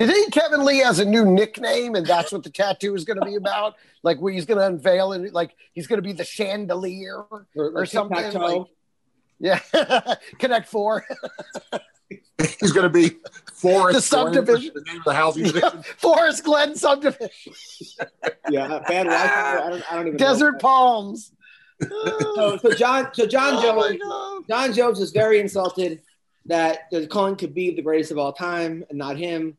[0.00, 3.04] Do you think Kevin Lee has a new nickname and that's what the tattoo is
[3.04, 3.74] going to be about?
[4.02, 7.46] Like where he's going to unveil and like he's going to be the chandelier or,
[7.54, 8.32] or something?
[8.32, 8.66] Like,
[9.38, 9.60] yeah,
[10.38, 11.04] Connect Four,
[12.60, 13.16] He's going to be
[13.52, 15.82] Forrest the subdivision, the name of the housing division.
[15.98, 17.28] Forest Glen subdivision,
[18.48, 19.66] Yeah, bad Wi-Fi.
[19.66, 20.12] I don't, I don't even.
[20.12, 20.18] know.
[20.18, 21.32] Desert Palms.
[21.82, 26.00] So, so Jon, so Jon Oh Jones, Jon Jones is very insulted
[26.46, 29.56] that the Colin could be the greatest of all time and not him.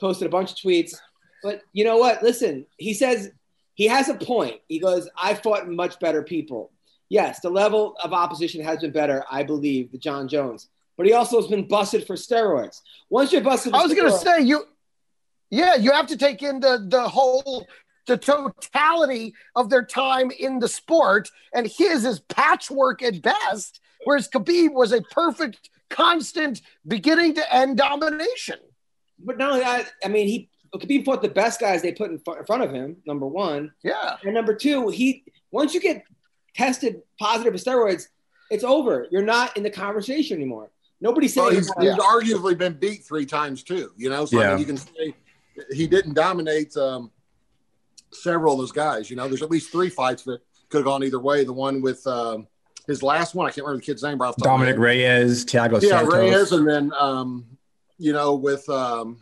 [0.00, 0.94] Posted a bunch of tweets,
[1.42, 2.22] but you know what?
[2.22, 3.30] Listen, he says
[3.74, 4.60] he has a point.
[4.68, 6.72] He goes, "I fought much better people."
[7.08, 11.12] Yes, the level of opposition has been better, I believe, to Jon Jones, but he
[11.12, 12.80] also has been busted for steroids.
[13.08, 14.64] Once you're busted, for I was going to say you,
[15.50, 17.66] yeah, you have to take in the the whole
[18.06, 24.28] the totality of their time in the sport, and his is patchwork at best, whereas
[24.28, 28.58] Khabib was a perfect, constant, beginning to end domination.
[29.24, 32.18] But not only that, I mean, he Khabib fought the best guys they put in,
[32.18, 32.96] fr- in front of him.
[33.06, 36.04] Number one, Yeah, and number two, he once you get
[36.54, 38.08] tested positive for steroids,
[38.50, 39.06] it's over.
[39.10, 40.70] You're not in the conversation anymore.
[41.00, 43.92] Nobody's Well, saying he's, he's arguably been beat three times too.
[43.96, 45.14] You know, so I mean, you can say
[45.72, 47.10] he didn't dominate um,
[48.12, 49.10] several of those guys.
[49.10, 50.40] You know, there's at least three fights that
[50.70, 51.44] could have gone either way.
[51.44, 52.46] The one with um,
[52.86, 54.18] his last one, I can't remember the kid's name.
[54.18, 54.82] Right off the top of my Dominick head.
[54.82, 57.46] Reyes, Thiago Santos yeah, Santos, Reyes, and then um,
[57.98, 59.18] you know with um,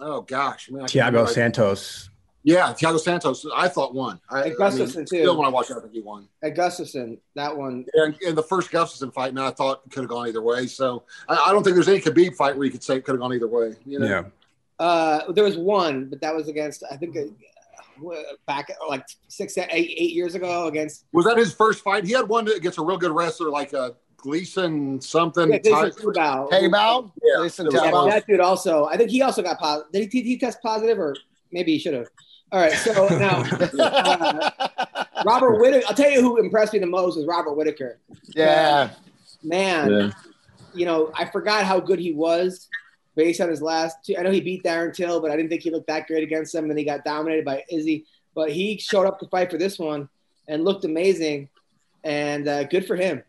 [0.00, 1.32] oh gosh, man, I can't Thiago remember.
[1.32, 2.10] Santos.
[2.46, 3.46] Yeah, Thiago Santos.
[3.56, 4.20] I thought won.
[4.30, 5.06] I, I And mean, too.
[5.06, 6.28] Still, when I watched it, I think he won.
[6.42, 7.86] at Gustafsson, that one.
[7.94, 10.66] And, and the first Gustafsson fight, man, I thought could have gone either way.
[10.66, 13.12] So I, I don't think there's any Khabib fight where you could say it could
[13.12, 13.74] have gone either way.
[13.86, 14.06] You know?
[14.06, 14.24] Yeah.
[14.78, 18.12] Uh, there was one, but that was against I think uh,
[18.46, 22.04] back like six, eight, eight years ago against Was that his first fight?
[22.04, 23.92] He had one against a real good wrestler, like uh,
[24.24, 25.50] Gleison something.
[25.50, 25.92] yeah, Jason type.
[25.94, 26.50] Tibau.
[26.50, 26.62] Hey,
[27.22, 28.10] Yeah, Listen, it Yeah, Tibau.
[28.10, 28.86] that dude also.
[28.86, 29.92] I think he also got positive.
[29.92, 31.14] Did he, did he test positive, or
[31.52, 32.08] maybe he should have?
[32.52, 32.72] All right.
[32.72, 33.42] So now,
[33.78, 34.50] uh,
[35.24, 35.86] Robert Whitaker.
[35.88, 37.98] I'll tell you who impressed me the most was Robert Whitaker.
[38.34, 38.90] yeah,
[39.42, 40.10] Man, Yeah.
[40.74, 42.68] you know, I forgot how good he was
[43.16, 44.16] based on his last two.
[44.16, 46.54] I know he beat Darren Till, but I didn't think he looked that great against
[46.54, 46.64] him.
[46.64, 48.06] And then he got dominated by Izzy.
[48.34, 50.08] But he showed up to fight for this one
[50.48, 51.48] and looked amazing.
[52.02, 53.22] And uh, good for him.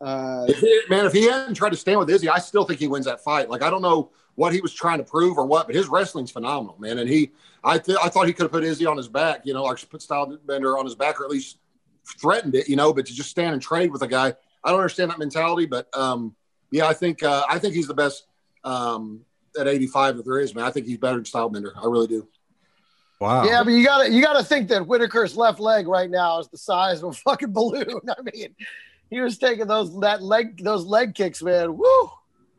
[0.00, 2.80] Uh, If he- man, if he hadn't tried to stand with Izzy, I still think
[2.80, 3.50] he wins that fight.
[3.50, 6.30] Like I don't know what he was trying to prove or what, but his wrestling's
[6.30, 6.98] phenomenal, man.
[6.98, 7.30] And he,
[7.62, 9.86] I, th- I thought he could have put Izzy on his back, you know, like
[9.90, 11.58] put Stylebender on his back, or at least
[12.18, 12.92] threatened it, you know.
[12.94, 14.28] But to just stand and trade with a guy,
[14.64, 15.66] I don't understand that mentality.
[15.66, 16.34] But um,
[16.70, 18.24] yeah, I think uh, I think he's the best
[18.64, 19.20] um,
[19.58, 20.64] at 85 that there is, man.
[20.64, 21.72] I think he's better than Stylebender.
[21.76, 22.26] I really do.
[23.20, 23.44] Wow.
[23.44, 26.56] yeah, but you gotta you gotta think that Whitaker's left leg right now is the
[26.56, 28.00] size of a fucking balloon.
[28.08, 28.54] I mean,
[29.10, 31.76] he was taking those that leg those leg kicks, man.
[31.76, 32.10] Woo!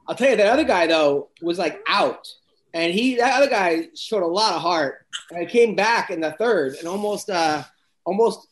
[0.08, 2.28] I'll tell you, that other guy though was like out,
[2.74, 6.20] and he that other guy showed a lot of heart, and he came back in
[6.22, 7.64] the third and almost uh
[8.06, 8.48] almost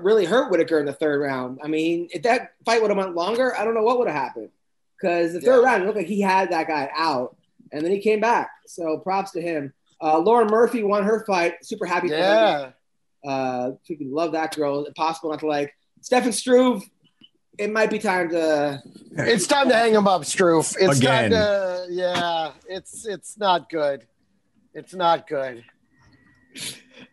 [0.00, 1.58] really hurt Whitaker in the third round.
[1.62, 4.16] I mean, if that fight would have went longer, I don't know what would have
[4.16, 4.50] happened
[5.00, 7.36] because the third round it looked like he had that guy out,
[7.72, 8.50] and then he came back.
[8.66, 9.72] So props to him.
[10.00, 11.64] Uh, Lauren Murphy won her fight.
[11.64, 12.08] Super happy.
[12.08, 12.20] for her.
[12.20, 12.70] Yeah,
[13.30, 14.84] Uh, freaking love that girl.
[14.84, 15.72] Impossible not to like.
[16.00, 16.82] Stefan Struve.
[17.58, 18.82] It might be time to.
[19.12, 20.74] it's time to hang him up, Stroof.
[20.80, 21.30] It's Again.
[21.30, 22.52] time to yeah.
[22.68, 24.06] It's it's not good.
[24.74, 25.64] It's not good.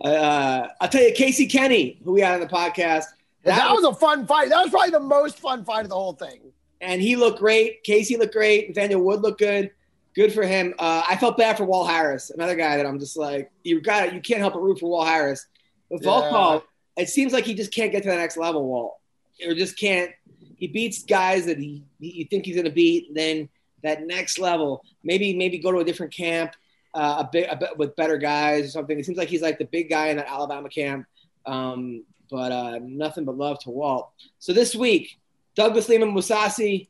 [0.03, 3.06] Uh, I'll tell you, Casey Kenny, who we had on the podcast,
[3.44, 4.49] And that, was, a fun fight.
[4.49, 6.40] That was probably the most fun fight of the whole thing.
[6.82, 7.84] and he looked great.
[7.84, 8.70] Casey looked great.
[8.70, 9.72] Nathaniel Wood looked good.
[10.16, 10.74] Good for him.
[10.80, 14.14] Uh, I felt bad for Walt Harris, another guy that I'm just like, you got
[14.14, 15.45] you can't help but root for Walt Harris.
[15.90, 16.10] With Yeah.
[16.10, 16.64] Volkov,
[16.98, 18.66] it seems like he just can't get to the next level.
[18.68, 18.98] Walt,
[19.45, 20.11] or just can't.
[20.60, 23.14] He beats guys that he you think he's going to beat.
[23.14, 23.49] Then
[23.84, 26.53] that next level, maybe maybe go to a different camp,
[26.94, 28.99] uh, a bit a bit with better guys or something.
[28.99, 31.06] It seems like he's like the big guy in that Alabama camp.
[31.45, 34.11] Um, but uh, nothing but love to Walt.
[34.38, 35.19] So this week,
[35.56, 36.88] Douglas Lehman Mousasi,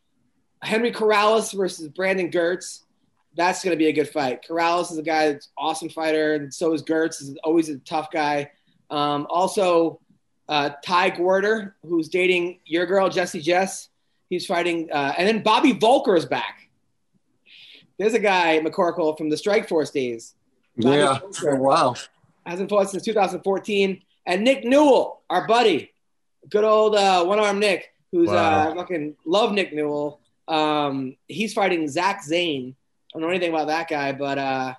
[0.61, 2.81] Henry Corrales versus Brandon Girtz.
[3.35, 4.43] That's going to be a good fight.
[4.47, 7.21] Corrales is a guy that's awesome fighter, and so is Girtz.
[7.21, 8.51] Is always a tough guy.
[8.89, 10.01] Um, also,
[10.49, 13.87] uh, Ty Gorder, who's dating your girl Jessie Jess.
[14.29, 16.69] He's fighting, uh, and then Bobby Voelker is back.
[17.97, 20.35] There's a guy McCorkle from the Strikeforce days.
[20.77, 21.19] Bobby Yeah.
[21.19, 21.95] Voelker wow.
[22.45, 24.01] hasn't fought since 2014.
[24.25, 25.91] And Nick Newell, our buddy,
[26.49, 28.71] good old uh, one arm Nick, who's Wow.
[28.71, 30.19] uh, fucking love Nick Newell.
[30.47, 32.75] Um, he's fighting Zach Zane.
[33.13, 34.73] I don't know anything about that guy, but uh,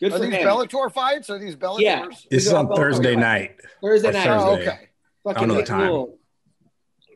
[0.00, 0.46] good Are for these him.
[0.46, 1.30] Bellator fights?
[1.30, 1.80] Are these Bellators?
[1.80, 2.06] Yeah.
[2.30, 3.56] This is on Thursday night.
[3.80, 4.24] Thursday Or night.
[4.24, 4.44] Thursday.
[4.44, 4.85] Oh, okay.
[5.26, 5.86] I Fucking don't know the time.
[5.86, 6.18] Newell.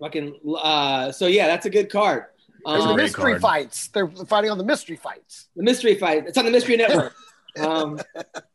[0.01, 2.25] Fucking uh, so yeah, that's a good card.
[2.65, 3.43] There's the Um, mystery card.
[3.43, 3.89] fights.
[3.89, 5.49] They're fighting on the mystery fights.
[5.57, 6.25] the mystery fight.
[6.27, 7.15] It's on the Mystery Network.
[7.59, 7.99] Um,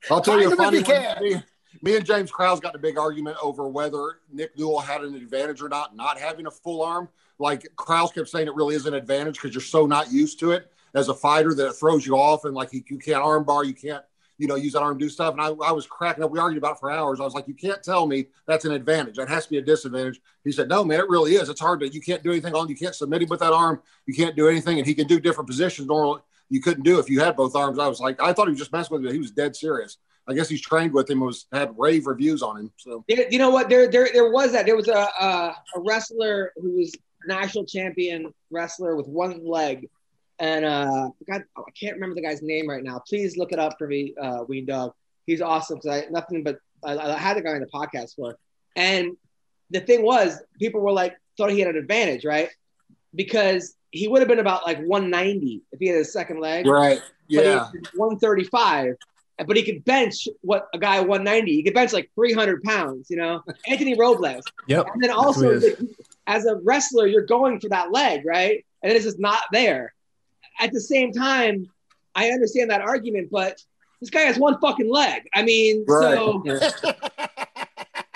[0.10, 1.22] I'll tell you a funny one.
[1.22, 1.36] Me,
[1.82, 5.62] me and James Krause got a big argument over whether Nick Newell had an advantage
[5.62, 7.10] or not, not having a full arm.
[7.38, 10.52] Like Krause kept saying, it really is an advantage because you're so not used to
[10.52, 13.44] it as a fighter that it throws you off, and like you, you can't arm
[13.44, 14.02] bar, you can't,
[14.38, 15.34] you know, use that arm to do stuff.
[15.34, 16.32] And I, I was cracking up.
[16.32, 17.20] We argued about for hours.
[17.20, 19.16] I was like, you can't tell me that's an advantage.
[19.16, 20.20] That has to be a disadvantage.
[20.44, 21.50] He said, no, man, it really is.
[21.50, 21.88] It's hard to.
[21.88, 22.68] You can't do anything on.
[22.68, 23.82] You can't submit him with that arm.
[24.06, 27.10] You can't do anything, and he can do different positions normally you couldn't do if
[27.10, 27.80] you had both arms.
[27.80, 29.12] I was like, I thought he was just messing with me.
[29.12, 29.98] He was dead serious.
[30.28, 31.20] I guess he's trained with him.
[31.20, 32.72] Was had rave reviews on him.
[32.78, 33.70] So you know what?
[33.70, 34.66] There, there, there was that.
[34.66, 36.96] There was a, a a wrestler who was
[37.28, 39.88] national champion wrestler with one leg,
[40.40, 43.02] and uh, God, I can't remember the guy's name right now.
[43.08, 44.94] Please look it up for me, uh, Weendawg.
[45.26, 48.36] He's awesome because I nothing but I, I had the guy in the podcast for,
[48.76, 49.16] and
[49.72, 52.50] the thing was, people were like thought he had an advantage, right?
[53.14, 57.02] Because he would have been about like 190 if he had his second leg right,
[57.28, 58.96] yeah, he's 135.
[59.46, 61.52] But he could bench what a guy 190.
[61.52, 63.10] He could bench like 300 pounds.
[63.10, 64.46] You know, Anthony Robles.
[64.68, 64.88] Yep.
[64.94, 65.74] And then also, he
[66.28, 68.66] as a wrestler, you're going for that leg, right?
[68.82, 69.95] And it's just not there.
[70.60, 71.68] At the same time,
[72.16, 73.62] I understand that argument, but
[74.00, 75.24] this guy has one fucking leg.
[75.34, 76.44] I mean, so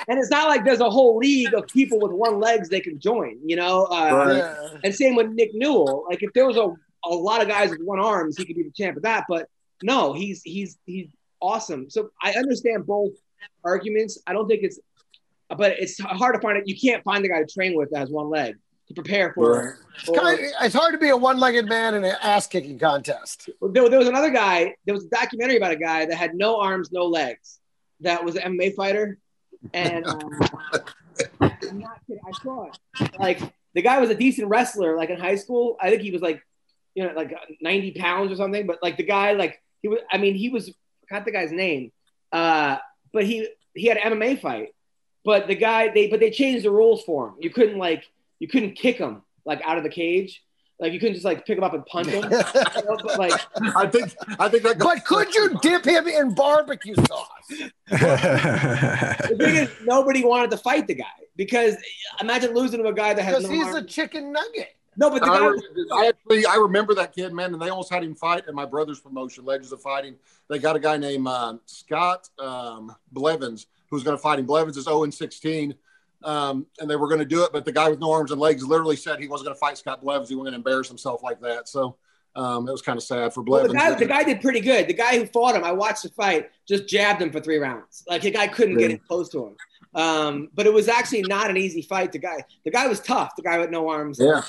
[0.07, 2.99] and it's not like there's a whole league of people with one legs they can
[2.99, 3.85] join, you know.
[3.85, 4.79] Uh, Right.
[4.83, 6.05] And same with Nick Newell.
[6.09, 6.67] Like if there was a,
[7.05, 9.25] a lot of guys with one arms, he could be the champ of that.
[9.29, 9.47] But
[9.83, 11.09] no, he's he's he's
[11.41, 11.89] awesome.
[11.89, 13.11] So I understand both
[13.63, 14.19] arguments.
[14.27, 14.79] I don't think it's,
[15.49, 16.67] but it's hard to find it.
[16.67, 18.57] You can't find the guy to train with that has one leg
[18.89, 19.51] to prepare for.
[19.51, 19.73] Right.
[19.95, 23.49] It's, kind of- it's hard to be a one-legged man in an ass-kicking contest.
[23.61, 24.75] There, there was another guy.
[24.85, 27.59] There was a documentary about a guy that had no arms, no legs.
[28.01, 29.17] That was an MMA fighter,
[29.73, 30.19] and uh,
[31.41, 32.21] I'm not kidding.
[32.25, 33.19] I saw it.
[33.19, 33.41] Like
[33.73, 34.95] the guy was a decent wrestler.
[34.95, 36.41] Like in high school, I think he was like,
[36.95, 38.65] you know, like 90 pounds or something.
[38.65, 39.99] But like the guy, like he was.
[40.09, 40.69] I mean, he was.
[40.69, 40.73] I
[41.09, 41.91] forgot the guy's name.
[42.31, 42.77] Uh,
[43.11, 44.69] but he he had an MMA fight.
[45.25, 47.35] But the guy they but they changed the rules for him.
[47.39, 48.05] You couldn't like
[48.39, 50.43] you couldn't kick him like out of the cage.
[50.79, 52.23] Like you couldn't just like pick him up and punch him.
[52.23, 53.33] You know, but, like
[53.75, 54.79] I think I think that.
[54.79, 57.27] But could you dip him in barbecue sauce?
[57.89, 61.05] the thing is, nobody wanted to fight the guy
[61.35, 61.75] because
[62.21, 63.75] imagine losing to a guy that has Because no he's arm.
[63.75, 64.69] a chicken nugget.
[64.95, 65.47] no, but the I, guy.
[65.47, 65.61] re-
[65.93, 68.65] I actually I remember that kid, man, and they almost had him fight in my
[68.65, 70.15] brother's promotion, Legends of Fighting.
[70.49, 74.45] They got a guy named uh, Scott um, Blevins who's going to fight him.
[74.45, 75.73] Blevins is 0 and 16,
[76.23, 78.39] um, and they were going to do it, but the guy with no arms and
[78.39, 80.29] legs literally said he wasn't going to fight Scott Blevins.
[80.29, 81.67] He wasn't going to embarrass himself like that.
[81.69, 81.97] So
[82.35, 83.73] um, it was kind of sad for Well, Blevins.
[83.73, 84.87] the guy, the guy did pretty good.
[84.87, 88.03] The guy who fought him, I watched the fight, just jabbed him for three rounds.
[88.07, 89.55] Like the guy couldn't get it close to him.
[89.95, 92.11] Um, but it was actually not an easy fight.
[92.11, 93.35] The guy, the guy was tough.
[93.35, 94.19] The guy with no arms.
[94.21, 94.41] yeah.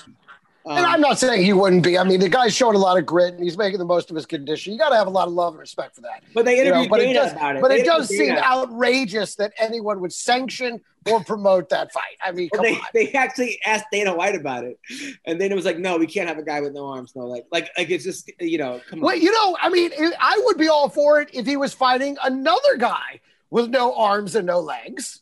[0.66, 1.97] Um, And I'm not saying he wouldn't be.
[1.97, 4.16] I mean, the guy's showing a lot of grit and he's making the most of
[4.16, 4.73] his condition.
[4.74, 6.23] You got to have a lot of love and respect for that.
[6.35, 7.62] but they You know, interviewed but it Dana does, about it.
[7.62, 8.47] but They it does interviewed seem Dana.
[8.47, 10.81] outrageous that anyone would sanction
[11.11, 12.19] or promote that fight.
[12.23, 12.81] I mean, Well, they, on.
[12.93, 14.78] they actually asked Dana White about it,
[15.24, 17.45] and Dana was like, "No, we can't have a guy with no arms, no leg.
[17.51, 20.59] Like, like it's just you know, come on." Well, you know, I mean, I would
[20.59, 24.61] be all for it if he was fighting another guy with no arms and no
[24.61, 25.20] legs,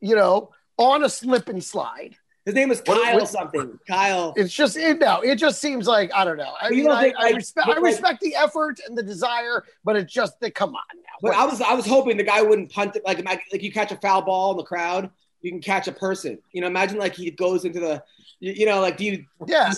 [0.00, 2.14] you know, on a slip and slide.
[2.48, 3.78] His name is Kyle what- something.
[3.86, 4.32] Kyle.
[4.34, 6.54] It's just it, no, it just seems like I don't know.
[6.58, 8.96] I mean, don't I, think, I like, respect but I like- respect the effort and
[8.96, 11.02] the desire, but it just they come on now.
[11.20, 13.92] But I was I was hoping the guy wouldn't punt it like like you catch
[13.92, 15.10] a foul ball in the crowd,
[15.42, 16.38] you can catch a person.
[16.52, 18.02] You know, imagine like he goes into the,
[18.40, 19.70] you, you know, like do you yeah,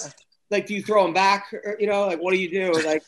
[0.53, 1.53] like do you throw him back?
[1.53, 2.73] Or, you know, like what do you do?
[2.87, 3.03] Like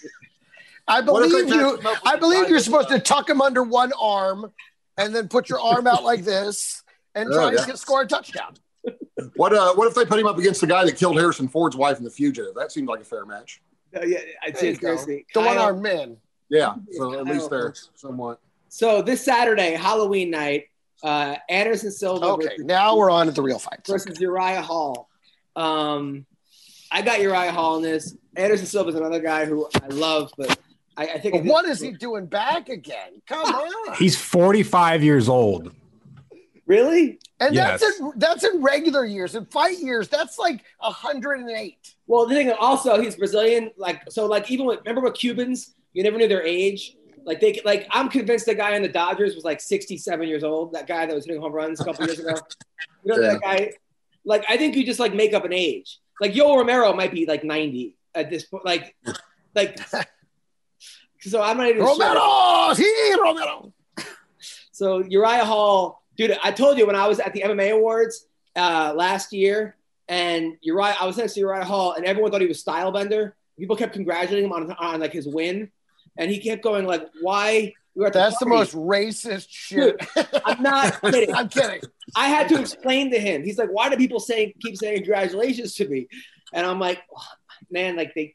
[0.89, 1.61] I What if they believe you.
[1.61, 4.53] match him up with I believe you're supposed to tuck him under one arm
[4.97, 6.83] and then put your arm out like this
[7.15, 7.61] and Oh, try yeah.
[7.61, 8.55] to get, score a touchdown.
[9.37, 11.77] What uh, what if they put him up against the guy that killed Harrison Ford's
[11.77, 12.55] wife in The Fugitive?
[12.55, 13.61] That seems like a fair match.
[13.97, 14.97] uh, yeah, I'd say you go.
[14.97, 16.17] The one armed man.
[16.49, 18.41] Yeah, so at least they're somewhat.
[18.69, 20.65] So this Saturday, Halloween night,
[21.03, 23.89] Uh, Anderson Silva Okay, versus, now we're on to the real fights.
[23.91, 25.09] versus Uriah Hall.
[25.57, 26.27] Um,
[26.91, 28.15] I got Uriah Hall in this.
[28.37, 30.59] Anderson Silva is another guy who I love, but
[30.97, 33.21] I, I think But what is he doing back again?
[33.27, 33.95] Come on.
[33.97, 35.75] He's 45 years old.
[36.67, 37.19] Really?
[37.41, 37.81] And Yes.
[37.81, 39.35] that's in that's in regular years.
[39.35, 41.95] In fight years, that's like 108.
[42.07, 43.71] Well, the thing also, he's Brazilian.
[43.77, 46.97] Like so, like even with remember with Cubans, you never knew their age.
[47.25, 50.73] Like they like I'm convinced the guy in the Dodgers was like 67 years old.
[50.73, 52.35] That guy that was hitting home runs a couple years ago.
[53.05, 53.73] You know that guy.
[54.25, 55.99] Like I think you just like make up an age.
[56.21, 58.65] Like Yo Romero might be like 90 at this point.
[58.65, 58.95] Like
[59.55, 59.79] like.
[61.25, 61.97] So I'm not even sure.
[62.01, 63.73] Romero, sí, Romero.
[64.73, 68.27] So Uriah Hall, dude, I told you when I was at the MMA awards
[68.57, 69.77] uh, last year,
[70.09, 73.37] and Uriah, I was next to Uriah Hall, and everyone thought he was style bender.
[73.59, 75.71] People kept congratulating him on, on like his win,
[76.17, 78.59] and he kept going like, "Why?" We That's the party.
[78.59, 79.97] most racist shit.
[80.47, 81.35] I'm not kidding.
[81.35, 81.83] I'm kidding.
[82.17, 83.45] I had to explain to him.
[83.45, 86.09] He's like, "Why do people say keep saying congratulations to me?"
[86.55, 87.23] And I'm like, "Oh,
[87.71, 88.35] "Man, like they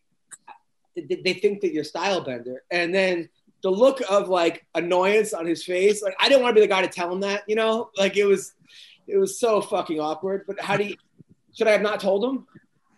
[0.95, 3.29] they think that you're style bender." And then
[3.63, 6.67] the look of like annoyance on his face, like I didn't want to be the
[6.71, 8.53] guy to tell him that, you know, like it was
[9.07, 10.43] it was so fucking awkward.
[10.47, 10.95] But how do you?
[11.53, 12.45] Should I have not told him?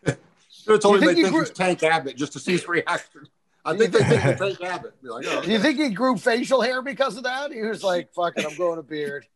[0.06, 2.40] Should have told You him think they he think grew- he's Tank Abbott just to
[2.40, 3.22] see his reaction.
[3.64, 5.02] I think they think he's Tank Abbott.
[5.02, 7.52] Be like, oh, Do you think he grew facial hair because of that?
[7.52, 9.26] He was like, "Fuck it, I'm growing a beard."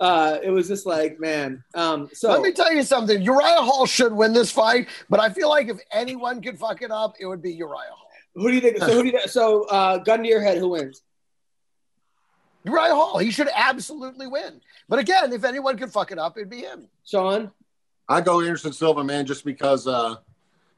[0.00, 1.62] Uh, it was just like, man.
[1.74, 3.20] Um, so Let me tell you something.
[3.20, 6.90] Uriah Hall should win this fight, but I feel like if anyone could fuck it
[6.90, 8.03] up, it would be Uriah Hall.
[8.34, 8.78] Who do you think?
[8.78, 9.20] So who do you?
[9.26, 11.02] So uh, gun to your head, who wins?
[12.64, 14.60] Uriah Hall, he should absolutely win.
[14.88, 16.88] But again, if anyone could fuck it up, it'd be him.
[17.04, 17.50] Sean.
[18.08, 20.16] I go Anderson Silva, man, just because uh,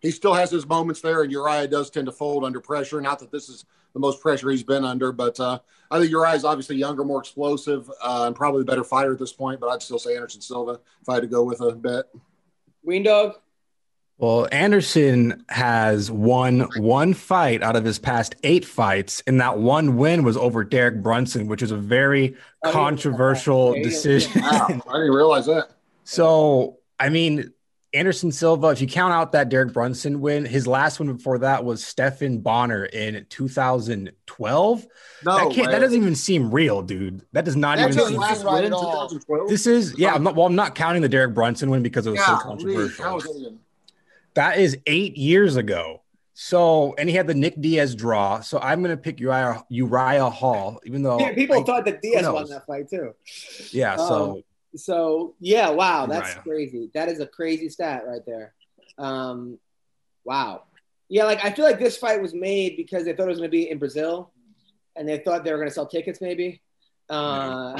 [0.00, 3.00] he still has his moments there, and Uriah does tend to fold under pressure.
[3.00, 3.64] Not that this is
[3.94, 5.58] the most pressure he's been under, but uh,
[5.90, 9.18] I think Uriah is obviously younger, more explosive, uh, and probably the better fighter at
[9.18, 9.58] this point.
[9.58, 12.04] But I'd still say Anderson Silva if I had to go with a bet.
[12.86, 13.34] Weendawg.
[14.18, 19.96] Well, Anderson has won one fight out of his past eight fights, and that one
[19.98, 22.34] win was over Derek Brunson, which is a very
[22.64, 23.82] Oh, controversial Yeah, yeah.
[23.84, 24.42] decision.
[24.42, 25.68] Wow, I didn't realize that.
[26.04, 27.52] So, I mean,
[27.92, 31.64] Anderson Silva, if you count out that Derek Brunson win, his last one before that
[31.64, 34.86] was Stephan Bonnar in 2012.
[35.24, 37.22] No, that, can't, that doesn't even seem real, dude.
[37.32, 39.10] That does not even seem seem last right at all.
[39.48, 42.10] This is, yeah, I'm not, well, I'm not counting the Derek Brunson win because it
[42.10, 43.20] was so controversial.
[44.36, 46.02] That is eight years ago.
[46.38, 48.40] So, and he had the Nick Diaz draw.
[48.40, 52.02] So I'm going to pick Uriah, Uriah Hall, even though Yeah, people I- thought that
[52.02, 53.14] Diaz won that fight too.
[53.72, 53.96] yeah.
[53.96, 54.42] So
[54.74, 56.42] So yeah, wow, that's Uriah.
[56.42, 56.90] crazy.
[56.94, 58.54] That is a crazy stat right there.
[58.98, 59.58] Um,
[60.24, 60.64] wow.
[61.08, 63.50] Yeah, like I feel like this fight was made because they thought it was going
[63.50, 64.32] to be in Brazil,
[64.96, 66.60] and they thought they were going to sell tickets, maybe.
[67.08, 67.78] Uh,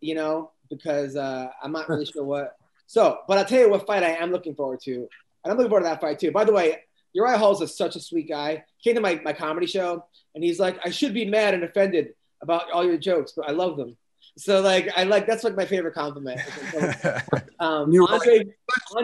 [0.00, 2.56] You know, because uh, I'm not really sure what.
[2.86, 5.08] So, but I'll tell you what fight I am looking forward to,
[5.44, 6.30] and I'm looking forward to that fight too.
[6.30, 6.78] By the way,
[7.12, 8.64] Uriah Hall's is such a sweet guy.
[8.82, 10.04] Came to my, my comedy show,
[10.34, 13.52] and he's like, I should be mad and offended about all your jokes, but I
[13.52, 13.96] love them.
[14.38, 16.40] So like I like that's like my favorite compliment.
[17.58, 18.44] Um, You Andre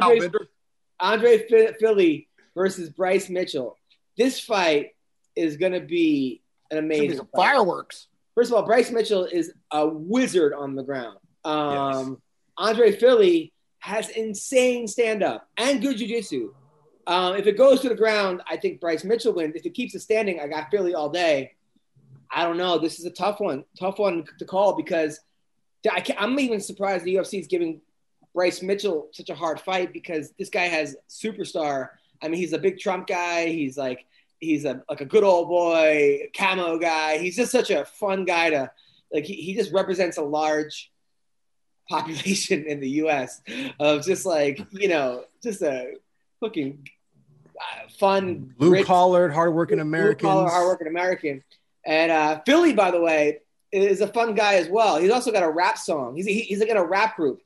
[0.00, 0.30] Andre
[0.98, 3.76] Andre Fi- Fili versus Bryce Mitchell.
[4.16, 4.92] This fight
[5.34, 6.40] is gonna be
[6.70, 8.06] an Should be amazing fireworks.
[8.34, 11.18] First of all, Bryce Mitchell is a wizard on the ground.
[11.44, 12.22] Um,
[12.56, 16.48] Andre Fili has insane stand up and good jujitsu.
[17.06, 19.54] Um, if it goes to the ground, I think Bryce Mitchell wins.
[19.54, 21.52] If it keeps it standing, I got Fili all day.
[22.30, 22.78] I don't know.
[22.78, 25.20] This is a tough one, tough one to call because
[25.88, 27.80] I I'm even surprised the UFC is giving
[28.34, 31.90] Bryce Mitchell such a hard fight because this guy has superstar.
[32.22, 33.46] I mean, he's a big Trump guy.
[33.46, 34.04] He's like
[34.40, 37.18] he's a like a good old boy camo guy.
[37.18, 38.70] He's just such a fun guy to
[39.12, 39.24] like.
[39.24, 40.90] He, he just represents a large
[41.88, 43.40] population in the U.S.
[43.78, 45.94] of just like you know just a
[46.40, 46.88] fucking
[47.58, 50.22] uh, fun blue collared, hardworking blue Americans.
[50.22, 51.42] collar, hardworking American.
[51.84, 53.40] And uh, Fili, by the way,
[53.70, 54.98] is a fun guy as well.
[54.98, 56.16] He's also got a rap song.
[56.16, 57.40] He's he, he's like in a rap group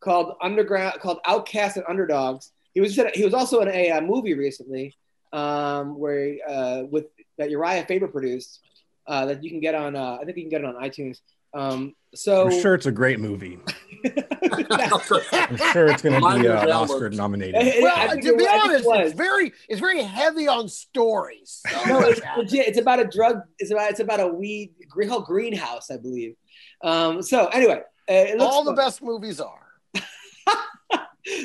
[0.00, 2.50] called Underground, called Outcast and Underdogs.
[2.74, 4.96] He was he was also in a, uh movie recently
[5.32, 7.06] um, where uh, with
[7.38, 8.60] that Uriah Faber produced
[9.06, 9.96] uh, that you can get on.
[9.96, 11.20] Uh, I think you can get it on iTunes.
[11.54, 13.58] Um, so I'm sure it's a great movie.
[14.04, 16.90] I'm sure it's going to be was uh, downloads.
[16.90, 17.56] Oscar nominated.
[17.56, 20.68] I Well, to be was- I think it honest, it's very it's very heavy on
[20.68, 21.62] stories.
[21.68, 22.68] So no, it's legit.
[22.68, 23.40] It's about a drug.
[23.58, 26.34] It's about it's about a weed green called greenhouse, I believe.
[26.82, 29.60] Um, so anyway, uh, it looks all the best movies are.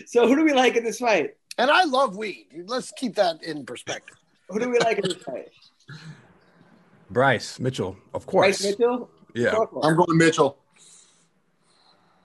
[0.08, 1.38] So who do we like in this fight?
[1.58, 2.48] And I love weed.
[2.66, 4.18] Let's keep that in perspective.
[4.50, 5.48] Who do we like in this fight?
[7.10, 8.62] Bryce Mitchell, of course.
[8.62, 9.10] Bryce Mitchell.
[9.36, 9.56] Yeah.
[9.56, 9.70] Of.
[9.84, 10.58] I'm going Mitchell.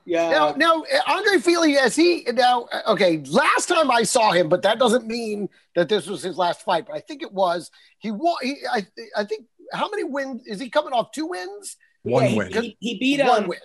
[0.07, 0.31] Yeah.
[0.31, 4.79] Now, now Andre Fili, as he now, okay, last time I saw him, but that
[4.79, 6.87] doesn't mean that this was his last fight.
[6.87, 7.71] But I think it was.
[7.99, 8.37] He won.
[8.43, 8.87] He, I,
[9.17, 11.11] I think how many wins is he coming off?
[11.13, 11.77] Two wins.
[12.03, 12.53] One Yeah, he- win.
[12.53, 13.59] He, he beat One um, win.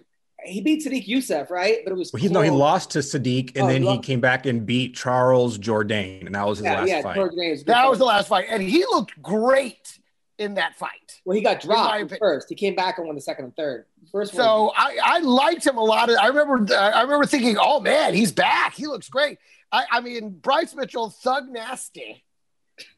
[0.46, 1.80] he beat Sodiq Yusuff, right?
[1.84, 4.00] But it was Well, he no, he lost to Sodiq, and Oh, then he he
[4.00, 7.16] came back and beat Charles Jourdain, and that was his Yeah, last yeah, fight.
[7.16, 7.90] George Green was a good That fight.
[7.90, 9.99] was the last fight, and he looked great
[10.40, 11.22] in that fight.
[11.26, 12.50] Well, he got dropped first.
[12.50, 13.86] He came back and won the second and third.
[14.12, 14.44] First one.
[14.44, 16.10] So I, I liked him a lot.
[16.10, 18.74] I remember I remember thinking, oh man, he's back.
[18.74, 19.38] He looks great.
[19.72, 22.24] I, I mean, Bryce Mitchell, thug nasty,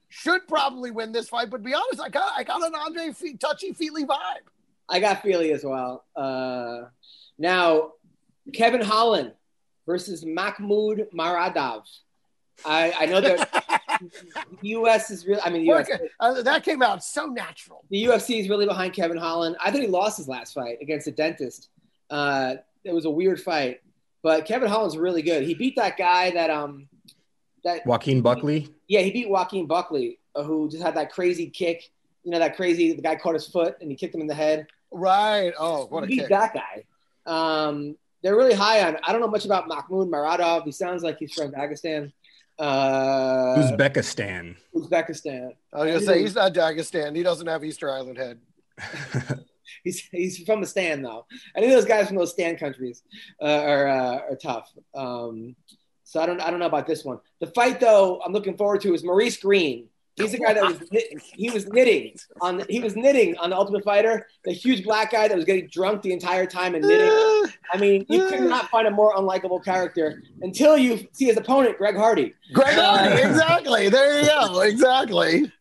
[0.07, 1.49] should probably win this fight.
[1.49, 4.45] But be honest, I got I got an Andre Fe- touchy feely vibe.
[4.87, 6.05] I got Fili as well.
[6.15, 6.83] Uh,
[7.37, 7.93] now,
[8.53, 9.33] Kevin Holland
[9.85, 11.83] versus Makhmud Muradov.
[12.65, 13.65] I, I know that
[14.61, 15.11] U.S.
[15.11, 15.41] is really.
[15.41, 17.83] I mean, the US, Uh, that came out so natural.
[17.89, 19.55] the UFC is really behind Kevin Holland.
[19.63, 21.69] I think he lost his last fight against a dentist.
[22.09, 23.81] Uh, it was a weird fight,
[24.23, 25.43] but Kevin Holland's really good.
[25.43, 26.87] He beat that guy that um
[27.63, 28.67] that Joaquin Buckley.
[28.87, 31.89] yeah he beat Joaquin Buckley uh, who just had that crazy kick.
[32.23, 34.33] You know that crazy the guy caught his foot and he kicked him in the
[34.35, 34.67] head.
[34.91, 35.53] Right.
[35.57, 36.29] Oh, what a He beat kick.
[36.29, 36.83] that guy.
[37.25, 38.97] Um, they're really high on.
[39.03, 40.63] I don't know much about Makhmud Muradov.
[40.65, 42.11] He sounds like he's from Dagestan.
[42.61, 44.55] Uh, Uzbekistan.
[44.75, 45.55] Uzbekistan.
[45.73, 47.15] I was gonna say he's not Dagestan.
[47.15, 48.39] He doesn't have Easter Island head.
[49.83, 51.25] He's he's from the stand though.
[51.55, 53.03] I think those guys from those stand countries
[53.41, 54.69] uh, are uh, are tough.
[54.93, 55.55] Um,
[56.03, 57.19] so I don't I don't know about this one.
[57.39, 59.87] The fight though I'm looking forward to is Maurice Greene.
[60.21, 60.79] He's the guy that was
[61.33, 64.27] he was knitting on he was knitting on the Ultimate Fighter.
[64.45, 67.51] The huge black guy that was getting drunk the entire time and knitting.
[67.73, 71.77] I mean, you could not find a more unlikable character until you see his opponent,
[71.77, 72.33] Greg Hardy.
[72.53, 73.89] Greg uh, Hardy, exactly.
[73.89, 74.61] There you go.
[74.61, 75.51] Exactly.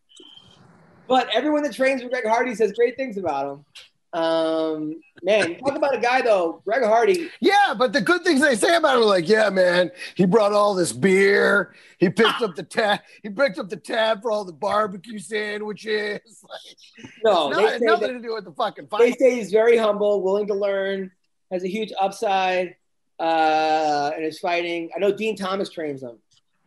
[1.07, 3.65] But everyone that trains with Greg Hardy says great things about him.
[4.12, 7.31] Um, man, talk about a guy though, Greg Hardy.
[7.41, 10.53] Yeah, but the good things they say about him are like, yeah, man, he brought
[10.53, 11.74] all this beer.
[11.99, 13.01] He picked up the tab.
[13.23, 16.20] He picked up the tab for all the barbecue sandwiches.
[16.49, 20.23] Like, No, not- nothing that- to do with the fucking They say he's very humble,
[20.23, 21.12] willing to learn,
[21.53, 22.74] has a huge upside,
[23.20, 24.91] uh, and is fighting.
[24.95, 26.19] I know Din Thomas trains him.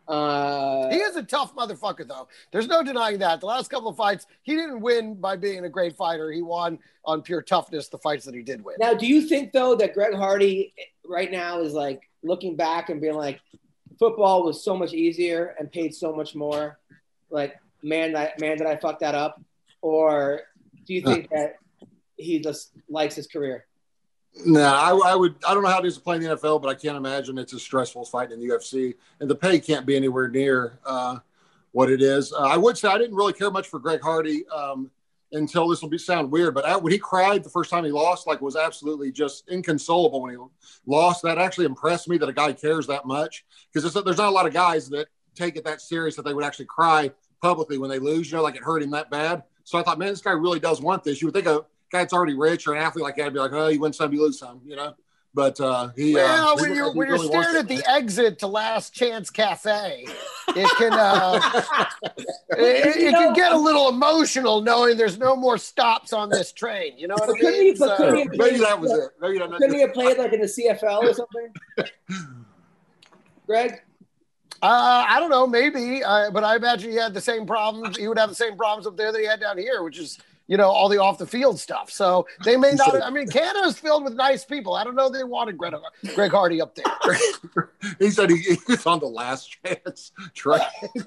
[0.06, 2.28] Uh, He is a tough motherfucker, though.
[2.52, 3.40] There's no denying that.
[3.40, 6.30] The last couple of fights, he didn't win by being a great fighter.
[6.30, 7.88] He won on pure toughness.
[7.88, 8.76] The fights that he did win.
[8.78, 10.74] now, do you think though that Greg Hardy
[11.06, 13.40] right now is like looking back and being like,
[13.98, 16.78] football was so much easier and paid so much more?
[17.30, 19.40] Like, man, that man, did I fuck that up?
[19.80, 20.40] Or
[20.86, 21.56] do you think that
[22.16, 23.66] he just likes his career?
[24.44, 25.36] No, I, I would.
[25.46, 27.38] I don't know how it is to play in the NFL, but I can't imagine
[27.38, 30.80] it's as stressful as fighting in the UFC, and the pay can't be anywhere near
[30.84, 31.18] uh,
[31.72, 32.32] what it is.
[32.32, 34.90] Uh, I would say I didn't really care much for Greg Hardy um,
[35.32, 37.92] until this will be sound weird, but I, when he cried the first time he
[37.92, 40.38] lost, like was absolutely just inconsolable when he
[40.84, 41.22] lost.
[41.22, 44.46] That actually impressed me that a guy cares that much because there's not a lot
[44.46, 45.06] of guys that
[45.36, 48.30] take it that serious that they would actually cry publicly when they lose.
[48.30, 49.44] You know, like it hurt him that bad.
[49.62, 51.22] So I thought, man, this guy really does want this.
[51.22, 51.64] You would think a
[51.94, 54.12] that's already rich or an athlete like that would be like, oh, you win some,
[54.12, 54.94] you lose some, you know.
[55.32, 58.38] But uh, he, Well, uh, when he- you're he when you're staring at the exit
[58.40, 60.06] to Last Chance Cafe,
[60.48, 61.40] it can uh,
[62.50, 66.96] it, it can get a little emotional knowing there's no more stops on this train.
[66.98, 67.62] You know what I But couldn't mean?
[67.72, 69.10] he- So- couldn't he- Maybe that was it.
[69.20, 71.52] Maybe that, Couldn't he have played like in the CFL or something?
[73.46, 73.82] Greg?
[74.62, 77.98] Uh, I don't know, maybe, uh, but I imagine he had the same problems.
[77.98, 80.18] He would have the same problems up there that he had down here, which is,
[80.46, 81.90] you know, all the off the field stuff.
[81.90, 83.02] So they may not.
[83.02, 84.74] I mean, Canada is filled with nice people.
[84.74, 85.08] I don't know.
[85.08, 85.74] They wanted Greg,
[86.14, 87.18] Greg Hardy up there.
[87.98, 90.60] he said he, he was on the last chance train.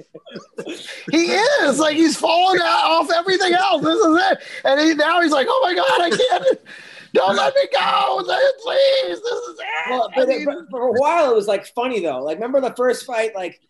[1.12, 3.82] He is like he's falling out off everything else.
[3.82, 6.60] This is it, and he, now he's like, oh my god, I can't.
[7.14, 8.24] Don't let me go,
[8.64, 9.22] please.
[9.22, 9.90] This is it.
[9.90, 12.22] Well, but, but for a while it was like funny though.
[12.24, 13.34] Like remember the first fight?
[13.34, 13.62] Like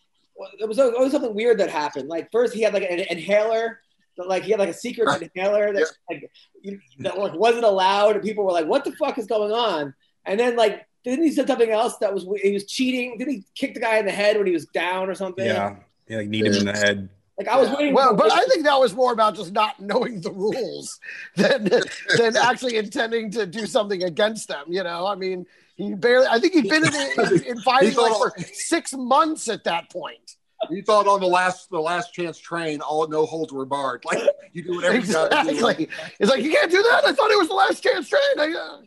[0.60, 2.10] it was always something weird that happened.
[2.10, 3.82] Like first he had like an inhaler.
[4.18, 6.30] That, like he had like a secret inhaler that like
[6.62, 9.94] you, that like wasn't allowed, and people were like, "What the fuck is going on?"
[10.26, 13.18] And then like didn't he say something else that was he was cheating?
[13.18, 15.46] Did he kick the guy in the head when he was down or something?
[15.46, 15.78] Yeah,
[16.08, 17.10] yeah, like need him in the head.
[17.38, 17.94] Like I was waiting.
[17.94, 21.00] Well, but I think that was more about just not knowing the rules
[21.36, 21.70] than
[22.18, 24.66] than actually intending to do something against them.
[24.68, 25.46] You know, I mean,
[25.76, 26.28] he barely.
[26.28, 30.37] I think he'd been in, in, in fighting like for six months at that point.
[30.70, 34.04] He thought on the last the last chance train, all no holds were barred.
[34.06, 34.22] Like
[34.54, 35.48] you do whatever you got.
[35.48, 35.90] Exactly.
[36.20, 37.06] It's like you can't do that.
[37.06, 38.22] I thought it was the last chance train.
[38.38, 38.82] I, uh,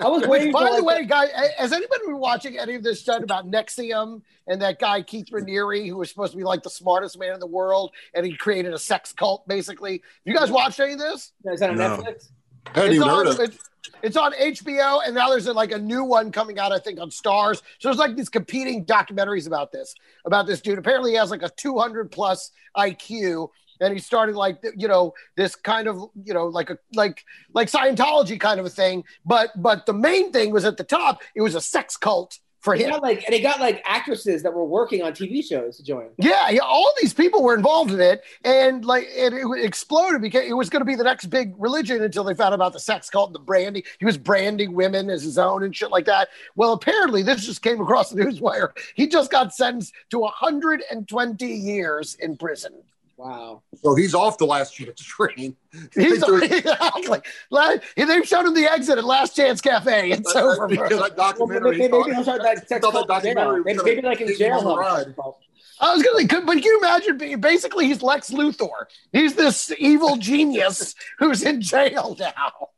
[0.00, 0.52] I was waiting.
[0.52, 1.26] by the like, way, guy,
[1.58, 5.86] has anybody been watching any of this stuff about NXIVM and that guy Keith Raniere,
[5.88, 8.72] who was supposed to be like the smartest man in the world, and he created
[8.72, 10.02] a sex cult, basically?
[10.24, 11.32] You guys watched any of this?
[11.44, 11.98] Is that on No.
[11.98, 12.30] Netflix?
[12.66, 13.58] Hadn't It's even on, heard of it.
[13.86, 16.78] It- it's on HBO, and now there's a, like a new one coming out, I
[16.78, 17.62] think, on Starz.
[17.78, 19.94] So there's like these competing documentaries about this,
[20.24, 20.78] about this dude.
[20.78, 23.48] Apparently, he has like a 200 plus IQ,
[23.80, 27.68] and he started like you know this kind of you know like a like like
[27.68, 29.04] Scientology kind of a thing.
[29.24, 31.22] But but the main thing was at the top.
[31.34, 33.00] It was a sex cult for him.
[33.02, 36.08] like, and he got like actresses that were working on TV shows to join.
[36.16, 40.44] Yeah, yeah, all these people were involved in it, and like it, it exploded because
[40.44, 42.80] it was going to be the next big religion until they found out about the
[42.80, 43.82] sex cult and the branding.
[43.98, 46.28] He was branding women as his own and shit like that.
[46.54, 48.70] Well, apparently, this just came across the newswire.
[48.94, 52.72] He just got sentenced to 120 years in prison.
[53.16, 53.62] Wow.
[53.82, 55.56] So he's off the last chance train.
[55.94, 57.20] He's They threw- exactly.
[57.50, 60.10] Like, they've shown him the exit at Last Chance Cafe.
[60.10, 60.66] It's over.
[60.66, 61.08] because bro.
[61.08, 63.04] that Well, maybe, maybe he'll that sex that in jail.
[63.04, 64.60] documentary Maybe, maybe like in jail.
[64.60, 64.82] him on the
[65.14, 65.34] he'll- ride.
[65.80, 67.18] I was gonna, could- but can you imagine?
[67.18, 68.86] being- Basically, he's Lex Luthor.
[69.12, 72.68] He's this evil genius who's in jail now.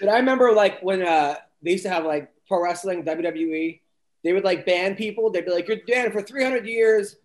[0.00, 3.80] But I remember like when uh, they used to have like pro wrestling, WWE,
[4.24, 5.30] they would like ban people.
[5.30, 7.16] They'd be like, you're banned for 300 years.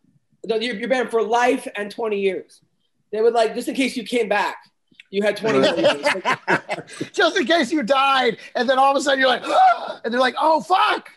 [0.46, 2.62] No, you're, you're banned for life and 20 years.
[3.12, 4.58] They would like, just in case you came back,
[5.10, 6.06] you had 20 years.
[7.14, 10.12] Just in case you died, and then all of a sudden you're like, "Ah!" and
[10.12, 11.08] they're like, oh fuck.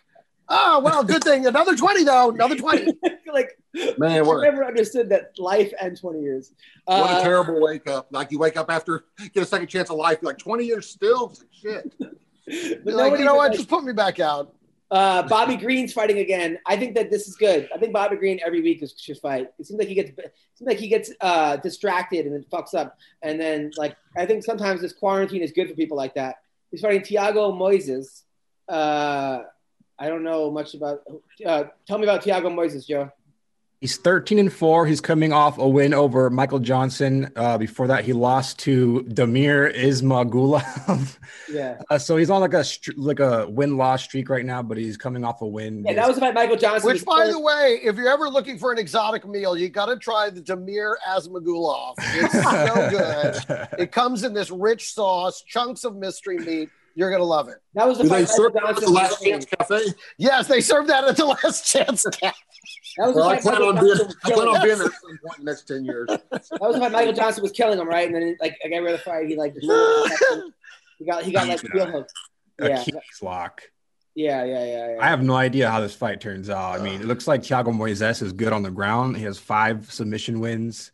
[0.51, 1.47] Oh well, good thing.
[1.47, 2.31] Another twenty though.
[2.31, 2.93] Another twenty.
[3.33, 3.59] like
[3.97, 6.53] Man, I what, never understood that life and 20 years.
[6.85, 8.09] what Uh, a terrible wake up.
[8.11, 10.89] Like you wake up after get a second chance of life, you're like 20 years
[10.89, 11.35] still?
[11.51, 11.93] Shit.
[11.99, 12.15] but
[12.47, 13.51] You're like, you know what?
[13.51, 14.55] like, Just put me back out.
[14.91, 16.59] Uh, Bobby Green's fighting again.
[16.65, 17.69] I think that this is good.
[17.75, 19.49] I think Bobby Green every week is, should fight.
[19.59, 20.11] It seems like he gets
[20.55, 22.97] seems like he gets uh, distracted and then fucks up.
[23.23, 26.37] And then like I think sometimes this quarantine is good for people like that.
[26.71, 28.23] He's fighting Thiago Moises.
[28.69, 29.43] Uh,
[29.99, 31.01] I don't know much about.
[31.45, 33.11] Uh, tell me about Thiago Moises, Joe.
[33.81, 34.87] He's 13 and 4.
[34.87, 37.31] He's coming off a win over Michael Johnson.
[37.37, 41.19] Uh, before that, he lost to Damir Ismagulov.
[41.49, 42.65] Yeah, uh, so he's on like a
[42.97, 45.85] like a win loss streak right now, but he's coming off a win.
[45.87, 46.89] yeah, that was about Michael Johnson.
[46.91, 49.97] Which, by the way, if you're ever looking for an exotic meal, you got to
[49.97, 51.95] try the Damir Ismagulov.
[52.01, 52.91] It's so
[53.71, 53.81] good.
[53.81, 56.69] It comes in this rich sauce, chunks of mystery meat.
[56.97, 57.59] You're gonna love it.
[57.75, 59.81] that was the Do they serve that at the last chance cafe?
[60.19, 62.35] Yes, they serve that at the Last Chance Cafe.
[62.99, 64.49] That was the Well, I fight plan Michael on being Johnson was I plan killing
[64.49, 64.63] on him.
[64.63, 66.09] being there at some point in the next 10 years.
[66.31, 68.07] That was when Michael Johnson was killing him, right?
[68.07, 71.71] And then like like every other fight, he like he got he got like Yeah.
[71.73, 72.13] heel hooked.
[72.59, 73.63] Yeah, Achilles lock.
[74.15, 74.99] yeah, yeah, yeah, yeah.
[75.01, 76.81] I have no idea how this fight turns out.
[76.81, 79.17] I mean, it looks like Thiago Moises is good on the ground.
[79.19, 80.91] He has five submission wins.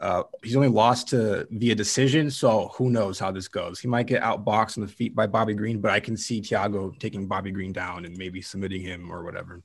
[0.00, 3.78] Uh, he's only lost to via decision, so who knows how this goes?
[3.80, 6.98] He might get outboxed on the feet by Bobby Green, but I can see Thiago
[6.98, 9.62] taking Bobby Green down and maybe submitting him or whatever.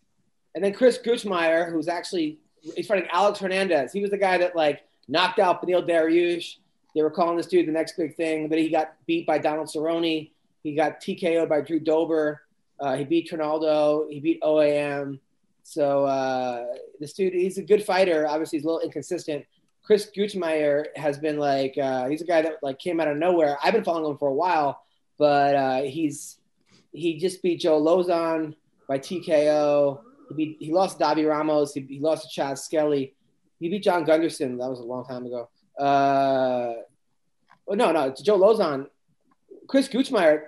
[0.56, 2.40] And then Chris Gruetzemacher, who's actually
[2.76, 3.92] he's fighting Alex Hernandez.
[3.92, 6.58] He was the guy that like knocked out Beneil Dariush.
[6.96, 9.68] They were calling this dude the next big thing, but he got beat by Donald
[9.68, 10.30] Cerrone.
[10.64, 12.42] He got TKO'd by Drew Dober.
[12.80, 14.10] Uh, he beat Trinaldo.
[14.10, 15.20] He beat OAM.
[15.64, 16.66] So uh,
[17.00, 18.28] this dude, he's a good fighter.
[18.28, 19.46] Obviously, he's a little inconsistent.
[19.84, 23.58] Chris Gruetzemacher has been like uh, he's a guy that like came out of nowhere.
[23.64, 24.84] I've been following him for a while,
[25.18, 26.38] but uh, he's
[26.92, 28.56] he just beat Joe Lauzon
[28.88, 30.02] by TKO.
[30.36, 31.74] He beat he lost to Davi Ramos.
[31.74, 33.14] He, he lost to Chad Skelly.
[33.60, 34.58] He beat John Gunderson.
[34.58, 35.50] That was a long time ago.
[35.80, 36.74] Uh,
[37.68, 38.88] oh, no, no, it's Joe Lauzon.
[39.68, 40.48] Chris Gruetzemacher,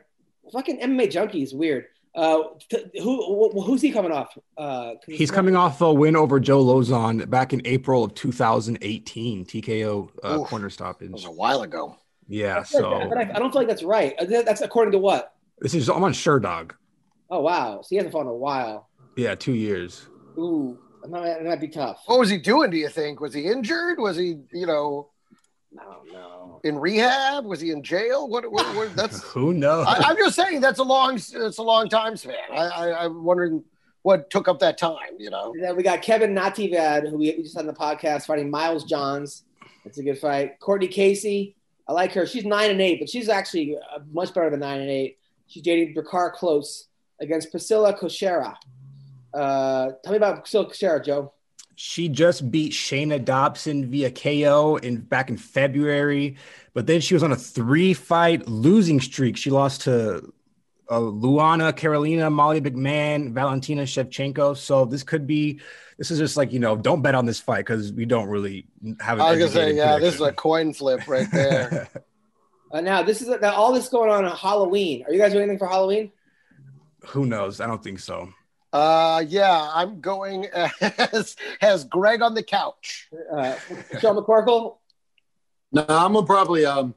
[0.52, 1.86] fucking MMA junkie is weird.
[2.16, 4.38] Uh, t- who who- who's he coming off?
[4.58, 10.10] Uh, He's coming off a win over Joe Lauzon back in April of 2018, TKO
[10.24, 10.48] uh, Oof.
[10.48, 11.12] corner That stoppage.
[11.12, 11.96] was a while ago.
[12.28, 14.14] Yeah, I feel like so I, I don't feel like that's right.
[14.20, 15.34] Uh, That's according to what?
[15.60, 16.72] this is I'm on Sherdog.
[17.30, 18.90] Oh wow, so he hasn't fought in a while.
[19.16, 20.08] Yeah, two years.
[20.38, 22.02] Ooh, that might, that might be tough.
[22.06, 22.72] What was he doing?
[22.72, 23.20] Do you think?
[23.20, 24.00] Was he injured?
[24.00, 25.10] Was he, you know,
[25.72, 26.60] No, no.
[26.64, 27.46] in rehab?
[27.46, 28.28] Was he in jail?
[28.28, 28.50] What?
[28.52, 29.22] what, what that's.
[29.34, 29.86] Who knows?
[29.88, 32.36] I, I'm just saying that's a long, it's a long time span.
[32.52, 33.64] I, I, I'm wondering
[34.02, 34.98] what took up that time.
[35.20, 35.54] You know.
[35.54, 38.50] And then we got Kevin Natividad, who we we just had on the podcast, fighting
[38.50, 39.44] Miles Johns.
[39.84, 40.60] That's a good fight.
[40.60, 41.56] Cortney Casey,
[41.88, 42.26] I like her.
[42.26, 45.18] She's nine and eight, but she's actually uh, much better than nine and eight.
[45.48, 46.84] She's dating Drakkar Klose
[47.20, 48.56] against Priscila Cachoeira.
[49.34, 51.34] Uh, tell me about Priscila Cachoeira, Joe.
[51.76, 56.38] She just beat Shana Dobson via KO in back in February,
[56.74, 59.38] but then she was on a three-fight losing streak.
[59.38, 60.32] She lost to
[60.90, 64.56] uh, Luana Carolina, Molly McMahon, Valentina Shevchenko.
[64.56, 65.60] So this could be.
[65.98, 68.68] This is just like you know, don't bet on this fight because we don't really
[69.00, 69.18] have.
[69.18, 71.88] An I was gonna say, educated yeah, this is a coin flip right there.
[72.74, 75.04] Uh, now this is now all this going on on Halloween.
[75.06, 76.12] Are you guys doing anything for Halloween?
[77.10, 77.62] Who knows?
[77.62, 78.34] I don't think so.
[78.74, 80.48] Uh, yeah, I'm going
[80.82, 83.08] as as Greg on the couch.
[83.32, 83.56] Uh,
[84.02, 84.78] Joe McCorkle.
[85.72, 86.94] No, I'm gonna probably um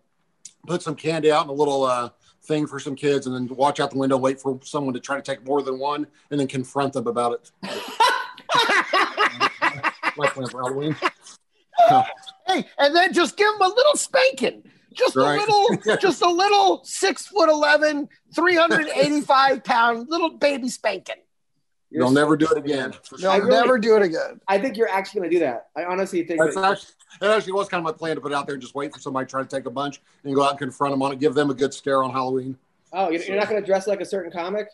[0.67, 2.09] put some candy out in a little uh,
[2.45, 5.17] thing for some kids, and then watch out the window, wait for someone to try
[5.17, 7.51] to take more than one, and then confront them about it.
[10.17, 10.97] My plan for Halloween.
[12.47, 14.63] Hey, and then just give them a little spanking.
[14.95, 15.37] Just Right.
[15.37, 21.17] a little, just a little six foot 11, 385 pound little baby spanking.
[21.93, 22.93] They'll never do it again.
[23.05, 23.47] for They'll sure.
[23.47, 24.41] really- never do it again.
[24.49, 25.69] I think you're actually going to do that.
[25.77, 28.33] I honestly think That's that, actually, that actually was kind of my plan to put
[28.33, 30.35] it out there and just wait for somebody to try to take a bunch and
[30.35, 32.59] go out and confront them on it, give them a good scare on Halloween.
[32.93, 34.69] oh, you're, you're not going to dress like a certain comic?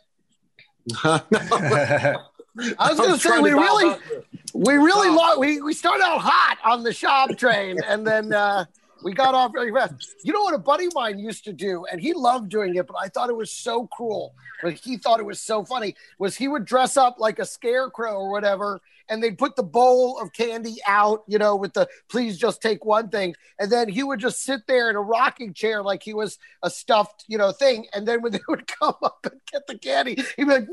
[1.04, 4.24] I was going to say we really, back the-
[4.54, 8.64] we really lo- we we started out hot on the shop train, and then uh,
[9.02, 10.14] we got off really fast.
[10.22, 12.86] You know what a buddy of mine used to do, and he loved doing it,
[12.86, 14.34] but I thought it was so cruel.
[14.62, 15.94] But he thought it was so funny.
[16.18, 20.18] Was he would dress up like a scarecrow or whatever, and they'd put the bowl
[20.20, 24.02] of candy out, you know, with the please just take one thing, and then he
[24.02, 27.52] would just sit there in a rocking chair like he was a stuffed, you know,
[27.52, 27.86] thing.
[27.92, 30.68] And then when they would come up and get the candy, he'd be like,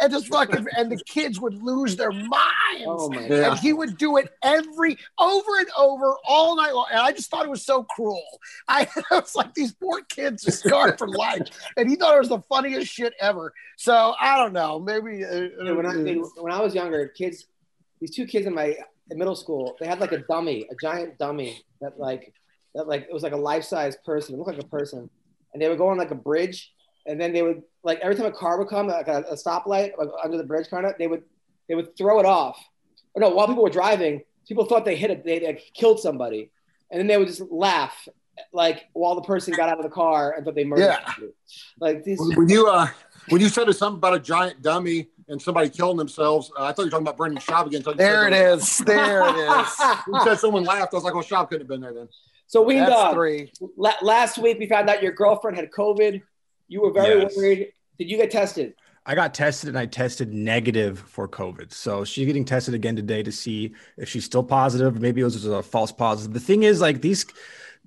[0.00, 2.86] and just fucking, and the kids would lose their minds.
[2.86, 3.12] Oh.
[3.12, 6.86] And he would do it every over and over all night long.
[6.90, 8.22] And I just thought it was so cruel.
[8.68, 11.48] I, I was like, these poor kids are scarred for life.
[11.76, 13.52] And he thought it was the funniest shit ever.
[13.76, 14.78] So I don't know.
[14.78, 15.94] Maybe uh, Yeah, when I
[16.40, 17.46] when I was younger, kids,
[18.00, 18.76] these two kids in my
[19.10, 22.32] middle school, they had like a dummy, a giant dummy that like
[22.74, 25.08] that like it was like a life size person, it looked like a person,
[25.52, 26.72] and they would go on like a bridge,
[27.06, 29.92] and then they would like every time a car would come, like a, a stoplight
[29.98, 31.22] like under the bridge, kind of, they would
[31.68, 32.62] they would throw it off.
[33.14, 36.50] Or no, while people were driving, people thought they hit it, they like, killed somebody,
[36.90, 38.08] and then they would just laugh.
[38.52, 40.84] Like while the person got out of the car and thought they murdered.
[40.84, 41.06] Yeah.
[41.06, 41.32] somebody.
[41.80, 42.18] Like these.
[42.20, 42.88] When you uh,
[43.30, 46.82] when you said something about a giant dummy and somebody killing themselves, uh, I thought
[46.82, 47.78] you were talking about Brendan Schaub again.
[47.78, 48.78] until you there it is.
[48.78, 49.68] There it is.
[50.06, 50.92] You said someone laughed.
[50.94, 52.08] I was like, well, Schaub couldn't have been there then.
[52.46, 53.52] So we That's three.
[53.76, 56.22] la- last week we found out your girlfriend had COVID.
[56.68, 57.36] You were very Yes.
[57.36, 57.72] worried.
[57.98, 58.74] Did you get tested?
[59.04, 61.72] I got tested and I tested negative for COVID.
[61.72, 65.00] So she's getting tested again today to see if she's still positive.
[65.00, 66.34] Maybe it was a false positive.
[66.34, 67.24] The thing is, like these,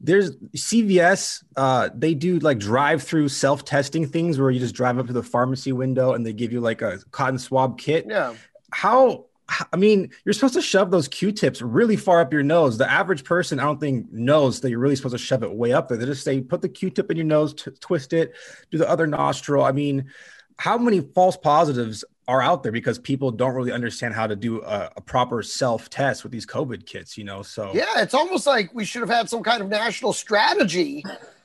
[0.01, 1.43] there's CVS.
[1.55, 5.71] Uh, they do like drive-through self-testing things where you just drive up to the pharmacy
[5.71, 8.05] window and they give you like a cotton swab kit.
[8.07, 8.33] Yeah.
[8.71, 9.25] How?
[9.73, 12.77] I mean, you're supposed to shove those Q-tips really far up your nose.
[12.77, 15.73] The average person, I don't think, knows that you're really supposed to shove it way
[15.73, 15.97] up there.
[15.97, 18.35] They just say, put the Q-tip in your nose, t- twist it,
[18.69, 19.63] do the other nostril.
[19.63, 20.11] I mean,
[20.57, 24.61] how many false positives are out there because people don't really understand how to do
[24.61, 27.41] a, a proper self test with these COVID kits, you know?
[27.41, 31.03] So, Yeah, it's almost like we should have had some kind of national strategy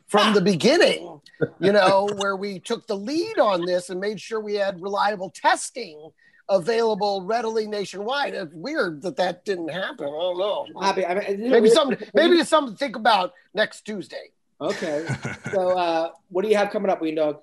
[0.09, 1.20] from the beginning,
[1.59, 5.31] you know, where we took the lead on this and made sure we had reliable
[5.31, 6.11] testing
[6.51, 8.35] available readily nationwide.
[8.35, 10.05] It's weird that that didn't happen.
[10.05, 10.66] I don't know.
[10.82, 11.06] Happy.
[11.06, 11.97] I mean, Maybe something.
[12.12, 14.32] Maybe it's something to think about next Tuesday.
[14.61, 15.06] Okay.
[15.51, 17.40] So, uh, what do you have coming up, Weendawg?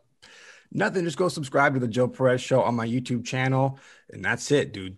[0.71, 3.79] Nothing, just go subscribe to the Joe Perez show on my YouTube channel.
[4.09, 4.97] And that's it, dude.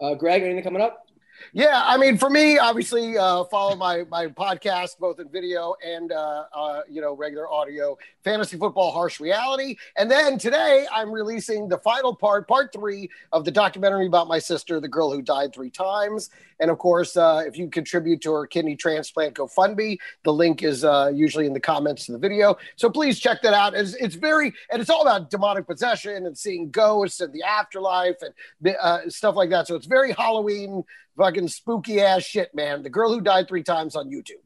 [0.00, 1.08] Uh, Greg, anything coming up?
[1.52, 6.12] Yeah, I mean, for me, obviously, uh, follow my my podcast both in video and
[6.12, 7.96] uh, uh, you know regular audio.
[8.24, 13.44] Fantasy football, harsh reality, and then today I'm releasing the final part, part three of
[13.44, 16.30] the documentary about my sister, the girl who died three times.
[16.60, 20.84] And of course, uh, if you contribute to her kidney transplant GoFundMe, the link is
[20.84, 22.56] uh, usually in the comments to the video.
[22.76, 23.74] So please check that out.
[23.74, 28.16] It's, it's very and it's all about demonic possession and seeing ghosts and the afterlife
[28.22, 29.66] and uh, stuff like that.
[29.66, 30.84] So it's very Halloween
[31.16, 32.82] fucking spooky ass shit, man.
[32.82, 34.42] The girl who died three times on YouTube.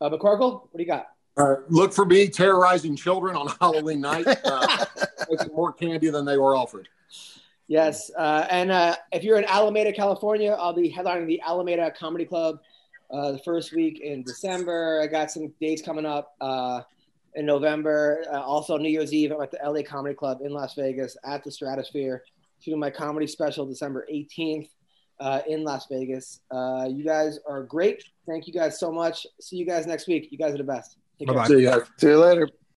[0.00, 1.08] Uh, McCorkle, what do you got?
[1.36, 4.84] Uh, look for me terrorizing children on Halloween night, uh,
[5.54, 6.88] more candy than they were offered.
[7.70, 12.24] Yes, uh, and uh, if you're in Alameda, California, I'll be headlining the Alameda Comedy
[12.24, 12.58] Club
[13.12, 15.00] uh, the first week in December.
[15.00, 16.80] I got some dates coming up uh,
[17.36, 18.24] in November.
[18.28, 21.44] Uh, also, New Year's Eve, I'm at the LA Comedy Club in Las Vegas at
[21.44, 22.24] the Stratosphere,
[22.58, 24.68] shooting my comedy special December 18th
[25.20, 26.40] uh, in Las Vegas.
[26.50, 28.02] Uh, you guys are great.
[28.26, 29.28] Thank you guys so much.
[29.40, 30.32] See you guys next week.
[30.32, 30.96] You guys are the best.
[31.24, 31.46] Bye-bye.
[31.46, 31.82] See you guys.
[31.98, 32.48] See you later.